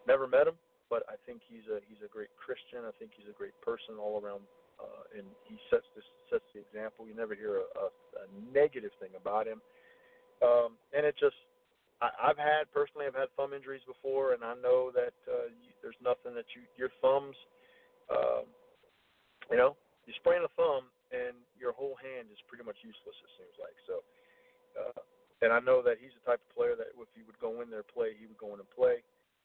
Never 0.09 0.27
met 0.27 0.49
him, 0.49 0.57
but 0.89 1.03
I 1.09 1.17
think 1.27 1.41
he's 1.49 1.65
a 1.69 1.81
he's 1.89 2.01
a 2.05 2.11
great 2.11 2.33
Christian. 2.37 2.85
I 2.89 2.93
think 2.99 3.13
he's 3.17 3.29
a 3.29 3.37
great 3.37 3.57
person 3.61 3.97
all 4.01 4.21
around, 4.21 4.45
uh, 4.81 5.05
and 5.17 5.25
he 5.45 5.57
sets 5.69 5.89
this 5.97 6.05
sets 6.31 6.45
the 6.53 6.61
example. 6.61 7.09
You 7.09 7.17
never 7.17 7.35
hear 7.35 7.65
a, 7.65 7.67
a, 7.77 7.87
a 7.89 8.25
negative 8.53 8.93
thing 9.01 9.13
about 9.17 9.47
him, 9.47 9.61
um, 10.45 10.77
and 10.93 11.07
it 11.07 11.17
just. 11.19 11.37
I, 12.03 12.11
I've 12.31 12.37
had 12.37 12.67
personally, 12.75 13.07
I've 13.07 13.15
had 13.15 13.31
thumb 13.39 13.55
injuries 13.55 13.87
before, 13.87 14.35
and 14.35 14.43
I 14.43 14.53
know 14.59 14.91
that 14.93 15.15
uh, 15.31 15.49
you, 15.63 15.71
there's 15.81 15.97
nothing 16.03 16.35
that 16.35 16.45
you 16.53 16.67
your 16.77 16.91
thumbs, 17.01 17.39
um, 18.11 18.51
you 19.51 19.57
know, 19.57 19.77
you 20.05 20.13
sprain 20.21 20.43
a 20.45 20.51
thumb 20.59 20.91
and 21.15 21.37
your 21.55 21.73
whole 21.73 21.95
hand 22.03 22.29
is 22.35 22.41
pretty 22.51 22.67
much 22.67 22.77
useless. 22.83 23.15
It 23.15 23.33
seems 23.39 23.57
like 23.63 23.77
so. 23.87 24.03
Uh, 24.75 25.01
and 25.43 25.53
I 25.53 25.61
know 25.61 25.85
that 25.85 26.01
he's 26.01 26.15
the 26.17 26.25
type 26.25 26.41
of 26.43 26.51
player 26.57 26.75
that 26.75 26.95
if 26.97 27.11
he 27.15 27.23
would 27.23 27.39
go 27.39 27.61
in 27.63 27.71
there 27.71 27.87
play, 27.87 28.17
he 28.17 28.27
would 28.27 28.41
go 28.41 28.57
in 28.57 28.61
and 28.63 28.71
play. 28.75 29.05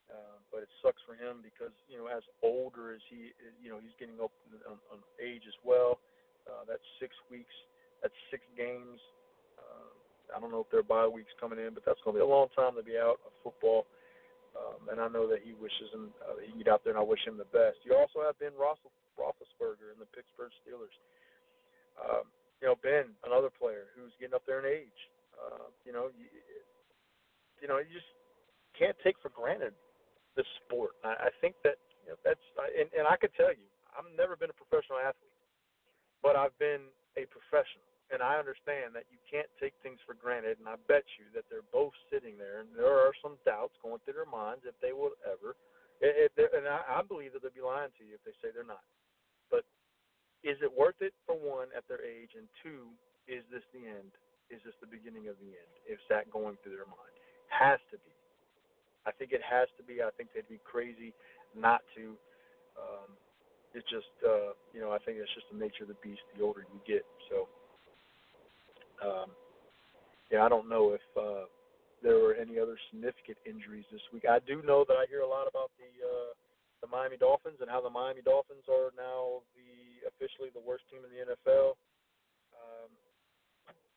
Uh, 0.09 0.41
but 0.49 0.65
it 0.65 0.71
sucks 0.81 1.01
for 1.05 1.13
him 1.13 1.45
because 1.45 1.69
you 1.85 1.93
know 1.93 2.09
as 2.09 2.25
older 2.41 2.97
as 2.97 3.03
he, 3.13 3.29
you 3.61 3.69
know, 3.69 3.77
he's 3.77 3.93
getting 4.01 4.17
up 4.17 4.33
on, 4.65 4.81
on 4.89 4.99
age 5.21 5.45
as 5.45 5.53
well. 5.61 6.01
Uh, 6.49 6.65
that's 6.65 6.81
six 6.97 7.13
weeks. 7.29 7.53
That's 8.01 8.15
six 8.33 8.41
games. 8.57 8.97
I 10.35 10.39
don't 10.39 10.51
know 10.51 10.61
if 10.61 10.69
there 10.69 10.79
are 10.79 10.87
bye 10.87 11.07
weeks 11.07 11.33
coming 11.39 11.59
in, 11.59 11.73
but 11.73 11.83
that's 11.85 11.99
going 12.05 12.15
to 12.15 12.21
be 12.21 12.25
a 12.25 12.29
long 12.29 12.47
time 12.55 12.75
to 12.75 12.83
be 12.83 12.97
out 12.97 13.19
of 13.25 13.31
football. 13.43 13.85
Um, 14.57 14.89
and 14.89 14.97
I 14.99 15.07
know 15.07 15.29
that 15.29 15.45
he 15.45 15.53
wishes 15.53 15.93
him 15.93 16.09
uh, 16.25 16.41
he 16.41 16.51
get 16.57 16.73
out 16.73 16.81
there, 16.83 16.93
and 16.93 17.01
I 17.01 17.05
wish 17.05 17.21
him 17.25 17.37
the 17.37 17.49
best. 17.53 17.81
You 17.85 17.93
also 17.93 18.25
have 18.25 18.37
Ben 18.41 18.57
Roethlisberger 18.57 19.93
in 19.93 19.99
the 20.01 20.09
Pittsburgh 20.09 20.51
Steelers. 20.65 20.93
Um, 21.99 22.25
you 22.59 22.67
know, 22.67 22.75
Ben, 22.81 23.13
another 23.23 23.53
player 23.53 23.87
who's 23.95 24.11
getting 24.19 24.35
up 24.35 24.43
there 24.43 24.59
in 24.59 24.67
age. 24.67 24.99
Uh, 25.37 25.71
you 25.85 25.93
know, 25.95 26.11
you, 26.17 26.27
you 27.61 27.67
know, 27.67 27.79
you 27.79 27.91
just 27.93 28.11
can't 28.75 28.95
take 29.03 29.15
for 29.21 29.31
granted 29.31 29.71
this 30.35 30.47
sport. 30.63 30.95
I, 31.03 31.27
I 31.27 31.31
think 31.39 31.55
that 31.63 31.79
you 32.03 32.11
know, 32.11 32.17
that's, 32.23 32.43
and, 32.57 32.87
and 32.95 33.07
I 33.07 33.15
could 33.15 33.31
tell 33.35 33.51
you, 33.51 33.67
I've 33.95 34.07
never 34.15 34.35
been 34.35 34.51
a 34.51 34.57
professional 34.57 34.99
athlete, 34.99 35.35
but 36.23 36.35
I've 36.35 36.55
been 36.59 36.87
a 37.17 37.27
professional, 37.27 37.83
and 38.09 38.25
I 38.25 38.41
understand 38.41 38.97
that 38.97 39.05
you 39.13 39.21
can't 39.29 39.49
take 39.61 39.77
things 39.85 40.01
for 40.05 40.17
granted. 40.17 40.57
And 40.57 40.65
I 40.65 40.81
bet 40.89 41.05
you 41.21 41.29
that 41.37 41.45
they're 41.49 41.65
both 41.69 41.93
sitting 42.09 42.37
there, 42.41 42.65
and 42.65 42.69
there 42.73 42.89
are 42.89 43.13
some 43.21 43.37
doubts 43.45 43.77
going 43.81 44.01
through 44.03 44.17
their 44.17 44.29
minds 44.29 44.65
if 44.65 44.73
they 44.81 44.93
will 44.93 45.13
ever. 45.25 45.53
If 46.01 46.33
and 46.39 46.65
I, 46.65 46.99
I 46.99 47.01
believe 47.05 47.35
that 47.35 47.43
they'll 47.45 47.53
be 47.53 47.65
lying 47.65 47.93
to 47.99 48.03
you 48.07 48.17
if 48.17 48.23
they 48.25 48.33
say 48.41 48.49
they're 48.49 48.65
not. 48.65 48.83
But 49.51 49.67
is 50.41 50.57
it 50.63 50.71
worth 50.71 50.97
it 51.03 51.13
for 51.27 51.35
one 51.35 51.69
at 51.75 51.85
their 51.91 52.01
age, 52.01 52.33
and 52.33 52.47
two, 52.63 52.89
is 53.27 53.43
this 53.51 53.65
the 53.75 53.85
end? 53.85 54.15
Is 54.49 54.63
this 54.65 54.73
the 54.81 54.89
beginning 54.89 55.29
of 55.29 55.37
the 55.37 55.53
end? 55.53 55.73
Is 55.85 56.01
that 56.09 56.31
going 56.33 56.57
through 56.63 56.79
their 56.79 56.89
mind? 56.89 57.13
Has 57.53 57.77
to 57.93 58.01
be. 58.01 58.13
I 59.05 59.11
think 59.13 59.31
it 59.35 59.43
has 59.45 59.69
to 59.77 59.83
be. 59.83 60.01
I 60.01 60.09
think 60.17 60.33
they'd 60.33 60.47
be 60.49 60.61
crazy 60.65 61.13
not 61.53 61.85
to. 61.93 62.17
Um, 62.79 63.13
it's 63.75 63.85
just, 63.85 64.09
uh, 64.25 64.57
you 64.73 64.81
know, 64.81 64.89
I 64.89 64.97
think 65.03 65.21
it's 65.21 65.29
just 65.37 65.45
the 65.51 65.59
nature 65.59 65.85
of 65.85 65.93
the 65.93 65.99
beast. 66.01 66.25
The 66.33 66.43
older 66.43 66.65
you 66.65 66.81
get, 66.87 67.05
so. 67.29 67.45
Um, 68.99 69.31
yeah, 70.31 70.45
I 70.45 70.49
don't 70.49 70.69
know 70.69 70.93
if 70.93 71.05
uh, 71.17 71.49
there 72.03 72.19
were 72.19 72.35
any 72.35 72.59
other 72.59 72.77
significant 72.91 73.37
injuries 73.47 73.87
this 73.91 74.03
week. 74.13 74.23
I 74.29 74.39
do 74.45 74.61
know 74.61 74.85
that 74.87 74.95
I 74.95 75.09
hear 75.09 75.21
a 75.21 75.29
lot 75.29 75.49
about 75.49 75.71
the 75.79 75.89
uh, 76.03 76.31
the 76.79 76.87
Miami 76.87 77.19
Dolphins 77.19 77.59
and 77.59 77.67
how 77.67 77.83
the 77.83 77.91
Miami 77.91 78.23
Dolphins 78.23 78.63
are 78.71 78.95
now 78.95 79.43
the 79.57 80.07
officially 80.07 80.53
the 80.53 80.63
worst 80.63 80.87
team 80.87 81.03
in 81.03 81.11
the 81.11 81.35
NFL. 81.35 81.75
Um, 82.55 82.89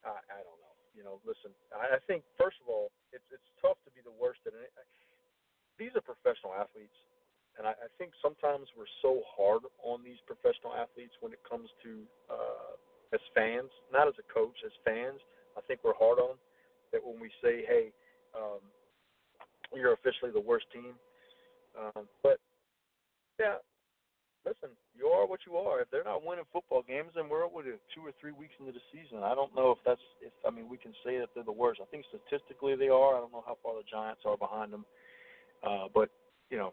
I, 0.03 0.19
I 0.19 0.41
don't 0.43 0.59
know. 0.59 0.75
You 0.97 1.05
know, 1.07 1.23
listen. 1.23 1.55
I, 1.71 1.97
I 1.97 2.01
think 2.09 2.27
first 2.41 2.59
of 2.65 2.67
all, 2.67 2.91
it's 3.15 3.27
it's 3.31 3.47
tough 3.63 3.79
to 3.87 3.91
be 3.95 4.03
the 4.03 4.15
worst 4.15 4.43
at 4.49 4.55
it. 4.57 4.73
These 5.79 5.95
are 5.95 6.05
professional 6.05 6.53
athletes, 6.57 6.97
and 7.59 7.69
I, 7.69 7.73
I 7.77 7.89
think 7.97 8.13
sometimes 8.19 8.73
we're 8.75 8.91
so 9.01 9.23
hard 9.25 9.63
on 9.85 10.03
these 10.05 10.21
professional 10.27 10.75
athletes 10.75 11.17
when 11.23 11.33
it 11.33 11.41
comes 11.47 11.71
to 11.87 12.03
uh, 12.29 12.73
as 13.13 13.21
fans, 13.35 13.71
not 13.93 14.09
as 14.09 14.15
a 14.19 14.27
coach, 14.33 14.57
as 14.65 14.73
fans. 14.85 15.21
I 15.57 15.61
think 15.69 15.81
we're 15.85 15.99
hard 15.99 16.19
on. 16.19 16.37
That 16.93 17.05
when 17.05 17.21
we 17.21 17.31
say, 17.43 17.65
"Hey, 17.65 17.93
um, 18.35 18.61
you're 19.75 19.93
officially 19.93 20.31
the 20.31 20.41
worst 20.41 20.67
team," 20.73 20.95
um, 21.79 22.09
but 22.23 22.39
yeah, 23.39 23.57
listen, 24.45 24.71
you 24.95 25.07
are 25.09 25.27
what 25.27 25.41
you 25.47 25.57
are. 25.57 25.81
If 25.81 25.91
they're 25.91 26.05
not 26.05 26.25
winning 26.25 26.45
football 26.53 26.83
games, 26.83 27.11
then 27.15 27.29
we're 27.29 27.47
what 27.47 27.65
two 27.65 28.05
or 28.05 28.13
three 28.21 28.33
weeks 28.33 28.55
into 28.61 28.73
the 28.73 28.85
season. 28.93 29.23
I 29.23 29.35
don't 29.35 29.55
know 29.55 29.73
if 29.73 29.79
that's 29.85 30.03
if 30.21 30.33
I 30.47 30.51
mean 30.51 30.69
we 30.69 30.77
can 30.77 30.93
say 31.05 31.19
that 31.19 31.29
they're 31.35 31.45
the 31.45 31.53
worst. 31.53 31.81
I 31.83 31.89
think 31.91 32.05
statistically 32.09 32.77
they 32.77 32.89
are. 32.89 33.17
I 33.17 33.21
don't 33.21 33.33
know 33.33 33.45
how 33.47 33.57
far 33.63 33.75
the 33.75 33.89
Giants 33.89 34.23
are 34.27 34.37
behind 34.37 34.73
them, 34.73 34.85
uh, 35.63 35.89
but 35.95 36.11
you 36.51 36.59
know, 36.59 36.73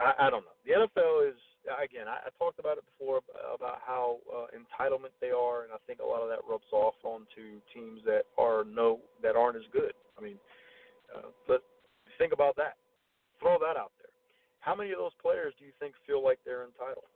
I, 0.00 0.26
I 0.26 0.30
don't 0.30 0.44
know. 0.44 0.56
The 0.64 0.86
NFL 0.86 1.30
is 1.30 1.40
again. 1.82 2.06
I, 2.06 2.26
I 2.26 2.30
talked 2.38 2.58
about 2.58 2.78
it 2.78 2.84
before 2.86 3.20
about 3.54 3.82
how 3.82 4.18
uh, 4.30 4.46
entitlement 4.54 5.14
they 5.20 5.34
are, 5.34 5.66
and 5.66 5.72
I 5.72 5.80
think 5.86 6.00
a 6.00 6.06
lot 6.06 6.22
of 6.22 6.28
that 6.30 6.46
rubs 6.48 6.70
off 6.72 6.94
onto 7.02 7.58
teams 7.74 8.00
that 8.06 8.30
are 8.38 8.64
no 8.64 9.00
that 9.22 9.36
aren't 9.36 9.56
as 9.56 9.68
good. 9.72 9.92
I 10.18 10.22
mean, 10.22 10.38
uh, 11.10 11.30
but 11.46 11.62
think 12.18 12.32
about 12.32 12.56
that. 12.56 12.78
Throw 13.40 13.58
that 13.60 13.76
out 13.76 13.92
there. 14.00 14.12
How 14.60 14.74
many 14.74 14.90
of 14.90 14.98
those 14.98 15.14
players 15.22 15.54
do 15.58 15.66
you 15.66 15.74
think 15.78 15.94
feel 16.06 16.22
like 16.22 16.40
they're 16.42 16.66
entitled? 16.66 17.06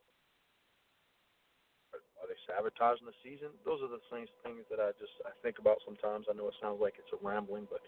Are 2.20 2.28
they 2.28 2.36
sabotaging 2.44 3.08
the 3.08 3.16
season? 3.24 3.48
Those 3.64 3.80
are 3.80 3.88
the 3.88 4.04
things 4.12 4.28
things 4.44 4.68
that 4.68 4.78
I 4.78 4.92
just 5.00 5.16
I 5.24 5.32
think 5.40 5.56
about 5.56 5.80
sometimes. 5.82 6.28
I 6.28 6.36
know 6.36 6.52
it 6.52 6.58
sounds 6.60 6.78
like 6.78 7.00
it's 7.00 7.10
a 7.16 7.18
rambling, 7.18 7.64
but 7.66 7.80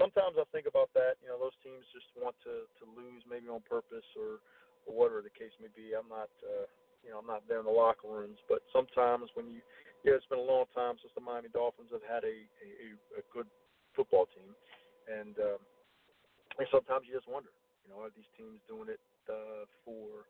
sometimes 0.00 0.40
I 0.40 0.48
think 0.50 0.64
about 0.64 0.88
that. 0.96 1.20
You 1.20 1.28
know, 1.28 1.38
those 1.38 1.54
teams 1.60 1.84
just 1.92 2.08
want 2.16 2.34
to 2.48 2.64
to 2.64 2.84
lose 2.96 3.20
maybe 3.28 3.46
on 3.52 3.60
purpose 3.68 4.08
or 4.16 4.40
or 4.86 4.92
whatever 4.92 5.22
the 5.22 5.32
case 5.32 5.52
may 5.60 5.72
be. 5.72 5.92
I'm 5.96 6.08
not, 6.08 6.30
uh, 6.44 6.66
you 7.04 7.10
know, 7.10 7.20
I'm 7.20 7.28
not 7.28 7.44
there 7.48 7.60
in 7.60 7.68
the 7.68 7.74
locker 7.74 8.08
rooms, 8.08 8.38
but 8.48 8.64
sometimes 8.72 9.28
when 9.34 9.48
you, 9.48 9.60
yeah, 10.04 10.16
it's 10.16 10.28
been 10.28 10.40
a 10.40 10.44
long 10.44 10.68
time 10.76 11.00
since 11.00 11.12
the 11.16 11.24
Miami 11.24 11.48
Dolphins 11.52 11.92
have 11.92 12.04
had 12.04 12.24
a 12.24 12.36
a, 12.60 13.20
a 13.20 13.22
good 13.32 13.48
football 13.96 14.28
team, 14.32 14.52
and 15.08 15.36
um, 15.40 15.60
and 16.58 16.66
sometimes 16.70 17.08
you 17.08 17.14
just 17.14 17.28
wonder, 17.28 17.50
you 17.82 17.90
know, 17.90 18.04
are 18.04 18.14
these 18.14 18.28
teams 18.38 18.62
doing 18.70 18.86
it 18.86 19.02
uh, 19.26 19.66
for, 19.82 20.28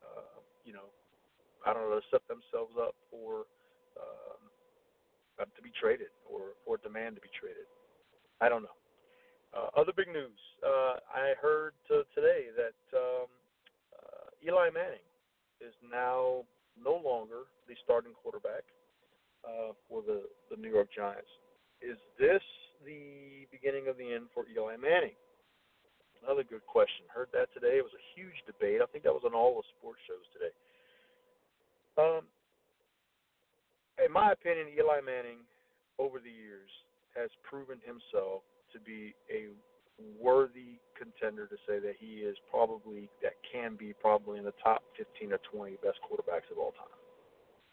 uh, 0.00 0.40
you 0.64 0.72
know, 0.72 0.88
I 1.66 1.74
don't 1.74 1.84
know, 1.84 2.00
to 2.00 2.06
set 2.08 2.24
themselves 2.28 2.72
up 2.80 2.96
for 3.12 3.44
um, 4.00 4.40
uh, 5.40 5.44
to 5.44 5.60
be 5.60 5.72
traded 5.76 6.12
or 6.24 6.56
for 6.64 6.80
demand 6.80 7.16
to 7.16 7.22
be 7.22 7.32
traded. 7.36 7.68
I 8.40 8.48
don't 8.48 8.62
know. 8.64 8.76
Uh, 9.52 9.68
other 9.76 9.92
big 9.92 10.08
news. 10.08 10.36
Uh, 10.64 11.00
I 11.12 11.32
heard 11.40 11.76
uh, 11.88 12.04
today 12.14 12.52
that 12.56 12.80
um, 12.96 13.28
Eli 14.46 14.70
Manning 14.70 15.02
is 15.58 15.74
now 15.82 16.46
no 16.78 16.94
longer 17.02 17.50
the 17.66 17.74
starting 17.82 18.14
quarterback 18.14 18.62
uh, 19.42 19.74
for 19.90 20.06
the, 20.06 20.22
the 20.46 20.56
New 20.56 20.70
York 20.70 20.86
Giants. 20.94 21.28
Is 21.82 21.98
this 22.14 22.42
the 22.86 23.50
beginning 23.50 23.90
of 23.90 23.98
the 23.98 24.06
end 24.06 24.30
for 24.30 24.46
Eli 24.46 24.78
Manning? 24.78 25.18
Another 26.22 26.46
good 26.46 26.64
question. 26.66 27.10
Heard 27.10 27.28
that 27.34 27.50
today. 27.54 27.82
It 27.82 27.84
was 27.84 27.94
a 27.98 28.06
huge 28.14 28.38
debate. 28.46 28.78
I 28.78 28.86
think 28.86 29.02
that 29.02 29.12
was 29.12 29.26
on 29.26 29.34
all 29.34 29.58
the 29.58 29.66
sports 29.78 30.00
shows 30.06 30.26
today. 30.30 30.54
Um, 31.98 32.30
in 33.98 34.12
my 34.12 34.30
opinion, 34.30 34.70
Eli 34.78 35.02
Manning, 35.02 35.42
over 35.98 36.22
the 36.22 36.30
years, 36.30 36.70
has 37.18 37.30
proven 37.42 37.82
himself 37.82 38.46
to 38.72 38.78
be 38.78 39.14
a 39.26 39.50
worthy 40.20 40.80
contender 40.96 41.46
to 41.46 41.56
say 41.68 41.78
that 41.78 41.96
he 41.98 42.24
is 42.24 42.36
probably 42.50 43.08
that 43.22 43.36
can 43.44 43.76
be 43.76 43.92
probably 44.00 44.38
in 44.38 44.44
the 44.44 44.56
top 44.62 44.82
15 44.96 45.32
or 45.32 45.40
20 45.52 45.76
best 45.82 45.98
quarterbacks 46.04 46.48
of 46.50 46.58
all 46.58 46.72
time. 46.72 46.92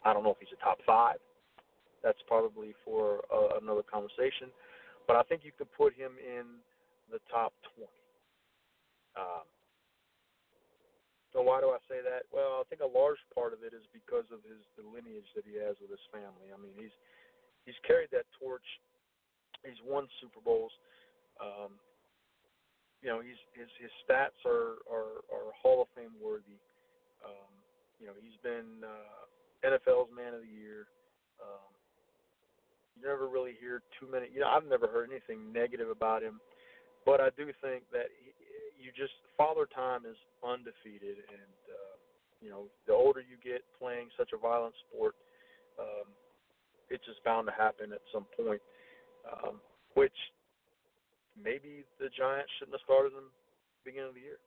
I 0.04 0.12
don't 0.12 0.22
know 0.22 0.30
if 0.30 0.40
he's 0.40 0.52
a 0.52 0.62
top 0.62 0.78
five. 0.86 1.16
That's 2.02 2.20
probably 2.28 2.74
for 2.84 3.24
uh, 3.32 3.56
another 3.60 3.80
conversation, 3.80 4.52
but 5.08 5.16
I 5.16 5.22
think 5.24 5.40
you 5.44 5.52
could 5.56 5.72
put 5.72 5.96
him 5.96 6.12
in 6.20 6.60
the 7.08 7.16
top 7.32 7.52
20. 7.76 7.88
Um, 9.16 9.48
so 11.32 11.42
why 11.42 11.58
do 11.58 11.72
I 11.74 11.80
say 11.90 11.98
that? 12.04 12.30
Well, 12.30 12.60
I 12.60 12.64
think 12.70 12.84
a 12.84 12.86
large 12.86 13.18
part 13.34 13.50
of 13.56 13.66
it 13.66 13.74
is 13.74 13.82
because 13.90 14.28
of 14.30 14.44
his 14.46 14.62
the 14.78 14.86
lineage 14.86 15.26
that 15.34 15.42
he 15.42 15.58
has 15.58 15.74
with 15.80 15.90
his 15.90 16.04
family. 16.14 16.54
I 16.54 16.58
mean, 16.60 16.76
he's 16.78 16.94
he's 17.66 17.78
carried 17.82 18.12
that 18.14 18.28
torch. 18.38 18.64
He's 19.66 19.80
won 19.82 20.06
Super 20.22 20.44
Bowls. 20.44 20.70
Um, 21.40 21.80
you 23.04 23.12
know, 23.12 23.20
he's 23.20 23.36
his 23.52 23.68
his 23.76 23.92
stats 24.00 24.40
are 24.48 24.80
are, 24.88 25.20
are 25.28 25.52
Hall 25.60 25.84
of 25.84 25.92
Fame 25.92 26.16
worthy. 26.16 26.56
Um, 27.20 27.52
you 28.00 28.08
know, 28.08 28.16
he's 28.16 28.40
been 28.40 28.80
uh, 28.80 29.28
NFL's 29.60 30.08
Man 30.08 30.32
of 30.32 30.40
the 30.40 30.48
Year. 30.48 30.88
Um, 31.36 31.68
you 32.96 33.04
never 33.04 33.28
really 33.28 33.52
hear 33.60 33.84
too 34.00 34.08
many. 34.08 34.32
You 34.32 34.40
know, 34.40 34.48
I've 34.48 34.64
never 34.64 34.88
heard 34.88 35.12
anything 35.12 35.52
negative 35.52 35.92
about 35.92 36.24
him, 36.24 36.40
but 37.04 37.20
I 37.20 37.28
do 37.36 37.52
think 37.60 37.84
that 37.92 38.08
he, 38.24 38.32
you 38.80 38.88
just 38.96 39.12
Father 39.36 39.68
Time 39.68 40.08
is 40.08 40.16
undefeated, 40.40 41.20
and 41.28 41.60
uh, 41.68 41.94
you 42.40 42.48
know, 42.48 42.72
the 42.88 42.96
older 42.96 43.20
you 43.20 43.36
get 43.44 43.60
playing 43.76 44.08
such 44.16 44.32
a 44.32 44.40
violent 44.40 44.72
sport, 44.88 45.12
um, 45.76 46.08
it's 46.88 47.04
just 47.04 47.20
bound 47.20 47.52
to 47.52 47.52
happen 47.52 47.92
at 47.92 48.00
some 48.08 48.24
point. 48.32 48.64
Um, 49.28 49.60
which 49.94 50.16
maybe 51.38 51.84
the 51.98 52.08
Giants 52.14 52.50
shouldn't 52.58 52.74
have 52.78 52.86
started 52.86 53.12
him 53.12 53.30
beginning 53.84 54.10
of 54.10 54.16
the 54.16 54.24
year. 54.24 54.40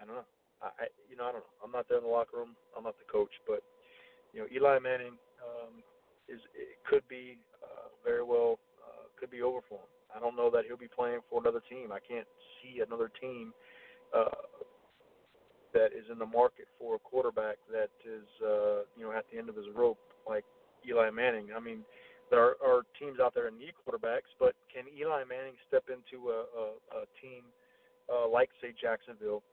I 0.00 0.06
don't 0.06 0.16
know. 0.16 0.28
I, 0.62 0.68
I 0.68 0.84
you 1.10 1.16
know 1.16 1.26
I 1.26 1.32
don't 1.32 1.44
know. 1.44 1.56
I'm 1.64 1.72
not 1.72 1.88
there 1.88 1.98
in 1.98 2.04
the 2.04 2.10
locker 2.10 2.38
room. 2.38 2.54
I'm 2.76 2.84
not 2.84 2.96
the 2.96 3.08
coach, 3.10 3.32
but 3.46 3.62
you 4.32 4.40
know 4.40 4.46
Eli 4.52 4.78
Manning 4.78 5.18
um, 5.42 5.82
is 6.28 6.40
it 6.54 6.78
could 6.86 7.06
be 7.08 7.38
uh, 7.62 7.90
very 8.04 8.22
well 8.22 8.58
uh, 8.82 9.10
could 9.18 9.30
be 9.30 9.42
over 9.42 9.60
for 9.68 9.82
him. 9.82 9.90
I 10.14 10.20
don't 10.20 10.36
know 10.36 10.50
that 10.50 10.64
he'll 10.66 10.76
be 10.76 10.92
playing 10.92 11.20
for 11.28 11.40
another 11.40 11.62
team. 11.68 11.90
I 11.90 12.00
can't 12.00 12.28
see 12.60 12.80
another 12.84 13.10
team 13.20 13.52
uh, 14.14 14.44
that 15.72 15.96
is 15.96 16.04
in 16.10 16.18
the 16.18 16.26
market 16.26 16.68
for 16.78 16.96
a 16.96 16.98
quarterback 16.98 17.56
that 17.70 17.90
is 18.04 18.28
uh, 18.44 18.84
you 18.96 19.04
know 19.04 19.12
at 19.12 19.24
the 19.32 19.38
end 19.38 19.48
of 19.48 19.56
his 19.56 19.66
rope 19.74 19.98
like 20.28 20.44
Eli 20.88 21.10
Manning. 21.10 21.48
I 21.56 21.60
mean, 21.60 21.84
there 22.32 22.56
are, 22.64 22.80
teams 22.96 23.20
out 23.20 23.36
there 23.36 23.52
that 23.52 23.60
need 23.60 23.76
quarterbacks, 23.76 24.32
but 24.40 24.56
can 24.72 24.88
Eli 24.88 25.20
Manning 25.28 25.60
step 25.68 25.92
into 25.92 26.32
a, 26.32 26.48
a, 26.48 26.64
a 26.96 27.10
team 27.20 27.44
uh, 28.08 28.24
like, 28.24 28.48
say, 28.64 28.72
Jacksonville 28.72 29.44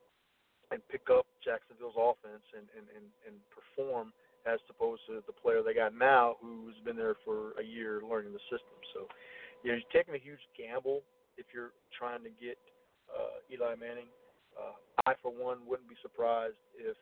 and 0.72 0.80
pick 0.88 1.12
up 1.12 1.28
Jacksonville's 1.44 2.00
offense 2.00 2.46
and, 2.56 2.72
and, 2.72 2.88
and, 2.96 3.06
and 3.28 3.36
perform 3.52 4.16
as 4.48 4.64
opposed 4.72 5.04
to 5.12 5.20
the 5.28 5.36
player 5.36 5.60
they 5.60 5.76
got 5.76 5.92
now 5.92 6.40
who's 6.40 6.80
been 6.88 6.96
there 6.96 7.20
for 7.28 7.52
a 7.60 7.66
year 7.66 8.00
learning 8.00 8.32
the 8.32 8.44
system? 8.48 8.80
So, 8.96 9.12
you 9.60 9.76
know, 9.76 9.76
you're 9.76 9.92
taking 9.92 10.16
a 10.16 10.24
huge 10.24 10.42
gamble 10.56 11.04
if 11.36 11.52
you're 11.52 11.76
trying 11.92 12.24
to 12.24 12.32
get 12.40 12.56
uh, 13.12 13.44
Eli 13.52 13.76
Manning. 13.76 14.08
Uh, 14.56 14.80
I, 15.04 15.20
for 15.20 15.36
one, 15.36 15.68
wouldn't 15.68 15.92
be 15.92 16.00
surprised 16.00 16.60
if 16.80 16.96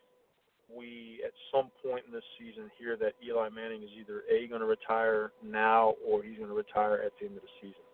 we 0.72 1.24
at 1.26 1.32
some 1.52 1.72
point 1.84 2.06
in 2.06 2.12
this 2.12 2.26
season 2.38 2.70
hear 2.78 2.96
that 3.00 3.16
Eli 3.24 3.50
Manning 3.50 3.84
is 3.84 3.92
either 3.98 4.24
a 4.30 4.48
going 4.48 4.62
to 4.62 4.68
retire 4.68 5.32
now 5.42 5.96
or 6.04 6.22
he's 6.22 6.38
going 6.38 6.52
to 6.52 6.56
retire 6.56 7.02
at 7.02 7.16
the 7.20 7.28
end 7.28 7.40
of 7.40 7.44
the 7.44 7.54
season. 7.60 7.88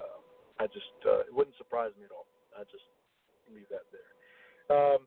Um, 0.00 0.22
I 0.58 0.64
just 0.72 0.96
uh, 1.04 1.28
it 1.28 1.32
wouldn't 1.32 1.56
surprise 1.56 1.92
me 1.96 2.04
at 2.08 2.12
all. 2.12 2.26
I 2.56 2.64
just 2.68 2.84
leave 3.52 3.68
that 3.70 3.86
there. 3.92 4.10
Um, 4.68 5.06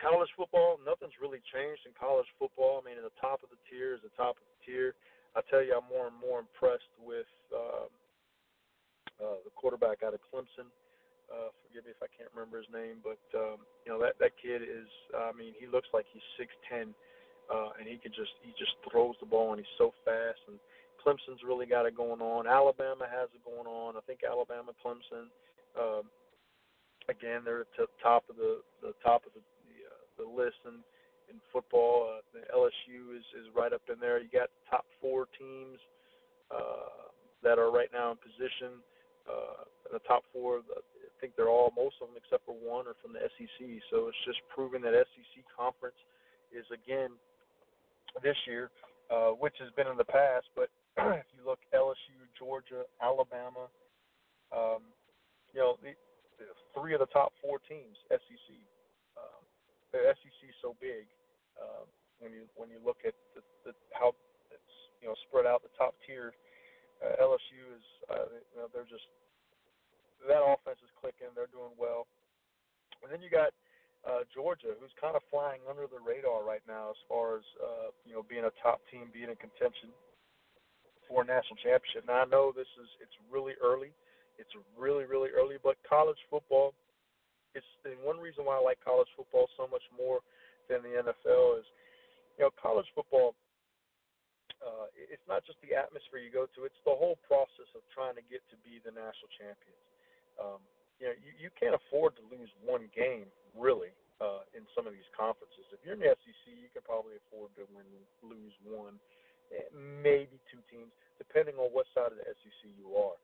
college 0.00 0.30
football, 0.36 0.78
nothing's 0.84 1.16
really 1.20 1.42
changed 1.52 1.84
in 1.84 1.92
college 1.98 2.28
football. 2.38 2.80
I 2.80 2.86
mean, 2.88 2.96
in 2.98 3.04
the 3.04 3.14
top 3.20 3.28
top 3.28 3.44
of 3.44 3.50
the 3.52 3.60
tier 3.68 3.92
is 3.92 4.00
the 4.00 4.14
top 4.16 4.40
of 4.40 4.44
the 4.48 4.56
tier. 4.64 4.96
I 5.36 5.44
tell 5.52 5.60
you, 5.60 5.76
I'm 5.76 5.84
more 5.92 6.08
and 6.08 6.16
more 6.16 6.40
impressed 6.40 6.88
with 6.96 7.28
um, 7.52 7.92
uh, 9.20 9.38
the 9.44 9.52
quarterback 9.52 10.00
out 10.00 10.16
of 10.16 10.20
Clemson. 10.24 10.64
Uh, 10.64 10.87
forgive 11.60 11.84
me 11.84 11.92
if 11.92 12.00
I 12.00 12.08
can't 12.08 12.32
remember 12.32 12.58
his 12.58 12.70
name, 12.72 13.04
but 13.04 13.20
um, 13.36 13.64
you 13.84 13.92
know 13.92 14.00
that 14.00 14.16
that 14.18 14.32
kid 14.40 14.64
is. 14.64 14.88
I 15.12 15.32
mean, 15.36 15.52
he 15.60 15.68
looks 15.68 15.88
like 15.92 16.08
he's 16.08 16.24
6'10", 16.40 16.92
uh, 17.52 17.76
and 17.76 17.84
he 17.84 18.00
can 18.00 18.12
just 18.12 18.32
he 18.40 18.52
just 18.56 18.76
throws 18.88 19.16
the 19.20 19.28
ball 19.28 19.52
and 19.52 19.60
he's 19.60 19.76
so 19.76 19.92
fast. 20.04 20.40
And 20.48 20.56
Clemson's 21.00 21.44
really 21.44 21.66
got 21.66 21.86
it 21.86 21.96
going 21.96 22.20
on. 22.20 22.46
Alabama 22.48 23.06
has 23.08 23.28
it 23.36 23.44
going 23.44 23.68
on. 23.68 23.96
I 23.96 24.02
think 24.08 24.20
Alabama, 24.24 24.72
Clemson. 24.80 25.28
Um, 25.76 26.08
again, 27.08 27.42
they're 27.44 27.68
at 27.68 27.72
the 27.76 27.86
top 28.02 28.24
of 28.28 28.36
the 28.36 28.60
the 28.82 28.92
top 29.04 29.24
of 29.26 29.32
the 29.36 29.44
the, 29.68 29.76
uh, 29.84 30.04
the 30.16 30.28
list 30.28 30.60
in 30.64 30.80
in 31.28 31.40
football. 31.52 32.08
Uh, 32.08 32.20
the 32.32 32.44
LSU 32.52 33.16
is 33.16 33.24
is 33.36 33.48
right 33.56 33.72
up 33.72 33.82
in 33.92 34.00
there. 34.00 34.20
You 34.20 34.28
got 34.32 34.48
top 34.70 34.84
four 35.00 35.26
teams 35.38 35.78
uh, 36.50 37.12
that 37.42 37.58
are 37.58 37.70
right 37.70 37.90
now 37.92 38.12
in 38.12 38.18
position. 38.18 38.80
Uh, 39.28 39.64
the 39.92 40.00
top 40.08 40.24
four, 40.32 40.60
think 41.20 41.34
they're 41.36 41.52
all 41.52 41.72
most 41.76 41.96
of 42.00 42.08
them 42.08 42.16
except 42.16 42.46
for 42.46 42.54
one 42.54 42.86
are 42.86 42.98
from 43.02 43.12
the 43.12 43.22
SEC. 43.36 43.58
So 43.90 44.08
it's 44.08 44.24
just 44.24 44.38
proving 44.48 44.82
that 44.82 44.94
SEC 44.94 45.44
conference 45.50 45.98
is 46.50 46.66
again 46.72 47.12
this 48.22 48.36
year, 48.46 48.70
uh, 49.10 49.36
which 49.36 49.54
has 49.60 49.70
been 49.76 49.86
in 49.86 49.96
the 49.96 50.08
past. 50.08 50.48
But 50.56 50.70
if 51.20 51.28
you 51.36 51.44
look 51.44 51.60
LSU, 51.74 52.18
Georgia, 52.38 52.88
Alabama, 53.02 53.68
um, 54.50 54.82
you 55.52 55.60
know 55.60 55.76
the, 55.82 55.92
the 56.38 56.46
three 56.72 56.94
of 56.94 57.00
the 57.00 57.10
top 57.12 57.32
four 57.42 57.58
teams 57.68 57.96
SEC. 58.10 58.48
Um, 59.18 59.42
the 59.92 60.14
SEC 60.14 60.40
is 60.48 60.58
so 60.62 60.76
big 60.80 61.08
uh, 61.58 61.84
when 62.18 62.32
you 62.32 62.46
when 62.56 62.70
you 62.70 62.78
look 62.84 63.02
at 63.06 63.14
the, 63.34 63.42
the, 63.64 63.72
how 63.92 64.14
it's 64.50 64.74
you 65.00 65.08
know 65.08 65.14
spread 65.28 65.46
out 65.46 65.62
the 65.62 65.72
top 65.76 65.94
tier. 66.06 66.32
Uh, 66.98 67.14
LSU 67.22 67.62
is 67.78 67.86
uh, 68.10 68.26
you 68.54 68.58
know, 68.58 68.66
they're 68.74 68.88
just 68.90 69.06
that 70.26 70.42
offense 70.42 70.82
is 70.82 70.90
clicking. 70.98 71.30
They're 71.36 71.50
doing 71.52 71.74
well. 71.78 72.10
And 73.02 73.12
then 73.14 73.22
you 73.22 73.30
got 73.30 73.54
uh, 74.06 74.26
Georgia, 74.34 74.74
who's 74.78 74.94
kind 74.98 75.14
of 75.14 75.22
flying 75.30 75.62
under 75.66 75.86
the 75.86 75.98
radar 76.02 76.42
right 76.42 76.62
now 76.66 76.90
as 76.90 77.00
far 77.06 77.38
as 77.38 77.46
uh, 77.58 77.88
you 78.06 78.14
know 78.14 78.22
being 78.26 78.46
a 78.46 78.54
top 78.62 78.82
team, 78.90 79.10
being 79.10 79.30
in 79.30 79.38
contention 79.38 79.90
for 81.06 81.22
a 81.22 81.26
national 81.26 81.58
championship. 81.58 82.06
Now 82.06 82.22
I 82.22 82.28
know 82.28 82.50
this 82.54 82.70
is 82.78 82.88
it's 83.02 83.14
really 83.30 83.58
early, 83.58 83.94
it's 84.38 84.52
really 84.74 85.06
really 85.06 85.30
early, 85.34 85.58
but 85.62 85.78
college 85.86 86.20
football. 86.30 86.74
It's 87.56 87.66
and 87.86 87.98
one 88.04 88.20
reason 88.20 88.44
why 88.44 88.58
I 88.58 88.62
like 88.62 88.78
college 88.84 89.08
football 89.16 89.48
so 89.56 89.66
much 89.66 89.84
more 89.90 90.20
than 90.68 90.84
the 90.84 91.00
NFL 91.00 91.64
is, 91.64 91.66
you 92.36 92.44
know, 92.44 92.52
college 92.60 92.86
football. 92.92 93.34
Uh, 94.58 94.90
it's 94.94 95.24
not 95.30 95.46
just 95.46 95.56
the 95.62 95.72
atmosphere 95.72 96.20
you 96.20 96.34
go 96.34 96.44
to; 96.54 96.68
it's 96.68 96.82
the 96.84 96.92
whole 96.92 97.16
process 97.24 97.70
of 97.72 97.82
trying 97.94 98.14
to 98.20 98.24
get 98.28 98.44
to 98.52 98.56
be 98.66 98.82
the 98.84 98.92
national 98.92 99.30
champions. 99.38 99.87
Um, 100.38 100.62
you 101.02 101.10
know, 101.10 101.16
you, 101.18 101.30
you 101.46 101.50
can't 101.54 101.74
afford 101.74 102.14
to 102.18 102.24
lose 102.30 102.50
one 102.62 102.86
game 102.94 103.30
really 103.54 103.94
uh, 104.22 104.46
in 104.54 104.66
some 104.74 104.86
of 104.86 104.94
these 104.94 105.06
conferences. 105.14 105.66
If 105.70 105.82
you're 105.82 105.94
in 105.94 106.02
the 106.02 106.14
SEC, 106.14 106.44
you 106.54 106.70
can 106.70 106.82
probably 106.82 107.18
afford 107.26 107.54
to 107.58 107.66
win, 107.70 107.86
lose 108.22 108.54
one, 108.66 108.98
eh, 109.54 109.66
maybe 109.74 110.42
two 110.50 110.62
teams, 110.70 110.90
depending 111.18 111.58
on 111.58 111.70
what 111.70 111.86
side 111.94 112.10
of 112.10 112.18
the 112.18 112.26
SEC 112.26 112.70
you 112.74 112.94
are. 112.98 113.18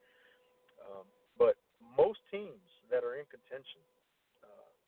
Um, 0.87 1.07
but 1.35 1.59
most 1.81 2.23
teams 2.31 2.63
that 2.91 3.03
are 3.03 3.19
in 3.19 3.27
contention 3.31 3.83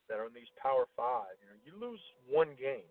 that 0.09 0.19
are 0.19 0.27
in 0.27 0.35
these 0.35 0.51
Power 0.59 0.87
Five. 0.95 1.35
You 1.43 1.47
know, 1.51 1.59
you 1.67 1.73
lose 1.75 2.03
one 2.31 2.55
game. 2.59 2.87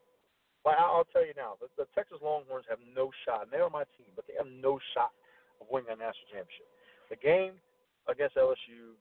But 0.64 0.82
I'll 0.82 1.08
tell 1.14 1.24
you 1.24 1.36
now, 1.38 1.62
the, 1.62 1.70
the 1.78 1.88
Texas 1.94 2.18
Longhorns 2.24 2.66
have 2.70 2.82
no 2.82 3.14
shot. 3.24 3.48
And 3.48 3.52
they 3.54 3.62
are 3.62 3.70
my 3.70 3.86
team, 3.96 4.10
but 4.16 4.26
they 4.26 4.34
have 4.36 4.50
no 4.50 4.82
shot 4.98 5.14
of 5.62 5.70
winning 5.70 5.94
a 5.94 5.98
national 5.98 6.28
championship. 6.34 6.68
The 7.14 7.20
game 7.22 7.62
against 8.10 8.36
LSU 8.36 8.98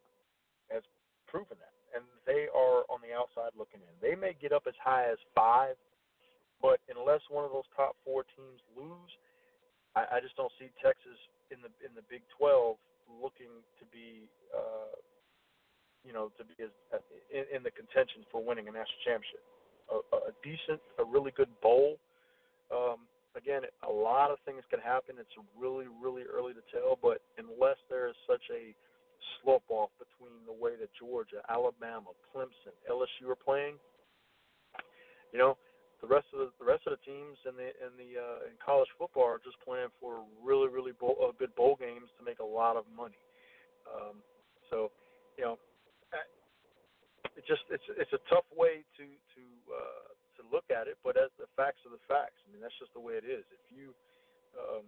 has 0.75 0.83
proven 1.31 1.57
that, 1.63 1.75
and 1.95 2.03
they 2.27 2.51
are 2.51 2.83
on 2.91 2.99
the 3.01 3.15
outside 3.15 3.55
looking 3.55 3.81
in. 3.87 3.95
They 4.03 4.19
may 4.19 4.35
get 4.35 4.51
up 4.51 4.67
as 4.67 4.75
high 4.83 5.07
as 5.07 5.19
five, 5.35 5.79
but 6.59 6.83
unless 6.91 7.23
one 7.31 7.47
of 7.47 7.55
those 7.55 7.69
top 7.79 7.95
four 8.03 8.27
teams 8.35 8.59
lose, 8.75 9.13
I, 9.95 10.19
I 10.19 10.21
just 10.21 10.35
don't 10.35 10.53
see 10.59 10.75
Texas 10.83 11.17
in 11.55 11.63
the 11.63 11.71
in 11.87 11.95
the 11.95 12.03
Big 12.11 12.27
12 12.37 12.75
looking 13.23 13.63
to 13.79 13.85
be 13.95 14.27
uh, 14.51 14.99
you 16.05 16.13
know, 16.13 16.31
to 16.37 16.45
be 16.45 16.55
as, 16.61 16.71
in, 17.33 17.49
in 17.49 17.61
the 17.65 17.73
contention 17.73 18.29
for 18.29 18.45
winning 18.45 18.69
a 18.69 18.73
national 18.73 19.01
championship. 19.03 19.43
A, 19.89 20.29
a 20.29 20.33
decent, 20.45 20.81
a 21.01 21.05
really 21.05 21.33
good 21.33 21.49
bowl. 21.65 21.97
Um, 22.69 23.09
again, 23.37 23.65
a 23.83 23.91
lot 23.91 24.31
of 24.31 24.39
things 24.45 24.63
can 24.69 24.81
happen. 24.81 25.17
It's 25.19 25.33
really, 25.57 25.89
really 25.89 26.29
early 26.29 26.53
to 26.53 26.65
tell, 26.69 27.01
but 27.01 27.25
unless 27.41 27.81
there 27.89 28.09
is 28.09 28.17
such 28.29 28.45
a 28.53 28.77
slope 29.41 29.65
off 29.69 29.91
between 29.99 30.35
the 30.47 30.53
way 30.53 30.77
that 30.79 30.91
Georgia, 30.99 31.41
Alabama, 31.49 32.13
Clemson, 32.31 32.75
LSU 32.91 33.31
are 33.31 33.39
playing, 33.39 33.77
you 35.33 35.39
know, 35.39 35.57
the 36.03 36.09
rest 36.09 36.29
of 36.37 36.45
the, 36.45 36.49
the 36.61 36.69
rest 36.69 36.85
of 36.85 36.93
the 36.93 37.03
teams 37.03 37.41
in 37.49 37.57
the 37.57 37.73
in 37.81 37.93
the 37.97 38.21
uh, 38.21 38.45
in 38.45 38.55
college 38.61 38.91
football 39.01 39.25
are 39.25 39.41
just 39.41 39.57
playing 39.65 39.89
for 39.97 40.21
really, 40.45 40.69
really 40.69 40.93
bowl, 40.93 41.17
uh, 41.17 41.33
good 41.39 41.55
bowl 41.57 41.81
games 41.81 42.13
to 42.19 42.23
make 42.25 42.45
a 42.45 42.45
lot 42.45 42.77
of 42.77 42.85
money. 42.93 43.17
Um, 43.89 44.21
so, 44.69 44.93
you 45.41 45.45
know, 45.45 45.57
it 47.35 47.45
just 47.49 47.65
it's 47.73 47.85
it's 47.97 48.13
a 48.13 48.23
tough 48.29 48.47
way 48.53 48.85
to 49.01 49.05
to 49.09 49.45
uh, 49.73 50.09
to 50.37 50.41
look 50.53 50.69
at 50.69 50.87
it, 50.87 51.01
but 51.01 51.17
as 51.17 51.33
the 51.41 51.49
facts 51.57 51.83
are 51.89 51.95
the 51.95 52.05
facts. 52.05 52.37
I 52.45 52.53
mean, 52.53 52.61
that's 52.61 52.77
just 52.77 52.93
the 52.93 53.03
way 53.03 53.17
it 53.17 53.27
is. 53.27 53.43
If 53.49 53.65
you 53.73 53.97
um, 54.55 54.87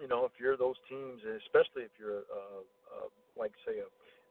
you 0.00 0.08
know, 0.08 0.24
if 0.24 0.32
you're 0.40 0.56
those 0.56 0.80
teams, 0.88 1.20
and 1.22 1.36
especially 1.44 1.84
if 1.84 1.94
you're 2.00 2.24
uh, 2.32 2.64
uh, 2.88 3.08
like 3.36 3.52
say 3.68 3.84
a, 3.84 3.88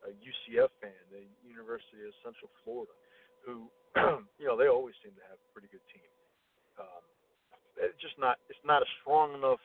a 0.10 0.12
UCF 0.12 0.74
fan, 0.82 0.98
the 1.14 1.24
University 1.46 2.02
of 2.04 2.14
Central 2.26 2.50
Florida, 2.66 2.92
who 3.46 3.70
you 4.42 4.46
know 4.50 4.58
they 4.58 4.68
always 4.68 4.98
seem 5.06 5.14
to 5.14 5.26
have 5.30 5.38
a 5.38 5.50
pretty 5.54 5.70
good 5.70 5.86
team. 5.94 6.10
Um, 6.82 7.04
it's 7.78 8.02
just 8.02 8.18
not 8.18 8.42
it's 8.50 8.66
not 8.66 8.82
a 8.82 8.90
strong 9.02 9.38
enough 9.38 9.62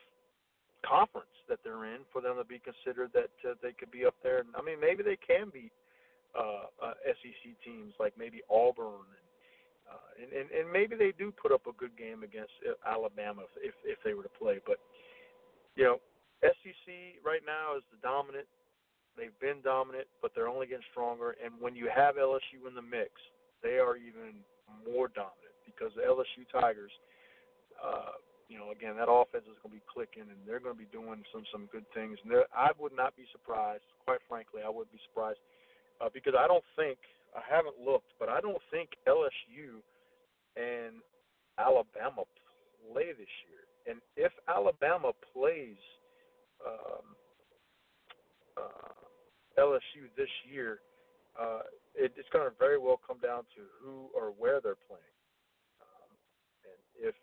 conference 0.85 1.33
that 1.49 1.59
they're 1.65 1.89
in 1.89 2.05
for 2.13 2.21
them 2.21 2.37
to 2.37 2.45
be 2.45 2.61
considered 2.61 3.09
that 3.17 3.33
uh, 3.41 3.57
they 3.65 3.73
could 3.73 3.89
be 3.89 4.05
up 4.05 4.15
there. 4.21 4.45
I 4.53 4.61
mean, 4.61 4.77
maybe 4.77 5.01
they 5.01 5.17
can 5.17 5.49
beat 5.49 5.73
uh, 6.37 6.69
uh, 6.77 6.95
SEC 7.05 7.57
teams 7.65 7.93
like 7.99 8.13
maybe 8.17 8.45
Auburn, 8.49 9.01
and, 9.09 9.27
uh, 9.89 10.09
and, 10.21 10.29
and 10.33 10.47
and 10.53 10.65
maybe 10.69 10.95
they 10.95 11.13
do 11.17 11.33
put 11.33 11.51
up 11.51 11.65
a 11.65 11.73
good 11.73 11.97
game 11.97 12.21
against 12.21 12.53
uh, 12.61 12.77
Alabama 12.85 13.43
if 13.63 13.73
if 13.83 13.97
they 14.05 14.13
were 14.13 14.23
to 14.23 14.35
play. 14.37 14.61
But 14.65 14.77
you 15.75 15.83
know, 15.83 15.97
SEC 16.43 17.19
right 17.23 17.43
now 17.45 17.75
is 17.77 17.83
the 17.91 17.99
dominant. 18.01 18.47
They've 19.15 19.35
been 19.39 19.63
dominant, 19.63 20.07
but 20.21 20.31
they're 20.35 20.51
only 20.51 20.67
getting 20.67 20.87
stronger. 20.91 21.35
And 21.39 21.55
when 21.59 21.75
you 21.75 21.87
have 21.87 22.15
LSU 22.15 22.67
in 22.67 22.75
the 22.75 22.83
mix, 22.83 23.11
they 23.63 23.79
are 23.79 23.95
even 23.95 24.43
more 24.83 25.07
dominant 25.07 25.55
because 25.63 25.91
the 25.95 26.03
LSU 26.03 26.43
Tigers. 26.51 26.91
Uh, 27.75 28.19
you 28.47 28.61
know, 28.61 28.69
again, 28.69 28.93
that 28.97 29.09
offense 29.09 29.49
is 29.49 29.57
going 29.65 29.73
to 29.73 29.81
be 29.81 29.89
clicking, 29.89 30.29
and 30.29 30.37
they're 30.45 30.61
going 30.61 30.77
to 30.77 30.77
be 30.77 30.89
doing 30.93 31.25
some 31.33 31.43
some 31.49 31.65
good 31.73 31.85
things. 31.97 32.21
And 32.21 32.45
I 32.53 32.69
would 32.77 32.93
not 32.93 33.17
be 33.17 33.25
surprised, 33.33 33.89
quite 34.05 34.21
frankly, 34.29 34.61
I 34.61 34.69
would 34.69 34.89
be 34.93 35.01
surprised 35.09 35.41
uh, 35.97 36.13
because 36.13 36.37
I 36.37 36.45
don't 36.45 36.63
think 36.77 37.01
I 37.33 37.41
haven't 37.41 37.81
looked, 37.81 38.13
but 38.21 38.29
I 38.29 38.39
don't 38.39 38.61
think 38.69 38.93
LSU 39.09 39.81
and 40.55 41.01
Alabama 41.57 42.23
play 42.85 43.11
this 43.17 43.33
year. 43.49 43.64
And 43.87 43.99
if 44.17 44.31
Alabama 44.49 45.11
plays 45.33 45.77
um, 46.65 47.05
uh, 48.57 49.61
LSU 49.61 50.09
this 50.17 50.31
year, 50.51 50.79
uh, 51.39 51.67
it, 51.93 52.13
it's 52.17 52.29
going 52.31 52.49
to 52.49 52.55
very 52.57 52.79
well 52.79 52.99
come 53.05 53.19
down 53.19 53.43
to 53.55 53.61
who 53.79 54.09
or 54.15 54.31
where 54.37 54.59
they're 54.59 54.79
playing. 54.87 55.15
Um, 55.83 56.09
and 56.65 56.79
if 57.09 57.15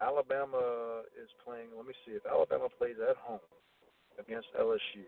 Alabama 0.00 1.02
is 1.14 1.28
playing, 1.44 1.68
let 1.76 1.86
me 1.86 1.94
see, 2.06 2.12
if 2.12 2.24
Alabama 2.26 2.68
plays 2.78 2.96
at 2.98 3.16
home 3.16 3.44
against 4.18 4.48
LSU, 4.58 5.06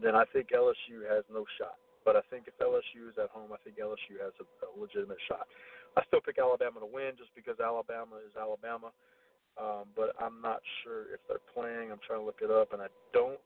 then 0.00 0.16
I 0.16 0.24
think 0.32 0.50
LSU 0.50 1.06
has 1.08 1.24
no 1.32 1.46
shot. 1.56 1.78
But 2.04 2.18
I 2.18 2.22
think 2.28 2.50
if 2.50 2.58
LSU 2.58 3.06
is 3.06 3.16
at 3.16 3.30
home, 3.30 3.54
I 3.54 3.60
think 3.62 3.78
LSU 3.78 4.18
has 4.18 4.34
a, 4.42 4.46
a 4.66 4.68
legitimate 4.74 5.22
shot. 5.30 5.46
I 5.94 6.02
still 6.10 6.24
pick 6.24 6.38
Alabama 6.40 6.80
to 6.80 6.88
win 6.88 7.14
just 7.14 7.30
because 7.36 7.60
Alabama 7.62 8.18
is 8.26 8.34
Alabama. 8.34 8.90
Um, 9.60 9.84
but 9.94 10.14
I'm 10.20 10.40
not 10.40 10.60
sure 10.82 11.12
if 11.12 11.20
they're 11.28 11.44
playing. 11.52 11.92
I'm 11.92 12.00
trying 12.06 12.20
to 12.20 12.24
look 12.24 12.40
it 12.42 12.50
up, 12.50 12.72
and 12.72 12.80
I 12.80 12.88
don't 13.12 13.40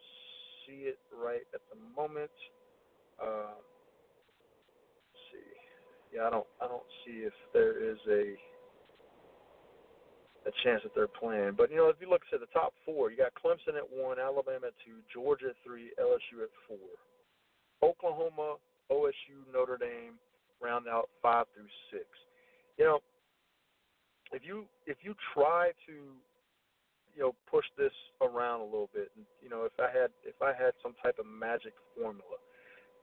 see 0.66 0.86
it 0.86 0.98
right 1.10 1.42
at 1.54 1.60
the 1.70 1.78
moment. 1.96 2.30
Um, 3.20 3.58
see, 5.30 6.16
yeah, 6.16 6.26
I 6.26 6.30
don't. 6.30 6.46
I 6.62 6.68
don't 6.68 6.86
see 7.04 7.26
if 7.26 7.34
there 7.52 7.74
is 7.82 7.98
a 8.08 8.34
a 10.46 10.52
chance 10.62 10.82
that 10.84 10.94
they're 10.94 11.10
playing. 11.10 11.54
But 11.58 11.70
you 11.70 11.76
know, 11.76 11.88
if 11.88 11.96
you 12.00 12.08
look 12.08 12.22
at 12.32 12.38
the 12.38 12.46
top 12.54 12.72
four, 12.84 13.10
you 13.10 13.18
got 13.18 13.34
Clemson 13.34 13.76
at 13.76 13.86
one, 13.90 14.18
Alabama 14.20 14.70
at 14.70 14.78
two, 14.86 15.02
Georgia 15.12 15.50
at 15.50 15.58
three, 15.66 15.90
LSU 15.98 16.46
at 16.46 16.54
four, 16.70 16.94
Oklahoma, 17.82 18.56
OSU, 18.90 19.42
Notre 19.52 19.76
Dame 19.76 20.14
round 20.62 20.86
out 20.86 21.10
five 21.20 21.46
through 21.54 21.70
six. 21.90 22.06
You 22.78 22.84
know, 22.84 22.98
if 24.32 24.42
you 24.44 24.64
if 24.86 24.98
you 25.02 25.14
try 25.34 25.70
to 25.86 25.94
you 27.14 27.22
know 27.22 27.34
push 27.50 27.64
this 27.78 27.94
around 28.20 28.60
a 28.60 28.68
little 28.68 28.90
bit, 28.92 29.10
and 29.16 29.24
you 29.42 29.48
know 29.48 29.64
if 29.64 29.76
I 29.78 29.86
had 29.86 30.10
if 30.24 30.38
I 30.42 30.50
had 30.52 30.74
some 30.82 30.94
type 31.02 31.18
of 31.18 31.26
magic 31.26 31.74
formula, 31.94 32.38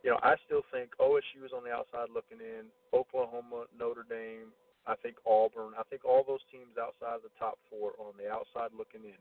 you 0.03 0.11
know 0.11 0.19
I 0.23 0.35
still 0.45 0.63
think 0.71 0.91
OSU 0.99 1.45
is 1.45 1.55
on 1.55 1.63
the 1.63 1.71
outside 1.71 2.11
looking 2.13 2.43
in, 2.43 2.67
Oklahoma, 2.91 3.65
Notre 3.71 4.05
Dame, 4.07 4.51
I 4.85 4.95
think 4.99 5.15
Auburn, 5.23 5.73
I 5.79 5.83
think 5.87 6.03
all 6.03 6.27
those 6.27 6.43
teams 6.51 6.75
outside 6.75 7.23
of 7.23 7.25
the 7.25 7.35
top 7.39 7.55
four 7.71 7.95
are 7.95 8.11
on 8.11 8.19
the 8.19 8.27
outside 8.27 8.75
looking 8.75 9.07
in. 9.07 9.19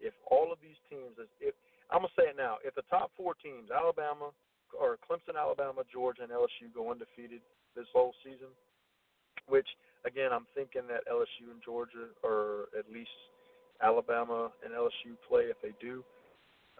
If 0.00 0.16
all 0.26 0.50
of 0.50 0.58
these 0.58 0.80
teams, 0.88 1.14
if 1.38 1.54
I'm 1.92 2.02
gonna 2.02 2.16
say 2.16 2.32
it 2.32 2.36
now, 2.36 2.56
if 2.64 2.74
the 2.74 2.86
top 2.88 3.12
four 3.12 3.36
teams, 3.36 3.68
Alabama 3.68 4.32
or 4.72 4.96
Clemson, 5.04 5.36
Alabama, 5.36 5.84
Georgia, 5.92 6.24
and 6.24 6.32
LSU 6.32 6.72
go 6.72 6.90
undefeated 6.90 7.44
this 7.76 7.86
whole 7.92 8.16
season, 8.24 8.48
which 9.46 9.68
again 10.06 10.32
I'm 10.32 10.46
thinking 10.54 10.82
that 10.88 11.06
LSU 11.10 11.50
and 11.50 11.62
Georgia 11.64 12.10
or 12.22 12.68
at 12.78 12.86
least 12.92 13.14
Alabama 13.82 14.50
and 14.64 14.72
LSU 14.72 15.18
play 15.28 15.50
if 15.50 15.58
they 15.62 15.74
do. 15.80 16.04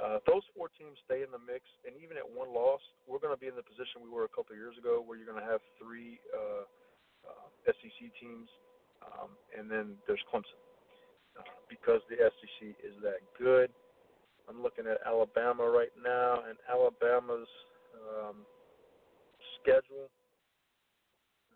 Uh, 0.01 0.19
those 0.25 0.43
four 0.57 0.73
teams 0.73 0.97
stay 1.05 1.21
in 1.21 1.29
the 1.29 1.39
mix, 1.39 1.69
and 1.85 1.93
even 2.01 2.17
at 2.17 2.25
one 2.25 2.49
loss, 2.49 2.81
we're 3.05 3.21
going 3.21 3.35
to 3.35 3.39
be 3.39 3.47
in 3.47 3.55
the 3.55 3.63
position 3.63 4.01
we 4.01 4.09
were 4.09 4.25
a 4.25 4.33
couple 4.33 4.57
of 4.57 4.59
years 4.59 4.75
ago, 4.81 5.05
where 5.05 5.21
you're 5.21 5.29
going 5.29 5.39
to 5.39 5.45
have 5.45 5.61
three 5.77 6.17
uh, 6.33 6.65
uh, 7.29 7.47
SEC 7.69 7.99
teams, 8.17 8.49
um, 9.05 9.37
and 9.53 9.69
then 9.69 10.01
there's 10.09 10.23
Clemson 10.33 10.57
uh, 11.37 11.45
because 11.69 12.01
the 12.09 12.17
SEC 12.17 12.73
is 12.81 12.97
that 13.05 13.21
good. 13.37 13.69
I'm 14.49 14.63
looking 14.63 14.89
at 14.89 14.99
Alabama 15.07 15.69
right 15.69 15.93
now, 16.01 16.43
and 16.49 16.57
Alabama's 16.67 17.51
um, 17.95 18.43
schedule. 19.61 20.09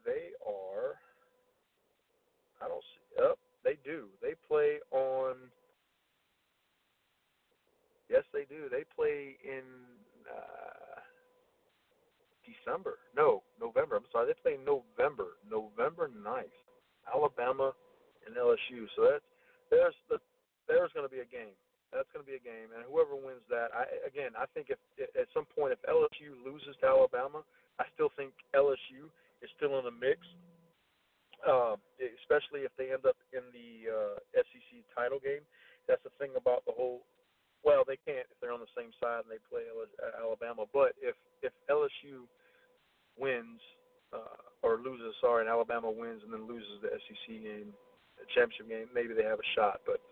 They 0.04 0.36
are. 0.44 1.00
I 2.62 2.68
don't 2.68 2.82
see. 2.82 3.22
Up. 3.22 3.36
Oh, 3.36 3.38
they 3.64 3.76
do. 3.84 4.08
They 4.22 4.34
play 4.46 4.78
on. 4.90 5.36
Yes, 8.08 8.22
they 8.32 8.44
do. 8.48 8.68
They 8.70 8.84
play 8.94 9.36
in 9.42 9.64
uh, 10.30 11.00
December. 12.46 12.98
No, 13.16 13.42
November. 13.60 13.96
I'm 13.96 14.06
sorry. 14.12 14.30
They 14.30 14.38
play 14.38 14.58
November. 14.62 15.40
November 15.50 16.08
9th. 16.08 16.54
Alabama 17.06 17.72
and 18.26 18.34
LSU. 18.34 18.90
So 18.94 19.06
that's 19.06 19.26
there's 19.70 19.94
the 20.10 20.18
there's 20.66 20.90
going 20.94 21.06
to 21.06 21.12
be 21.12 21.22
a 21.22 21.30
game. 21.30 21.54
That's 21.94 22.10
going 22.10 22.26
to 22.26 22.28
be 22.28 22.34
a 22.34 22.42
game, 22.42 22.74
and 22.74 22.82
whoever 22.90 23.14
wins 23.14 23.46
that, 23.46 23.70
I 23.70 23.86
again, 24.02 24.34
I 24.34 24.50
think 24.50 24.74
if 24.74 24.80
at 24.98 25.30
some 25.30 25.46
point 25.54 25.70
if 25.70 25.80
LSU 25.86 26.34
loses 26.42 26.74
to 26.82 26.86
Alabama, 26.90 27.46
I 27.78 27.86
still 27.94 28.10
think 28.18 28.34
LSU 28.52 29.06
is 29.38 29.48
still 29.54 29.78
in 29.78 29.86
the 29.86 29.94
mix, 29.94 30.18
uh, 31.46 31.78
especially 32.20 32.66
if 32.66 32.74
they 32.74 32.90
end 32.90 33.06
up 33.06 33.16
in 33.30 33.42
the 33.54 33.88
uh, 33.88 34.16
SEC 34.34 34.82
title 34.92 35.22
game. 35.22 35.46
That's 35.86 36.02
the 36.02 36.14
thing 36.18 36.34
about 36.34 36.66
the 36.66 36.74
whole. 36.74 37.06
Well, 37.62 37.82
they 37.86 37.98
can't 38.02 38.26
if 38.30 38.36
they're 38.38 38.54
on 38.54 38.62
the 38.62 38.76
same 38.78 38.90
side 38.98 39.26
and 39.26 39.30
they 39.30 39.42
play 39.46 39.66
Alabama. 40.18 40.66
But 40.74 40.98
if 40.98 41.14
if 41.42 41.54
LSU 41.70 42.26
wins 43.18 43.62
uh, 44.10 44.38
or 44.62 44.78
loses, 44.82 45.14
sorry, 45.22 45.46
and 45.46 45.50
Alabama 45.50 45.90
wins 45.90 46.22
and 46.22 46.30
then 46.30 46.46
loses 46.46 46.82
the 46.82 46.90
SEC 46.94 47.42
game, 47.42 47.70
the 48.18 48.26
championship 48.34 48.70
game, 48.70 48.88
maybe 48.94 49.14
they 49.14 49.26
have 49.26 49.42
a 49.42 49.50
shot. 49.54 49.82
But 49.86 50.02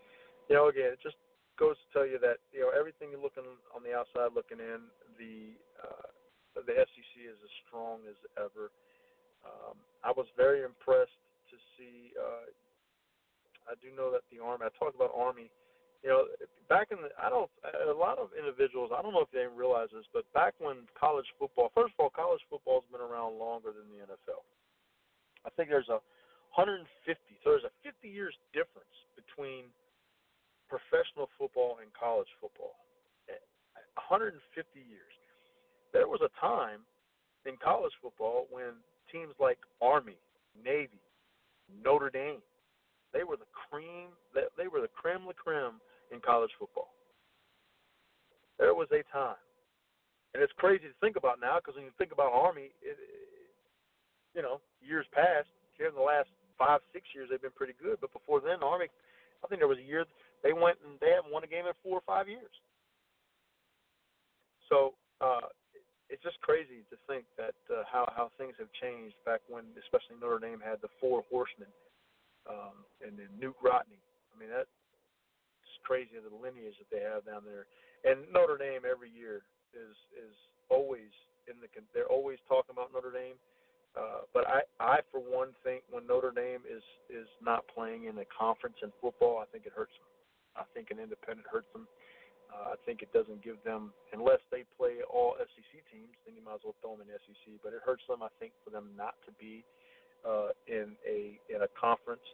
you 0.49 0.55
know, 0.55 0.71
again, 0.71 0.95
it 0.95 1.03
just 1.03 1.19
goes 1.59 1.79
to 1.79 1.87
tell 1.95 2.07
you 2.07 2.19
that 2.23 2.43
you 2.55 2.63
know 2.63 2.71
everything 2.75 3.11
you're 3.11 3.23
looking 3.23 3.47
on 3.75 3.83
the 3.83 3.95
outside 3.95 4.35
looking 4.35 4.63
in, 4.63 4.87
the 5.19 5.55
uh, 5.83 6.11
the 6.55 6.75
SEC 6.75 7.13
is 7.19 7.39
as 7.39 7.55
strong 7.67 8.07
as 8.07 8.19
ever. 8.39 8.71
Um, 9.43 9.77
I 10.03 10.11
was 10.15 10.27
very 10.39 10.63
impressed 10.63 11.24
see. 11.77 12.15
Uh, 12.17 12.51
I 13.65 13.75
do 13.81 13.89
know 13.97 14.13
that 14.13 14.27
the 14.29 14.43
Army. 14.43 14.69
I 14.69 14.73
talked 14.77 14.97
about 14.97 15.15
Army. 15.17 15.49
You 16.05 16.13
know, 16.13 16.21
back 16.69 16.93
in 16.93 17.01
the, 17.01 17.09
I 17.17 17.33
don't. 17.33 17.49
A 17.65 17.97
lot 17.97 18.21
of 18.21 18.35
individuals. 18.37 18.93
I 18.93 19.01
don't 19.01 19.17
know 19.17 19.25
if 19.25 19.33
they 19.33 19.49
realize 19.49 19.89
this, 19.93 20.05
but 20.13 20.29
back 20.37 20.55
when 20.61 20.85
college 20.93 21.29
football. 21.41 21.73
First 21.73 21.97
of 21.97 22.09
all, 22.09 22.13
college 22.13 22.45
football's 22.49 22.85
been 22.93 23.01
around 23.01 23.41
longer 23.41 23.73
than 23.73 23.89
the 23.89 24.05
NFL. 24.05 24.45
I 25.45 25.51
think 25.57 25.69
there's 25.69 25.93
a 25.93 26.01
150. 26.57 26.87
So 27.43 27.57
there's 27.57 27.69
a 27.69 27.75
50 27.85 28.09
years 28.09 28.37
difference 28.53 28.93
between 29.17 29.73
professional 30.69 31.29
football 31.37 31.81
and 31.81 31.89
college 31.93 32.31
football. 32.41 32.77
150 34.11 34.43
years. 34.75 35.15
There 35.93 36.09
was 36.11 36.21
a 36.23 36.33
time 36.43 36.83
in 37.47 37.55
college 37.63 37.95
football 38.03 38.47
when 38.51 38.83
teams 39.11 39.35
like 39.39 39.59
Army, 39.81 40.19
Navy, 40.59 41.01
Notre 41.69 42.11
Dame, 42.11 42.43
they 43.13 43.25
were 43.25 43.37
the 43.37 43.49
cream. 43.53 44.11
They 44.35 44.69
were 44.69 44.81
the 44.81 44.91
creme 44.91 45.27
la 45.27 45.33
creme 45.33 45.81
in 46.13 46.21
college 46.21 46.51
football. 46.59 46.91
There 48.59 48.75
was 48.75 48.89
a 48.93 49.03
time, 49.11 49.41
and 50.35 50.43
it's 50.43 50.53
crazy 50.59 50.87
to 50.87 50.99
think 51.01 51.17
about 51.17 51.41
now 51.41 51.59
because 51.59 51.75
when 51.75 51.85
you 51.85 51.95
think 51.99 52.13
about 52.13 52.31
Army, 52.31 52.71
it, 52.83 52.99
you 54.35 54.43
know, 54.43 54.61
years 54.83 55.07
past, 55.13 55.49
here 55.79 55.89
in 55.89 55.95
the 55.95 56.03
last 56.03 56.29
five, 56.59 56.81
six 56.93 57.07
years, 57.15 57.29
they've 57.31 57.43
been 57.43 57.55
pretty 57.55 57.75
good. 57.83 57.99
But 58.01 58.13
before 58.13 58.41
then, 58.41 58.63
Army, 58.63 58.87
I 59.43 59.49
think 59.49 59.61
there 59.61 59.71
was 59.71 59.79
a 59.79 59.87
year 59.87 60.05
they 60.43 60.53
went 60.53 60.79
and 60.87 60.99
they 61.01 61.11
haven't 61.15 61.33
won 61.33 61.43
a 61.43 61.51
game 61.51 61.67
in 61.67 61.75
four 61.83 61.99
or 61.99 62.07
five 62.07 62.29
years. 62.29 62.53
So 64.69 64.95
uh, 65.21 65.51
it's 66.13 66.23
just 66.23 66.41
crazy 66.45 66.85
to 66.93 66.97
think 67.09 67.25
that 67.41 67.57
uh, 67.73 67.85
how 67.89 68.05
how 68.13 68.31
things 68.37 68.55
have 68.61 68.71
changed 68.77 69.17
back 69.25 69.41
when, 69.49 69.65
especially 69.81 70.21
Notre 70.21 70.39
Dame 70.39 70.61
had 70.61 70.81
the 70.85 70.93
four 71.01 71.25
horsemen, 71.33 71.71
um, 72.49 72.85
and 73.01 73.17
then 73.17 73.33
Knute 73.41 73.59
Rockne. 73.65 73.97
I 73.97 74.35
mean 74.37 74.51
that's 74.51 74.71
crazy 75.85 76.17
the 76.17 76.33
lineage 76.33 76.75
that 76.81 76.89
they 76.89 77.05
have 77.05 77.29
down 77.29 77.45
there. 77.45 77.69
And 78.09 78.25
Notre 78.33 78.57
Dame 78.57 78.89
every 78.89 79.13
year 79.13 79.45
is 79.77 79.95
is 80.17 80.35
always 80.73 81.13
in 81.47 81.61
the 81.61 81.69
they're 81.93 82.11
always 82.11 82.41
talking 82.49 82.73
about 82.73 82.91
Notre 82.93 83.13
Dame. 83.13 83.37
Uh, 83.95 84.27
but 84.35 84.43
I, 84.51 84.67
I 84.83 85.07
for 85.13 85.23
one 85.23 85.55
think 85.63 85.87
when 85.93 86.09
Notre 86.09 86.33
Dame 86.35 86.65
is 86.67 86.83
is 87.13 87.29
not 87.39 87.63
playing 87.71 88.11
in 88.11 88.19
a 88.19 88.27
conference 88.27 88.81
in 88.83 88.91
football, 88.99 89.39
I 89.39 89.47
think 89.53 89.69
it 89.69 89.73
hurts 89.77 89.95
them. 89.95 90.11
I 90.57 90.65
think 90.75 90.91
an 90.91 90.99
independent 90.99 91.47
hurts 91.47 91.71
them. 91.73 91.87
Uh, 91.87 92.04
I 92.53 92.77
think 92.87 93.03
it 93.03 93.13
doesn't 93.13 93.43
give 93.43 93.57
them, 93.65 93.93
unless 94.13 94.41
they 94.51 94.65
play 94.77 95.01
all 95.07 95.35
SEC 95.39 95.73
teams, 95.91 96.15
then 96.27 96.37
you 96.37 96.43
might 96.45 96.61
as 96.61 96.65
well 96.65 96.77
throw 96.81 96.97
them 96.97 97.07
in 97.07 97.15
SEC. 97.25 97.61
But 97.63 97.73
it 97.73 97.83
hurts 97.85 98.05
them, 98.09 98.23
I 98.23 98.31
think, 98.39 98.53
for 98.63 98.71
them 98.71 98.91
not 98.97 99.15
to 99.27 99.33
be 99.41 99.65
uh, 100.23 100.55
in 100.67 100.95
a 101.07 101.39
in 101.49 101.63
a 101.63 101.71
conference. 101.79 102.25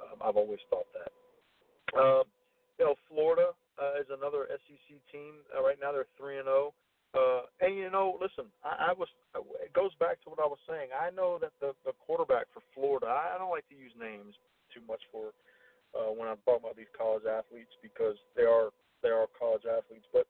Um, 0.00 0.18
I've 0.22 0.36
always 0.36 0.60
thought 0.70 0.88
that. 0.94 1.10
Um, 1.94 2.26
you 2.78 2.84
know, 2.86 2.96
Florida 3.06 3.54
uh, 3.78 4.00
is 4.00 4.08
another 4.10 4.46
SEC 4.50 4.98
team. 5.10 5.42
Uh, 5.54 5.62
right 5.62 5.78
now, 5.80 5.92
they're 5.92 6.10
three 6.18 6.38
and 6.38 6.46
zero. 6.46 6.74
Uh, 7.14 7.46
and 7.62 7.78
you 7.78 7.90
know, 7.90 8.18
listen, 8.18 8.50
I, 8.66 8.90
I 8.90 8.92
was. 8.92 9.06
It 9.62 9.72
goes 9.72 9.94
back 10.02 10.18
to 10.24 10.30
what 10.30 10.42
I 10.42 10.50
was 10.50 10.58
saying. 10.66 10.90
I 10.90 11.10
know 11.14 11.38
that 11.38 11.54
the 11.62 11.74
the 11.86 11.94
quarterback 12.02 12.50
for 12.50 12.62
Florida. 12.74 13.06
I, 13.06 13.34
I 13.34 13.38
don't 13.38 13.54
like 13.54 13.68
to 13.70 13.78
use 13.78 13.94
names 13.94 14.34
too 14.74 14.82
much 14.86 15.02
for 15.14 15.30
uh, 15.94 16.10
when 16.10 16.26
I'm 16.26 16.42
talking 16.42 16.66
about 16.66 16.74
these 16.76 16.90
college 16.90 17.22
athletes 17.22 17.70
because 17.82 18.18
they 18.34 18.42
are 18.42 18.74
they 19.04 19.12
are 19.12 19.28
college 19.36 19.68
athletes. 19.68 20.08
But 20.08 20.24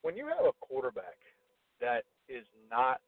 when 0.00 0.16
you 0.16 0.24
have 0.32 0.48
a 0.48 0.56
quarterback 0.64 1.20
that 1.84 2.08
is 2.26 2.48
not, 2.72 3.04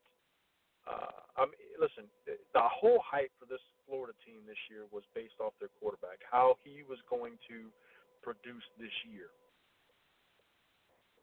uh, 0.85 1.25
I 1.41 1.49
mean, 1.49 1.57
listen, 1.81 2.05
the 2.29 2.69
whole 2.69 3.01
hype 3.01 3.33
for 3.41 3.49
this 3.49 3.65
Florida 3.89 4.13
team 4.21 4.45
this 4.45 4.61
year 4.69 4.85
was 4.93 5.03
based 5.17 5.41
off 5.41 5.57
their 5.57 5.73
quarterback, 5.81 6.21
how 6.21 6.61
he 6.61 6.85
was 6.85 7.01
going 7.09 7.41
to 7.49 7.73
produce 8.21 8.65
this 8.77 8.93
year. 9.09 9.33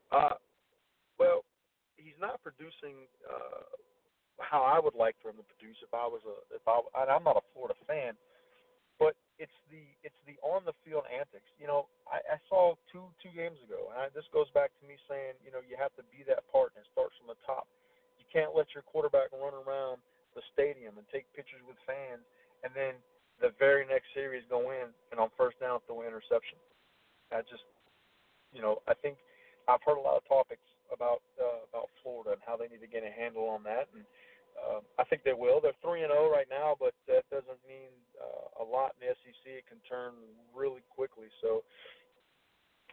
Uh, 0.10 0.42
well, 1.22 1.46
he's 1.96 2.18
not 2.18 2.42
producing 2.42 3.06
uh, 3.30 3.70
how 4.42 4.66
I 4.66 4.82
would 4.82 4.98
like 4.98 5.16
for 5.22 5.30
him 5.30 5.38
to 5.38 5.48
produce 5.54 5.78
if 5.86 5.94
I 5.94 6.10
was 6.10 6.26
a 6.26 6.36
if 6.50 6.66
I 6.66 6.82
and 7.06 7.10
I'm 7.14 7.24
not 7.24 7.38
a 7.38 7.46
Florida 7.54 7.78
fan 7.86 8.18
it's 9.42 9.58
the 9.74 9.82
it's 10.06 10.22
the 10.30 10.38
on 10.46 10.62
the 10.70 10.78
field 10.86 11.10
antics. 11.10 11.50
You 11.58 11.66
know, 11.66 11.90
I, 12.06 12.22
I 12.22 12.38
saw 12.46 12.78
two 12.94 13.10
two 13.18 13.34
games 13.34 13.58
ago, 13.66 13.90
and 13.90 13.98
I, 13.98 14.06
this 14.14 14.30
goes 14.30 14.46
back 14.54 14.70
to 14.78 14.84
me 14.86 15.02
saying, 15.10 15.42
you 15.42 15.50
know, 15.50 15.66
you 15.66 15.74
have 15.82 15.90
to 15.98 16.06
be 16.14 16.22
that 16.30 16.46
partner. 16.54 16.86
It 16.86 16.90
starts 16.94 17.18
from 17.18 17.34
the 17.34 17.42
top. 17.42 17.66
You 18.22 18.30
can't 18.30 18.54
let 18.54 18.70
your 18.78 18.86
quarterback 18.86 19.34
run 19.34 19.58
around 19.58 19.98
the 20.38 20.46
stadium 20.54 21.02
and 21.02 21.10
take 21.10 21.26
pictures 21.34 21.66
with 21.66 21.82
fans, 21.90 22.22
and 22.62 22.70
then 22.78 23.02
the 23.42 23.50
very 23.58 23.90
next 23.90 24.14
series 24.14 24.46
go 24.46 24.70
in 24.70 24.94
and 25.10 25.18
on 25.18 25.34
first 25.34 25.58
down 25.58 25.82
throw 25.90 26.06
an 26.06 26.08
interception. 26.08 26.62
I 27.34 27.42
just, 27.50 27.66
you 28.54 28.62
know, 28.62 28.86
I 28.86 28.94
think 28.94 29.18
I've 29.66 29.82
heard 29.82 29.98
a 29.98 30.06
lot 30.06 30.22
of 30.22 30.24
topics 30.30 30.64
about 30.94 31.26
uh, 31.42 31.66
about 31.66 31.90
Florida 32.06 32.38
and 32.38 32.44
how 32.46 32.62
they 32.62 32.70
need 32.70 32.86
to 32.86 32.92
get 32.92 33.02
a 33.02 33.10
handle 33.10 33.50
on 33.50 33.66
that, 33.66 33.90
and 33.98 34.06
uh, 34.60 34.82
I 35.00 35.04
think 35.06 35.24
they 35.24 35.36
will. 35.36 35.60
They're 35.62 35.78
three 35.82 36.04
and 36.04 36.12
zero 36.12 36.28
oh 36.28 36.32
right 36.32 36.50
now, 36.50 36.76
but 36.80 36.94
that 37.08 37.28
doesn't 37.32 37.62
mean 37.68 37.92
uh, 38.20 38.64
a 38.64 38.66
lot 38.66 38.94
in 38.98 39.08
the 39.08 39.14
SEC. 39.22 39.44
It 39.46 39.68
can 39.68 39.82
turn 39.88 40.14
really 40.56 40.84
quickly. 40.92 41.28
So, 41.42 41.64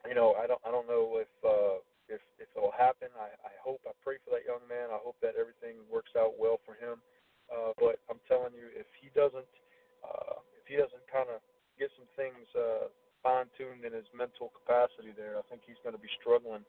you 0.07 0.15
know, 0.15 0.35
I 0.39 0.47
don't 0.47 0.63
I 0.67 0.71
don't 0.71 0.89
know 0.89 1.21
if 1.21 1.33
uh, 1.43 1.83
if 2.09 2.23
if 2.41 2.49
it'll 2.57 2.75
happen. 2.75 3.13
I, 3.19 3.33
I 3.45 3.55
hope. 3.61 3.83
I 3.85 3.93
pray 4.03 4.17
for 4.25 4.35
that 4.37 4.47
young 4.49 4.65
man. 4.69 4.91
I 4.91 5.01
hope 5.03 5.17
that 5.21 5.37
everything 5.39 5.79
works 5.91 6.15
out 6.17 6.39
well 6.39 6.59
for 6.65 6.75
him. 6.79 7.03
Uh, 7.49 7.73
but 7.81 8.01
I'm 8.13 8.21
telling 8.29 8.53
you, 8.53 8.69
if 8.77 8.89
he 9.01 9.09
doesn't 9.17 9.49
uh, 10.05 10.41
if 10.59 10.65
he 10.69 10.77
doesn't 10.77 11.05
kind 11.09 11.29
of 11.33 11.41
get 11.79 11.89
some 11.95 12.09
things 12.19 12.45
uh, 12.59 12.91
fine 13.23 13.47
tuned 13.57 13.85
in 13.85 13.93
his 13.93 14.07
mental 14.15 14.53
capacity 14.55 15.13
there, 15.15 15.39
I 15.39 15.45
think 15.51 15.63
he's 15.67 15.81
going 15.83 15.95
to 15.95 16.03
be 16.03 16.11
struggling. 16.21 16.63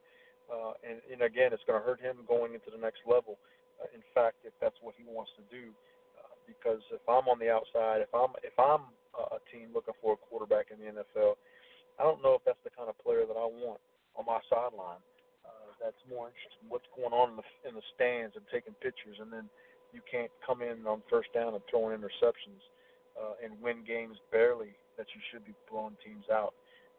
Uh, 0.50 0.74
and, 0.82 0.98
and 1.06 1.22
again, 1.22 1.54
it's 1.54 1.62
going 1.70 1.78
to 1.78 1.86
hurt 1.86 2.02
him 2.02 2.26
going 2.26 2.58
into 2.58 2.74
the 2.74 2.82
next 2.82 3.06
level. 3.06 3.38
Uh, 3.38 3.59
in 3.96 4.04
fact, 4.14 4.44
if 4.44 4.54
that's 4.60 4.78
what 4.82 4.96
he 4.98 5.04
wants 5.08 5.32
to 5.40 5.44
do, 5.48 5.72
uh, 6.20 6.36
because 6.48 6.84
if 6.92 7.04
I'm 7.08 7.28
on 7.32 7.40
the 7.40 7.50
outside, 7.50 8.04
if 8.04 8.12
I'm 8.12 8.36
if 8.44 8.56
I'm 8.60 8.92
a 9.16 9.42
team 9.52 9.72
looking 9.74 9.96
for 10.00 10.16
a 10.16 10.20
quarterback 10.30 10.72
in 10.72 10.80
the 10.80 11.02
NFL, 11.02 11.36
I 12.00 12.04
don't 12.04 12.24
know 12.24 12.36
if 12.36 12.44
that's 12.48 12.62
the 12.64 12.72
kind 12.72 12.88
of 12.88 12.96
player 13.04 13.28
that 13.28 13.36
I 13.36 13.48
want 13.48 13.82
on 14.16 14.24
my 14.28 14.40
sideline. 14.48 15.04
Uh, 15.44 15.72
that's 15.80 16.00
more 16.08 16.32
interested 16.32 16.60
in 16.64 16.72
what's 16.72 16.88
going 16.96 17.12
on 17.12 17.36
in 17.36 17.38
the 17.40 17.48
in 17.68 17.74
the 17.76 17.86
stands 17.96 18.36
and 18.36 18.46
taking 18.52 18.76
pictures, 18.80 19.20
and 19.20 19.32
then 19.32 19.48
you 19.92 20.02
can't 20.06 20.32
come 20.46 20.62
in 20.62 20.86
on 20.86 21.02
first 21.10 21.32
down 21.34 21.56
and 21.56 21.64
throwing 21.68 21.96
interceptions 21.98 22.62
uh, 23.18 23.36
and 23.42 23.58
win 23.60 23.82
games 23.84 24.20
barely 24.32 24.78
that 24.96 25.08
you 25.16 25.22
should 25.32 25.44
be 25.44 25.56
blowing 25.72 25.98
teams 26.04 26.28
out. 26.30 26.54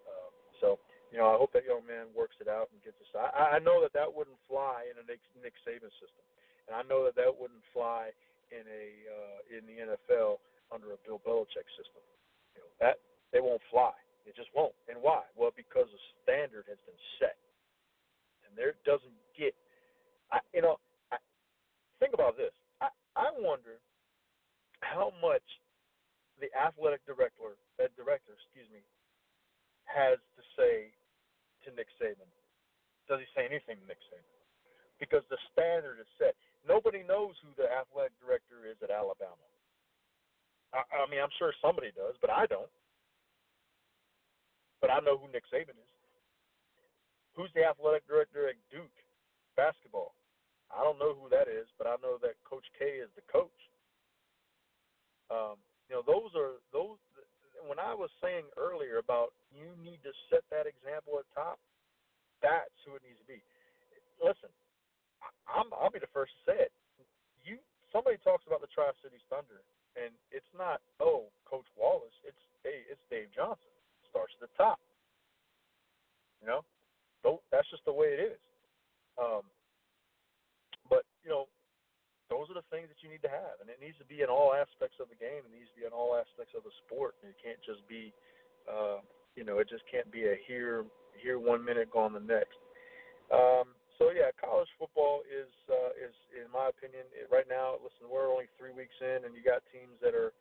Uh, 0.09 0.31
so 0.61 0.69
you 1.11 1.19
know, 1.19 1.35
I 1.35 1.37
hope 1.37 1.51
that 1.59 1.67
young 1.67 1.83
man 1.91 2.07
works 2.15 2.39
it 2.39 2.47
out 2.47 2.71
and 2.71 2.79
gets 2.87 2.99
us. 3.03 3.11
I, 3.19 3.59
I 3.59 3.59
know 3.59 3.83
that 3.83 3.91
that 3.99 4.07
wouldn't 4.07 4.39
fly 4.47 4.87
in 4.87 4.95
a 4.95 5.05
Nick, 5.11 5.19
Nick 5.43 5.59
Saban 5.67 5.91
system, 5.99 6.23
and 6.71 6.79
I 6.79 6.87
know 6.87 7.03
that 7.03 7.19
that 7.19 7.35
wouldn't 7.35 7.67
fly 7.75 8.15
in 8.55 8.63
a 8.63 8.87
uh, 9.11 9.39
in 9.51 9.67
the 9.67 9.83
NFL 9.83 10.39
under 10.71 10.95
a 10.95 10.99
Bill 11.03 11.19
Belichick 11.27 11.67
system. 11.75 11.99
You 12.55 12.63
know, 12.63 12.71
that 12.79 13.03
they 13.35 13.43
won't 13.43 13.63
fly. 13.75 13.91
It 14.23 14.39
just 14.39 14.55
won't. 14.55 14.79
And 14.87 15.03
why? 15.03 15.27
Well, 15.35 15.51
because 15.51 15.91
the 15.91 16.03
standard 16.23 16.71
has 16.71 16.79
been 16.87 17.03
set, 17.19 17.35
and 18.47 18.55
there 18.55 18.79
doesn't 18.87 19.19
get. 19.35 19.59
I, 20.31 20.39
you 20.55 20.63
know, 20.63 20.79
I, 21.11 21.19
think 21.99 22.15
about 22.15 22.39
this. 22.39 22.55
I, 22.79 22.95
I 23.19 23.35
wonder 23.35 23.83
how 24.87 25.11
much 25.19 25.43
the 26.39 26.47
athletic 26.55 27.03
director, 27.03 27.59
uh, 27.83 27.91
director, 27.99 28.39
excuse 28.39 28.71
me, 28.71 28.79
has 29.91 30.23
to 30.39 30.43
say 30.55 30.95
to 31.67 31.75
Nick 31.75 31.91
Saban? 31.99 32.31
Does 33.11 33.19
he 33.19 33.29
say 33.35 33.43
anything 33.43 33.83
to 33.83 33.87
Nick 33.91 33.99
Saban? 34.07 34.39
Because 35.03 35.27
the 35.27 35.41
standard 35.51 35.99
is 35.99 36.07
set. 36.15 36.39
Nobody 36.67 37.03
knows 37.03 37.35
who 37.41 37.51
the 37.57 37.69
athletic 37.69 38.13
director 38.21 38.69
is 38.69 38.77
at 38.85 38.93
Alabama. 38.93 39.49
I, 40.73 40.85
I 40.87 41.11
mean, 41.11 41.19
I'm 41.19 41.33
sure 41.41 41.53
somebody 41.59 41.91
does, 41.97 42.15
but 42.21 42.31
I 42.31 42.47
don't. 42.47 42.71
But 44.81 44.91
I 44.93 45.01
know 45.01 45.19
who 45.19 45.29
Nick 45.33 45.45
Saban 45.53 45.77
is. 45.77 45.93
Who's 47.37 47.51
the 47.55 47.65
athletic 47.65 48.07
director 48.07 48.49
at 48.49 48.57
Duke 48.71 48.93
basketball? 49.57 50.15
I 50.71 50.85
don't 50.85 50.99
know 50.99 51.17
who 51.17 51.29
that 51.33 51.51
is, 51.51 51.67
but 51.77 51.87
I 51.87 51.99
know 52.01 52.21
that 52.23 52.39
Coach 52.47 52.67
K 52.79 53.03
is 53.03 53.11
the 53.19 53.25
coach. 53.27 53.61
Um, 55.31 55.59
you 55.91 55.99
know, 55.99 56.03
those 56.07 56.31
are 56.39 56.63
those. 56.71 56.99
When 57.67 57.79
I 57.79 57.93
was 57.93 58.11
saying 58.23 58.47
earlier 58.57 58.99
about 58.99 59.35
you 59.51 59.75
need 59.83 60.01
to 60.07 60.13
set 60.31 60.47
that 60.55 60.65
example 60.65 61.19
at 61.19 61.27
top. 61.35 61.59
That's 62.41 62.73
who 62.87 62.97
it 62.97 63.05
needs 63.05 63.21
to 63.21 63.29
be. 63.29 63.43
Listen, 64.17 64.49
I'm, 65.49 65.69
I'll 65.75 65.93
be 65.93 66.03
the 66.03 66.11
first 66.15 66.33
to 66.33 66.43
say 66.53 66.59
it. 66.71 66.73
You 67.45 67.59
somebody 67.93 68.17
talks 68.23 68.47
about 68.47 68.61
the 68.61 68.71
Tri 68.73 68.89
Cities 69.03 69.25
Thunder, 69.29 69.63
and 69.99 70.15
it's 70.31 70.49
not 70.57 70.81
oh 71.01 71.29
Coach 71.49 71.67
Wallace. 71.75 72.15
It's 72.25 72.43
hey 72.63 72.87
it's 72.89 73.03
Dave 73.09 73.33
Johnson. 73.35 73.73
Starts 74.09 74.35
at 74.41 74.51
the 74.51 74.53
top. 74.59 74.79
You 76.43 76.49
know, 76.49 76.63
that's 77.53 77.69
just 77.69 77.85
the 77.85 77.93
way 77.93 78.17
it 78.17 78.21
is. 78.35 78.41
Um, 79.21 79.45
but 80.89 81.05
you 81.23 81.29
know, 81.29 81.47
those 82.33 82.49
are 82.49 82.57
the 82.57 82.67
things 82.73 82.89
that 82.89 83.05
you 83.05 83.13
need 83.13 83.23
to 83.23 83.31
have, 83.31 83.61
and 83.61 83.69
it 83.69 83.77
needs 83.79 84.01
to 84.01 84.09
be 84.09 84.25
in 84.25 84.33
all 84.33 84.57
aspects 84.57 84.97
of 84.99 85.13
the 85.13 85.19
game. 85.21 85.45
It 85.45 85.53
needs 85.53 85.69
to 85.77 85.79
be 85.79 85.87
in 85.87 85.93
all 85.93 86.17
aspects 86.17 86.57
of 86.57 86.65
the 86.65 86.73
sport. 86.87 87.15
It 87.21 87.37
can't 87.39 87.61
just 87.61 87.85
be 87.87 88.11
uh, 88.67 89.05
you 89.37 89.45
know, 89.45 89.59
it 89.59 89.69
just 89.69 89.85
can't 89.91 90.11
be 90.11 90.25
a 90.25 90.37
here 90.47 90.85
here 91.23 91.39
one 91.39 91.65
minute, 91.65 91.91
gone 91.91 92.13
the 92.13 92.21
next. 92.21 92.57
Um, 93.33 93.77
so 94.01 94.09
yeah, 94.17 94.33
college 94.41 94.73
football 94.81 95.21
is 95.29 95.53
uh, 95.69 95.93
is 96.01 96.17
in 96.33 96.49
my 96.49 96.73
opinion 96.73 97.05
it, 97.13 97.29
right 97.29 97.45
now. 97.45 97.77
Listen, 97.85 98.09
we're 98.09 98.33
only 98.33 98.49
three 98.57 98.73
weeks 98.73 98.97
in, 99.05 99.29
and 99.29 99.37
you 99.37 99.45
got 99.45 99.61
teams 99.69 100.01
that 100.01 100.17
are, 100.17 100.33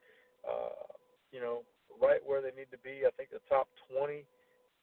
uh, 0.47 0.87
you 1.35 1.43
know, 1.43 1.67
right 1.99 2.23
where 2.23 2.39
they 2.39 2.55
need 2.55 2.71
to 2.71 2.79
be. 2.79 3.03
I 3.03 3.11
think 3.19 3.35
the 3.35 3.43
top 3.51 3.67
20 3.91 4.23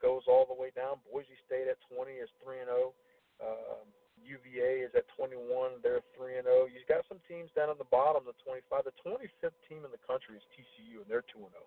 goes 0.05 0.29
all 0.29 0.45
the 0.45 0.53
way 0.53 0.77
down. 0.77 1.01
Boise 1.09 1.41
State 1.49 1.73
at 1.73 1.81
20 1.89 2.21
is 2.21 2.29
three 2.45 2.61
and 2.61 2.69
0. 2.69 2.93
Um, 3.41 3.89
UVA 4.21 4.85
is 4.85 4.93
at 4.93 5.09
21. 5.17 5.81
They're 5.81 6.05
three 6.13 6.37
and 6.37 6.45
0. 6.45 6.69
You've 6.69 6.85
got 6.85 7.09
some 7.09 7.25
teams 7.25 7.49
down 7.57 7.73
at 7.73 7.81
the 7.81 7.89
bottom, 7.89 8.29
the 8.29 8.37
25. 8.45 8.85
The 8.85 8.97
25th 9.01 9.57
team 9.73 9.89
in 9.89 9.91
the 9.91 10.05
country 10.05 10.37
is 10.37 10.45
TCU, 10.53 11.01
and 11.01 11.09
they're 11.09 11.25
two 11.25 11.49
and 11.49 11.57
0. 11.57 11.65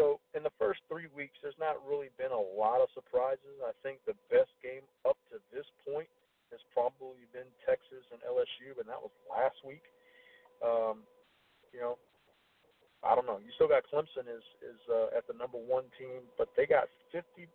So 0.00 0.04
in 0.32 0.40
the 0.40 0.54
first 0.56 0.80
three 0.88 1.12
weeks, 1.12 1.36
there's 1.44 1.60
not 1.60 1.76
really 1.84 2.08
been 2.16 2.32
a 2.32 2.46
lot 2.56 2.80
of 2.80 2.88
surprises. 2.96 3.60
I 3.60 3.76
think 3.84 4.00
the 4.08 4.16
best 4.32 4.48
game 4.64 4.88
up 5.04 5.20
to 5.28 5.36
this 5.52 5.68
point 5.84 6.08
has 6.52 6.62
probably 6.70 7.24
been 7.32 7.48
Texas 7.64 8.04
and 8.12 8.20
LSU, 8.22 8.76
and 8.76 8.86
that 8.86 9.00
was 9.00 9.12
last 9.26 9.56
week. 9.64 9.82
Um, 10.60 11.02
you 11.72 11.80
know, 11.80 11.96
I 13.02 13.16
don't 13.16 13.26
know. 13.26 13.42
You 13.42 13.50
still 13.58 13.66
got 13.66 13.82
Clemson 13.88 14.30
is 14.30 14.44
is 14.62 14.78
uh, 14.86 15.16
at 15.16 15.26
the 15.26 15.34
number 15.34 15.58
one 15.58 15.90
team, 15.98 16.22
but 16.38 16.52
they 16.54 16.68
got 16.68 16.86
57 17.10 17.48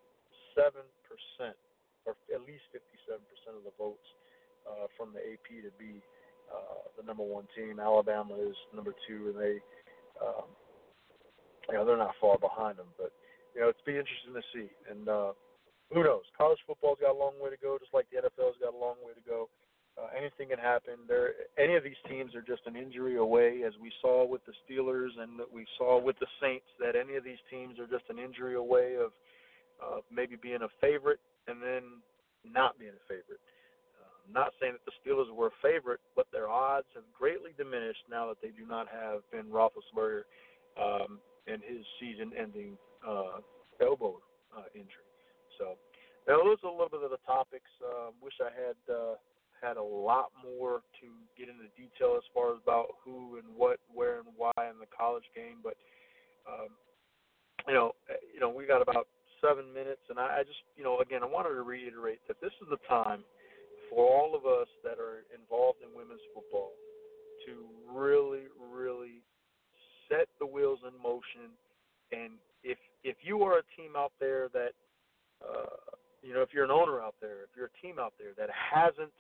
percent, 1.07 1.55
or 2.03 2.19
at 2.33 2.41
least 2.43 2.67
57 2.75 3.21
percent 3.31 3.55
of 3.55 3.63
the 3.63 3.75
votes 3.79 4.03
uh, 4.67 4.91
from 4.99 5.15
the 5.15 5.23
AP 5.23 5.63
to 5.63 5.71
be 5.79 6.03
uh, 6.51 6.91
the 6.99 7.05
number 7.05 7.23
one 7.23 7.47
team. 7.55 7.79
Alabama 7.79 8.35
is 8.35 8.57
number 8.75 8.91
two, 9.07 9.31
and 9.31 9.37
they 9.39 9.55
um, 10.19 10.51
you 11.71 11.75
know 11.79 11.85
they're 11.85 12.01
not 12.01 12.19
far 12.19 12.35
behind 12.37 12.75
them. 12.75 12.91
But 12.99 13.15
you 13.55 13.61
know 13.61 13.69
it's 13.71 13.83
be 13.87 13.95
interesting 13.95 14.35
to 14.35 14.45
see. 14.51 14.67
And 14.91 15.07
uh, 15.07 15.31
who 15.93 16.03
knows? 16.03 16.23
College 16.37 16.59
football's 16.67 16.99
got 16.99 17.15
a 17.15 17.19
long 17.19 17.33
way 17.39 17.49
to 17.49 17.57
go, 17.57 17.77
just 17.79 17.93
like 17.93 18.07
the 18.11 18.17
NFL's 18.19 18.59
got 18.59 18.73
a 18.73 18.77
long 18.77 18.95
way 19.05 19.13
to 19.13 19.23
go. 19.23 19.49
Uh, 19.97 20.07
anything 20.13 20.49
can 20.49 20.59
happen. 20.59 20.93
There, 21.07 21.33
any 21.57 21.75
of 21.75 21.83
these 21.83 21.97
teams 22.07 22.35
are 22.35 22.45
just 22.45 22.61
an 22.67 22.75
injury 22.75 23.17
away, 23.17 23.63
as 23.65 23.73
we 23.81 23.91
saw 24.01 24.27
with 24.27 24.41
the 24.45 24.53
Steelers 24.61 25.17
and 25.17 25.39
that 25.39 25.51
we 25.51 25.65
saw 25.77 25.99
with 25.99 26.19
the 26.19 26.27
Saints. 26.41 26.67
That 26.79 26.95
any 26.95 27.15
of 27.15 27.23
these 27.23 27.41
teams 27.49 27.79
are 27.79 27.87
just 27.87 28.05
an 28.09 28.19
injury 28.19 28.55
away 28.55 28.95
of 29.01 29.11
uh, 29.81 30.01
maybe 30.11 30.35
being 30.35 30.61
a 30.61 30.69
favorite 30.81 31.19
and 31.47 31.61
then 31.61 32.03
not 32.45 32.77
being 32.77 32.93
a 32.93 33.05
favorite. 33.07 33.41
Uh, 33.97 34.21
not 34.29 34.53
saying 34.61 34.73
that 34.77 34.85
the 34.85 34.93
Steelers 35.01 35.33
were 35.33 35.47
a 35.47 35.57
favorite, 35.63 36.01
but 36.15 36.27
their 36.31 36.49
odds 36.49 36.87
have 36.93 37.03
greatly 37.17 37.51
diminished 37.57 38.05
now 38.09 38.27
that 38.27 38.37
they 38.41 38.49
do 38.49 38.67
not 38.67 38.87
have 38.87 39.21
Ben 39.31 39.49
Roethlisberger 39.49 40.29
um, 40.77 41.17
and 41.47 41.61
his 41.63 41.81
season-ending 41.99 42.77
uh, 43.07 43.41
elbow 43.81 44.19
uh, 44.55 44.69
injury. 44.75 45.06
So 45.57 45.77
those 46.25 46.57
are 46.63 46.69
a 46.69 46.75
little 46.75 46.91
bit 46.91 47.03
of 47.03 47.11
the 47.11 47.23
topics. 47.25 47.69
Uh, 47.81 48.13
wish 48.21 48.35
I 48.41 48.51
had 48.53 48.79
uh, 48.87 49.15
had 49.61 49.77
a 49.77 49.83
lot 49.83 50.29
more 50.37 50.81
to 51.01 51.07
get 51.37 51.49
into 51.49 51.65
detail 51.73 52.15
as 52.17 52.25
far 52.33 52.53
as 52.53 52.61
about 52.61 53.01
who 53.03 53.41
and 53.41 53.47
what, 53.55 53.79
where 53.89 54.21
and 54.21 54.29
why 54.37 54.53
in 54.69 54.77
the 54.77 54.89
college 54.93 55.25
game, 55.33 55.63
but 55.63 55.73
um, 56.45 56.69
you 57.67 57.73
know, 57.73 57.91
you 58.33 58.39
know, 58.39 58.49
we 58.49 58.65
got 58.65 58.81
about 58.81 59.07
seven 59.43 59.73
minutes, 59.73 60.01
and 60.09 60.17
I, 60.19 60.39
I 60.39 60.43
just, 60.43 60.61
you 60.77 60.83
know, 60.83 60.99
again, 60.99 61.21
I 61.21 61.27
wanted 61.27 61.53
to 61.55 61.61
reiterate 61.61 62.19
that 62.27 62.39
this 62.39 62.53
is 62.61 62.67
the 62.69 62.79
time 62.87 63.23
for 63.89 64.07
all 64.07 64.35
of 64.35 64.45
us 64.45 64.67
that 64.83 64.99
are 64.99 65.27
involved 65.35 65.79
in 65.83 65.89
women's 65.95 66.23
football 66.33 66.71
to 67.45 67.67
really, 67.91 68.47
really 68.57 69.23
set 70.09 70.27
the 70.39 70.45
wheels 70.45 70.79
in 70.87 70.95
motion. 71.01 71.51
And 72.11 72.39
if 72.63 72.77
if 73.03 73.17
you 73.21 73.43
are 73.43 73.59
a 73.59 73.67
team 73.75 73.95
out 73.97 74.13
there 74.19 74.47
that 74.53 74.71
uh, 75.41 75.97
you 76.21 76.33
know, 76.33 76.41
if 76.41 76.49
you're 76.53 76.65
an 76.65 76.71
owner 76.71 77.01
out 77.01 77.15
there, 77.21 77.43
if 77.43 77.51
you're 77.55 77.69
a 77.71 77.77
team 77.81 77.99
out 77.99 78.13
there 78.17 78.33
that 78.37 78.49
hasn't 78.51 79.13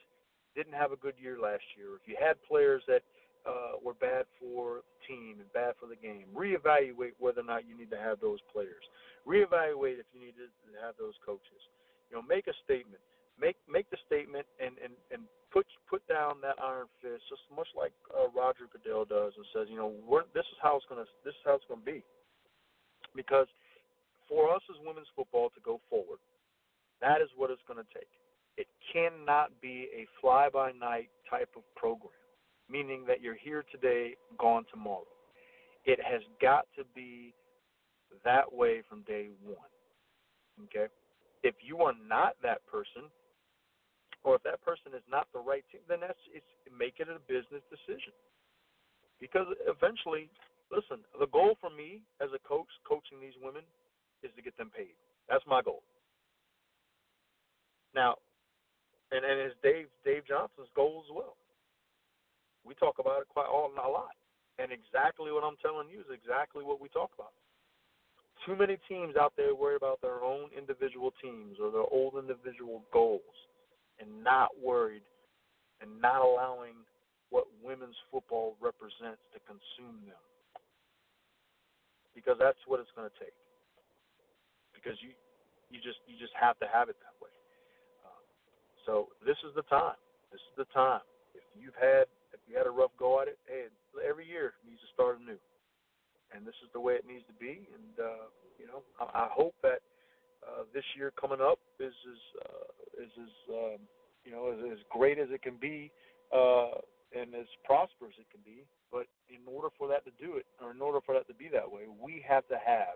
didn't 0.55 0.73
have 0.73 0.91
a 0.91 0.97
good 0.97 1.13
year 1.21 1.37
last 1.37 1.63
year, 1.77 1.93
if 1.93 2.03
you 2.09 2.17
had 2.17 2.35
players 2.43 2.81
that 2.87 3.05
uh, 3.45 3.77
were 3.79 3.93
bad 3.93 4.25
for 4.41 4.81
the 4.81 4.97
team 5.07 5.37
and 5.39 5.47
bad 5.53 5.77
for 5.79 5.85
the 5.85 5.95
game, 5.95 6.25
reevaluate 6.33 7.13
whether 7.21 7.41
or 7.41 7.47
not 7.47 7.63
you 7.69 7.77
need 7.77 7.93
to 7.93 8.01
have 8.01 8.19
those 8.19 8.39
players. 8.51 8.81
Reevaluate 9.23 10.01
if 10.01 10.09
you 10.11 10.19
need 10.19 10.35
to 10.35 10.49
have 10.81 10.97
those 10.99 11.13
coaches. 11.23 11.61
You 12.09 12.17
know, 12.17 12.23
make 12.25 12.47
a 12.47 12.55
statement. 12.65 12.99
Make 13.39 13.55
make 13.69 13.85
the 13.93 14.01
statement 14.09 14.49
and 14.57 14.73
and 14.81 14.97
and 15.13 15.21
put 15.53 15.65
put 15.89 16.01
down 16.09 16.41
that 16.41 16.57
iron 16.57 16.89
fist, 17.01 17.23
just 17.29 17.45
much 17.53 17.69
like 17.77 17.93
uh, 18.11 18.27
Roger 18.33 18.65
Goodell 18.67 19.05
does, 19.05 19.33
and 19.37 19.45
says, 19.53 19.67
you 19.69 19.77
know, 19.77 19.93
we're, 20.03 20.25
this 20.33 20.47
is 20.49 20.57
how 20.61 20.75
it's 20.75 20.85
gonna 20.89 21.05
this 21.23 21.37
is 21.37 21.43
how 21.45 21.55
it's 21.55 21.69
gonna 21.69 21.85
be. 21.85 22.03
Because 23.15 23.47
for 24.27 24.53
us 24.53 24.61
as 24.69 24.75
women's 24.85 25.07
football 25.15 25.49
to 25.49 25.61
go 25.63 25.79
forward, 25.89 26.19
that 27.01 27.21
is 27.21 27.29
what 27.35 27.51
it's 27.51 27.61
going 27.67 27.79
to 27.79 27.93
take. 27.93 28.09
It 28.57 28.67
cannot 28.91 29.51
be 29.61 29.87
a 29.95 30.07
fly 30.19 30.49
by 30.51 30.71
night 30.71 31.09
type 31.29 31.49
of 31.55 31.63
program, 31.75 32.11
meaning 32.69 33.05
that 33.07 33.21
you're 33.21 33.37
here 33.37 33.63
today, 33.71 34.15
gone 34.39 34.65
tomorrow. 34.71 35.05
It 35.85 35.99
has 36.03 36.21
got 36.41 36.65
to 36.75 36.83
be 36.95 37.33
that 38.25 38.51
way 38.51 38.81
from 38.89 39.03
day 39.03 39.27
one. 39.45 39.71
Okay? 40.65 40.91
If 41.43 41.55
you 41.61 41.79
are 41.79 41.93
not 42.07 42.33
that 42.41 42.65
person, 42.65 43.09
or 44.23 44.35
if 44.35 44.43
that 44.43 44.59
person 44.65 44.91
is 44.91 45.05
not 45.09 45.27
the 45.31 45.39
right 45.39 45.63
team, 45.71 45.81
then 45.87 46.01
that's 46.01 46.19
it's 46.33 46.49
make 46.67 46.99
it 46.99 47.07
a 47.07 47.21
business 47.29 47.63
decision. 47.69 48.11
Because 49.21 49.47
eventually, 49.69 50.29
listen, 50.73 51.05
the 51.15 51.29
goal 51.29 51.55
for 51.61 51.69
me 51.69 52.01
as 52.19 52.29
a 52.33 52.41
coach 52.41 52.67
coaching 52.83 53.21
these 53.21 53.37
women 53.39 53.63
is 54.23 54.31
to 54.35 54.41
get 54.41 54.57
them 54.57 54.71
paid. 54.73 54.95
That's 55.29 55.43
my 55.47 55.61
goal. 55.61 55.83
Now, 57.95 58.15
and 59.11 59.23
and 59.23 59.39
it's 59.39 59.55
Dave 59.63 59.87
Dave 60.05 60.27
Johnson's 60.27 60.71
goal 60.75 61.03
as 61.05 61.09
well. 61.13 61.35
We 62.65 62.75
talk 62.75 62.99
about 62.99 63.21
it 63.21 63.27
quite 63.29 63.47
all 63.47 63.71
a 63.71 63.89
lot, 63.89 64.15
and 64.59 64.71
exactly 64.71 65.31
what 65.31 65.43
I'm 65.43 65.57
telling 65.61 65.89
you 65.89 66.01
is 66.01 66.11
exactly 66.11 66.63
what 66.63 66.81
we 66.81 66.89
talk 66.89 67.11
about. 67.15 67.33
Too 68.45 68.55
many 68.55 68.77
teams 68.87 69.15
out 69.15 69.33
there 69.35 69.55
worry 69.55 69.75
about 69.75 69.99
their 70.01 70.21
own 70.21 70.49
individual 70.55 71.11
teams 71.21 71.57
or 71.61 71.71
their 71.71 71.87
own 71.91 72.19
individual 72.19 72.83
goals, 72.91 73.35
and 73.99 74.23
not 74.23 74.51
worried 74.61 75.03
and 75.81 76.01
not 76.01 76.21
allowing 76.21 76.73
what 77.29 77.45
women's 77.63 77.97
football 78.11 78.55
represents 78.61 79.21
to 79.33 79.39
consume 79.45 80.01
them. 80.07 80.21
Because 82.15 82.37
that's 82.39 82.59
what 82.65 82.79
it's 82.79 82.89
going 82.95 83.09
to 83.09 83.17
take. 83.19 83.35
Because 84.87 85.03
you 85.03 85.11
you 85.67 85.83
just 85.83 85.99
you 86.07 86.15
just 86.15 86.31
have 86.39 86.55
to 86.63 86.67
have 86.71 86.87
it 86.87 86.95
that 87.03 87.11
way. 87.19 87.27
Uh, 88.07 88.23
so 88.87 89.11
this 89.27 89.35
is 89.43 89.51
the 89.51 89.67
time. 89.67 89.99
This 90.31 90.39
is 90.39 90.63
the 90.63 90.69
time. 90.71 91.03
If 91.35 91.43
you've 91.59 91.75
had 91.75 92.07
if 92.31 92.39
you 92.47 92.55
had 92.55 92.63
a 92.63 92.71
rough 92.71 92.95
go 92.95 93.19
at 93.19 93.27
it, 93.27 93.35
hey, 93.51 93.67
every 93.99 94.23
year 94.23 94.55
needs 94.63 94.79
to 94.79 94.87
start 94.95 95.19
anew, 95.19 95.35
and 96.31 96.47
this 96.47 96.55
is 96.63 96.71
the 96.71 96.79
way 96.79 96.95
it 96.95 97.03
needs 97.03 97.27
to 97.27 97.35
be. 97.35 97.67
And 97.67 97.99
uh, 97.99 98.31
you 98.55 98.63
know, 98.63 98.79
I, 98.95 99.27
I 99.27 99.29
hope 99.29 99.59
that 99.59 99.83
uh, 100.39 100.63
this 100.71 100.87
year 100.95 101.11
coming 101.19 101.43
up 101.43 101.59
is 101.83 101.91
as 101.91 102.21
uh, 102.47 103.03
is 103.03 103.11
um, 103.51 103.83
you 104.23 104.31
know 104.31 104.55
as, 104.55 104.71
as 104.71 104.79
great 104.87 105.19
as 105.19 105.27
it 105.35 105.43
can 105.43 105.59
be 105.59 105.91
uh, 106.31 106.79
and 107.11 107.35
as 107.35 107.51
prosperous 107.67 108.15
as 108.15 108.23
it 108.23 108.31
can 108.31 108.43
be. 108.47 108.63
But 108.87 109.11
in 109.27 109.43
order 109.51 109.67
for 109.75 109.91
that 109.91 110.07
to 110.07 110.15
do 110.15 110.39
it, 110.39 110.47
or 110.63 110.71
in 110.71 110.79
order 110.79 111.03
for 111.03 111.11
that 111.11 111.27
to 111.27 111.35
be 111.35 111.51
that 111.51 111.67
way, 111.67 111.91
we 111.91 112.23
have 112.23 112.47
to 112.47 112.55
have 112.55 112.95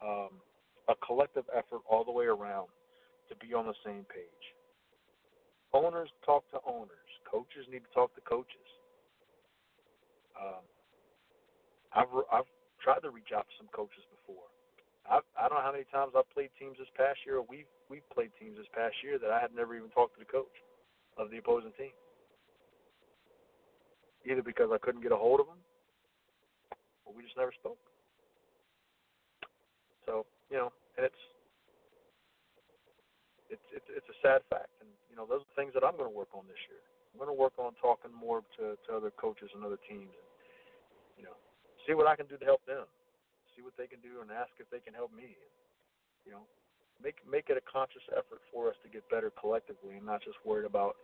um, 0.00 0.40
a 0.88 0.94
collective 1.04 1.44
effort 1.54 1.82
all 1.88 2.04
the 2.04 2.12
way 2.12 2.26
around 2.26 2.68
to 3.28 3.34
be 3.36 3.54
on 3.54 3.66
the 3.66 3.74
same 3.84 4.06
page. 4.06 4.44
Owners 5.72 6.08
talk 6.24 6.48
to 6.52 6.58
owners. 6.66 7.10
Coaches 7.28 7.66
need 7.70 7.82
to 7.82 7.92
talk 7.92 8.14
to 8.14 8.22
coaches. 8.22 8.68
Um, 10.38 10.62
I've 11.92 12.12
I've 12.32 12.50
tried 12.80 13.02
to 13.02 13.10
reach 13.10 13.34
out 13.34 13.48
to 13.48 13.54
some 13.58 13.68
coaches 13.74 14.04
before. 14.14 14.46
I've, 15.10 15.26
I 15.34 15.48
don't 15.48 15.58
know 15.58 15.64
how 15.64 15.72
many 15.72 15.88
times 15.90 16.12
I've 16.14 16.30
played 16.30 16.50
teams 16.58 16.78
this 16.78 16.90
past 16.94 17.18
year, 17.26 17.42
or 17.42 17.46
we've 17.48 17.68
we've 17.90 18.06
played 18.14 18.30
teams 18.38 18.56
this 18.56 18.70
past 18.70 18.94
year 19.02 19.18
that 19.18 19.30
I 19.30 19.40
had 19.40 19.54
never 19.54 19.74
even 19.74 19.90
talked 19.90 20.14
to 20.14 20.22
the 20.22 20.30
coach 20.30 20.52
of 21.18 21.30
the 21.30 21.38
opposing 21.38 21.74
team, 21.74 21.94
either 24.28 24.42
because 24.42 24.70
I 24.72 24.78
couldn't 24.78 25.02
get 25.02 25.12
a 25.12 25.18
hold 25.18 25.40
of 25.40 25.46
them, 25.46 25.58
or 27.04 27.14
we 27.16 27.22
just 27.22 27.36
never 27.36 27.52
spoke. 27.52 27.80
So 30.06 30.26
you 30.50 30.56
know, 30.56 30.70
and 30.96 31.06
it's 31.06 31.22
it's 33.50 33.66
it's 33.74 33.88
it's 33.90 34.10
a 34.10 34.18
sad 34.22 34.42
fact, 34.50 34.70
and 34.82 34.90
you 35.10 35.16
know 35.16 35.26
those 35.26 35.42
are 35.42 35.54
things 35.54 35.74
that 35.74 35.86
I'm 35.86 35.94
going 35.98 36.10
to 36.10 36.16
work 36.16 36.34
on 36.34 36.46
this 36.46 36.60
year. 36.70 36.82
I'm 37.14 37.18
going 37.18 37.32
to 37.32 37.38
work 37.38 37.56
on 37.56 37.72
talking 37.80 38.12
more 38.12 38.42
to 38.58 38.74
to 38.76 38.88
other 38.94 39.10
coaches 39.14 39.50
and 39.54 39.62
other 39.64 39.80
teams, 39.88 40.12
and 40.12 40.30
you 41.16 41.24
know, 41.24 41.36
see 41.86 41.94
what 41.94 42.06
I 42.06 42.14
can 42.14 42.26
do 42.26 42.36
to 42.36 42.46
help 42.46 42.62
them, 42.66 42.84
see 43.56 43.62
what 43.62 43.74
they 43.78 43.86
can 43.86 44.00
do, 44.04 44.20
and 44.20 44.30
ask 44.30 44.52
if 44.60 44.68
they 44.70 44.82
can 44.82 44.94
help 44.94 45.10
me. 45.14 45.34
You 46.26 46.36
know, 46.36 46.44
make 47.02 47.22
make 47.24 47.48
it 47.48 47.56
a 47.56 47.64
conscious 47.64 48.04
effort 48.12 48.42
for 48.52 48.68
us 48.68 48.76
to 48.84 48.88
get 48.90 49.06
better 49.08 49.32
collectively, 49.34 49.96
and 49.96 50.06
not 50.06 50.22
just 50.22 50.36
worried 50.44 50.66
about 50.66 50.96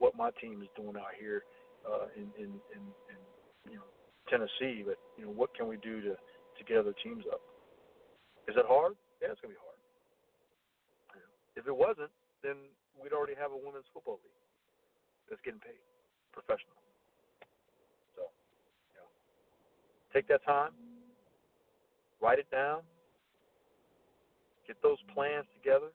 what 0.00 0.16
my 0.16 0.30
team 0.40 0.60
is 0.62 0.68
doing 0.74 0.96
out 0.96 1.14
here 1.20 1.44
uh, 1.84 2.08
in, 2.16 2.28
in 2.36 2.50
in 2.74 2.82
in 3.12 3.20
you 3.68 3.76
know 3.78 3.88
Tennessee, 4.28 4.82
but 4.84 4.96
you 5.16 5.24
know 5.24 5.32
what 5.32 5.54
can 5.54 5.68
we 5.68 5.76
do 5.78 6.00
to 6.00 6.16
to 6.16 6.60
get 6.66 6.78
other 6.78 6.94
teams 7.04 7.24
up. 7.30 7.40
Is 8.50 8.58
it 8.58 8.66
hard? 8.66 8.98
Yeah, 9.22 9.30
it's 9.30 9.38
gonna 9.38 9.54
be 9.54 9.62
hard. 9.62 9.78
If 11.54 11.70
it 11.70 11.76
wasn't, 11.76 12.10
then 12.42 12.58
we'd 12.98 13.14
already 13.14 13.38
have 13.38 13.54
a 13.54 13.56
women's 13.56 13.86
football 13.94 14.18
league 14.26 14.42
that's 15.30 15.38
getting 15.46 15.62
paid, 15.62 15.78
professional. 16.34 16.74
So, 18.18 18.26
you 18.90 18.98
know, 18.98 19.06
take 20.10 20.26
that 20.34 20.42
time, 20.42 20.74
write 22.18 22.42
it 22.42 22.50
down, 22.50 22.82
get 24.66 24.82
those 24.82 24.98
plans 25.14 25.46
together. 25.54 25.94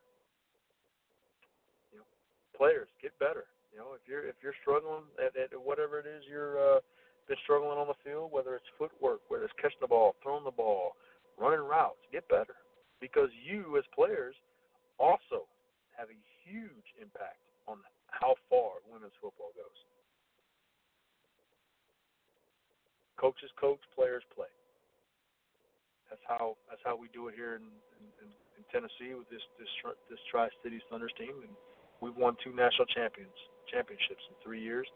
You 1.92 2.00
know, 2.00 2.08
players 2.56 2.88
get 3.04 3.12
better. 3.20 3.44
You 3.68 3.84
know, 3.84 3.92
if 3.92 4.00
you're 4.08 4.24
if 4.24 4.40
you're 4.40 4.56
struggling 4.64 5.04
at, 5.20 5.36
at 5.36 5.52
whatever 5.52 6.00
it 6.00 6.08
is 6.08 6.24
you're 6.24 6.56
uh, 6.56 6.80
been 7.28 7.36
struggling 7.44 7.76
on 7.76 7.92
the 7.92 8.00
field, 8.00 8.32
whether 8.32 8.56
it's 8.56 8.70
footwork, 8.80 9.20
whether 9.28 9.44
it's 9.44 9.60
catching 9.60 9.84
the 9.84 9.92
ball, 9.92 10.16
throwing 10.24 10.44
the 10.44 10.56
ball, 10.56 10.96
running 11.38 11.64
routes, 11.64 12.00
get 12.12 12.28
better 12.28 12.56
because 13.00 13.28
you 13.44 13.76
as 13.76 13.84
players 13.94 14.34
also 14.98 15.44
have 15.96 16.08
a 16.08 16.18
huge 16.44 16.88
impact 17.00 17.40
on 17.68 17.78
how 18.08 18.34
far 18.48 18.80
women's 18.88 19.16
football 19.20 19.52
goes. 19.56 19.78
Coaches 23.16 23.50
coach, 23.60 23.80
players 23.96 24.22
play. 24.34 24.52
That's 26.08 26.22
how 26.28 26.56
that's 26.68 26.84
how 26.84 26.94
we 26.94 27.08
do 27.10 27.28
it 27.28 27.34
here 27.34 27.56
in, 27.56 27.64
in, 28.20 28.28
in 28.28 28.62
Tennessee 28.70 29.16
with 29.16 29.28
this 29.32 29.42
this 29.58 29.68
this 30.08 30.20
Tri 30.30 30.48
Cities 30.62 30.84
Thunders 30.92 31.12
team, 31.18 31.32
and 31.42 31.52
we've 32.04 32.14
won 32.14 32.36
two 32.44 32.52
national 32.54 32.86
champions 32.92 33.34
championships 33.72 34.22
in 34.30 34.36
three 34.44 34.62
years. 34.62 34.86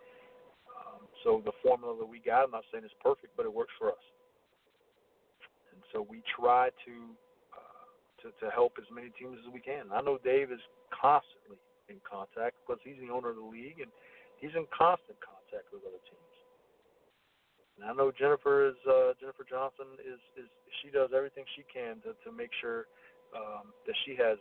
Um, 0.71 1.09
so 1.25 1.43
the 1.45 1.57
formula 1.65 1.97
that 1.99 2.07
we 2.07 2.21
got, 2.21 2.45
I'm 2.45 2.55
not 2.55 2.65
saying 2.71 2.85
it's 2.85 2.95
perfect, 3.03 3.35
but 3.37 3.45
it 3.45 3.53
works 3.53 3.73
for 3.81 3.91
us. 3.91 4.05
So 5.93 6.07
we 6.09 6.23
try 6.37 6.71
to 6.87 6.95
to, 8.23 8.29
to 8.45 8.47
help 8.53 8.77
as 8.77 8.85
many 8.93 9.09
teams 9.17 9.41
as 9.41 9.49
we 9.53 9.61
can. 9.61 9.89
I 9.93 10.01
know 10.05 10.21
Dave 10.21 10.53
is 10.53 10.61
constantly 10.93 11.57
in 11.89 11.99
contact 12.05 12.61
because 12.63 12.81
he's 12.85 13.01
the 13.01 13.11
owner 13.11 13.33
of 13.33 13.41
the 13.41 13.49
league 13.49 13.81
and 13.81 13.91
he's 14.39 14.53
in 14.55 14.69
constant 14.71 15.17
contact 15.25 15.73
with 15.73 15.83
other 15.89 16.01
teams. 16.05 16.35
And 17.77 17.89
I 17.89 17.93
know 17.97 18.13
Jennifer 18.13 18.69
is 18.69 18.79
uh, 18.85 19.17
Jennifer 19.19 19.45
Johnson 19.49 19.97
is 20.05 20.21
is 20.37 20.49
she 20.85 20.93
does 20.93 21.17
everything 21.17 21.49
she 21.57 21.65
can 21.67 21.99
to 22.05 22.13
to 22.13 22.29
make 22.29 22.53
sure 22.61 22.87
um, 23.33 23.73
that 23.89 23.97
she 24.05 24.13
has 24.21 24.37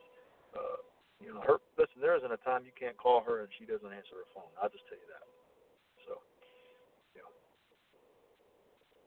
uh, 0.53 0.79
you 1.23 1.31
know 1.31 1.41
her. 1.47 1.63
Listen, 1.79 2.03
there 2.03 2.19
isn't 2.19 2.31
a 2.31 2.41
time 2.43 2.67
you 2.67 2.75
can't 2.75 2.99
call 2.99 3.23
her 3.23 3.47
and 3.47 3.49
she 3.55 3.63
doesn't 3.63 3.89
answer 3.89 4.19
her 4.19 4.27
phone. 4.35 4.51
I'll 4.59 4.71
just 4.71 4.83
tell 4.91 4.99
you 4.99 5.07
that. 5.07 5.25
So, 6.03 6.19
you 7.15 7.23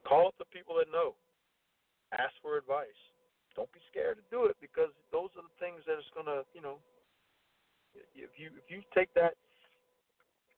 call 0.03 0.33
up 0.33 0.37
the 0.41 0.49
people 0.49 0.81
that 0.81 0.89
know. 0.89 1.13
Ask 2.13 2.33
for 2.41 2.57
advice 2.57 3.01
don't 3.55 3.71
be 3.71 3.81
scared 3.89 4.17
to 4.17 4.25
do 4.33 4.49
it 4.49 4.57
because 4.57 4.89
those 5.13 5.29
are 5.37 5.45
the 5.45 5.57
things 5.61 5.85
that 5.85 5.97
is 5.97 6.09
going 6.13 6.25
to, 6.25 6.41
you 6.53 6.61
know, 6.61 6.81
if 7.93 8.33
you 8.37 8.49
if 8.57 8.65
you 8.73 8.81
take 8.89 9.13
that, 9.13 9.37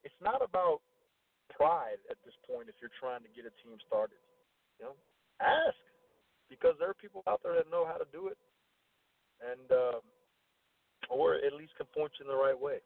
it's 0.08 0.16
not 0.24 0.40
about 0.40 0.80
pride 1.52 2.00
at 2.08 2.16
this 2.24 2.36
point. 2.48 2.72
If 2.72 2.80
you're 2.80 2.94
trying 2.96 3.28
to 3.28 3.32
get 3.36 3.44
a 3.44 3.54
team 3.60 3.76
started, 3.84 4.20
you 4.80 4.88
know, 4.88 4.96
ask 5.44 5.76
because 6.48 6.80
there 6.80 6.88
are 6.88 6.96
people 6.96 7.28
out 7.28 7.44
there 7.44 7.60
that 7.60 7.68
know 7.68 7.84
how 7.84 8.00
to 8.00 8.08
do 8.16 8.32
it, 8.32 8.40
and 9.44 9.68
um, 9.76 10.02
or 11.12 11.36
at 11.36 11.52
least 11.52 11.76
can 11.76 11.92
point 11.92 12.16
you 12.16 12.24
in 12.24 12.32
the 12.32 12.40
right 12.40 12.56
way. 12.56 12.80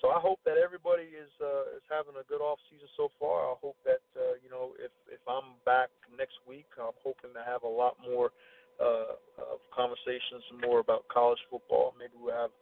So 0.00 0.14
I 0.14 0.20
hope 0.22 0.38
that 0.46 0.56
everybody 0.56 1.10
is 1.10 1.30
uh, 1.42 1.74
is 1.74 1.86
having 1.90 2.14
a 2.14 2.26
good 2.30 2.40
off 2.40 2.62
season 2.70 2.86
so 2.96 3.10
far. 3.18 3.50
I 3.50 3.56
hope 3.58 3.76
that 3.82 4.04
uh, 4.14 4.38
you 4.42 4.50
know 4.50 4.78
if 4.78 4.94
if 5.10 5.22
I'm 5.26 5.58
back 5.66 5.90
next 6.14 6.38
week, 6.46 6.70
I'm 6.78 6.94
hoping 7.02 7.34
to 7.34 7.42
have 7.42 7.66
a 7.66 7.70
lot 7.70 7.98
more 7.98 8.30
uh, 8.78 9.18
of 9.42 9.58
conversations 9.74 10.46
more 10.62 10.78
about 10.78 11.06
college 11.10 11.42
football. 11.50 11.94
Maybe 11.98 12.14
we'll 12.14 12.38
have 12.38 12.54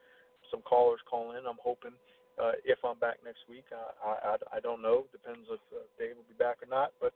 some 0.50 0.62
callers 0.62 1.00
call 1.04 1.36
in. 1.36 1.44
I'm 1.44 1.60
hoping 1.60 1.92
uh, 2.40 2.56
if 2.64 2.78
I'm 2.84 2.98
back 2.98 3.20
next 3.24 3.44
week. 3.48 3.64
I, 3.72 4.36
I, 4.36 4.36
I 4.56 4.60
don't 4.60 4.82
know. 4.82 5.04
Depends 5.12 5.48
if 5.50 5.60
uh, 5.72 5.84
Dave 5.98 6.16
will 6.16 6.28
be 6.28 6.38
back 6.38 6.60
or 6.64 6.68
not. 6.68 6.92
But 7.00 7.12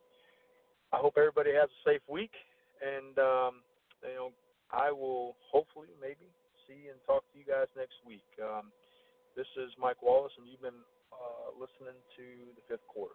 I 0.92 0.96
hope 0.96 1.14
everybody 1.16 1.52
has 1.54 1.68
a 1.68 1.80
safe 1.88 2.04
week. 2.08 2.32
And, 2.80 3.16
um, 3.18 3.52
you 4.02 4.16
know, 4.16 4.30
I 4.72 4.90
will 4.90 5.36
hopefully 5.52 5.92
maybe 6.00 6.28
see 6.66 6.88
and 6.88 6.98
talk 7.06 7.24
to 7.32 7.38
you 7.38 7.44
guys 7.44 7.68
next 7.76 8.00
week. 8.06 8.24
Um, 8.40 8.72
this 9.36 9.46
is 9.56 9.70
Mike 9.78 10.02
Wallace, 10.02 10.32
and 10.38 10.46
you've 10.48 10.62
been 10.62 10.82
uh, 11.12 11.54
listening 11.54 11.96
to 12.16 12.24
the 12.56 12.62
fifth 12.68 12.86
quarter. 12.88 13.14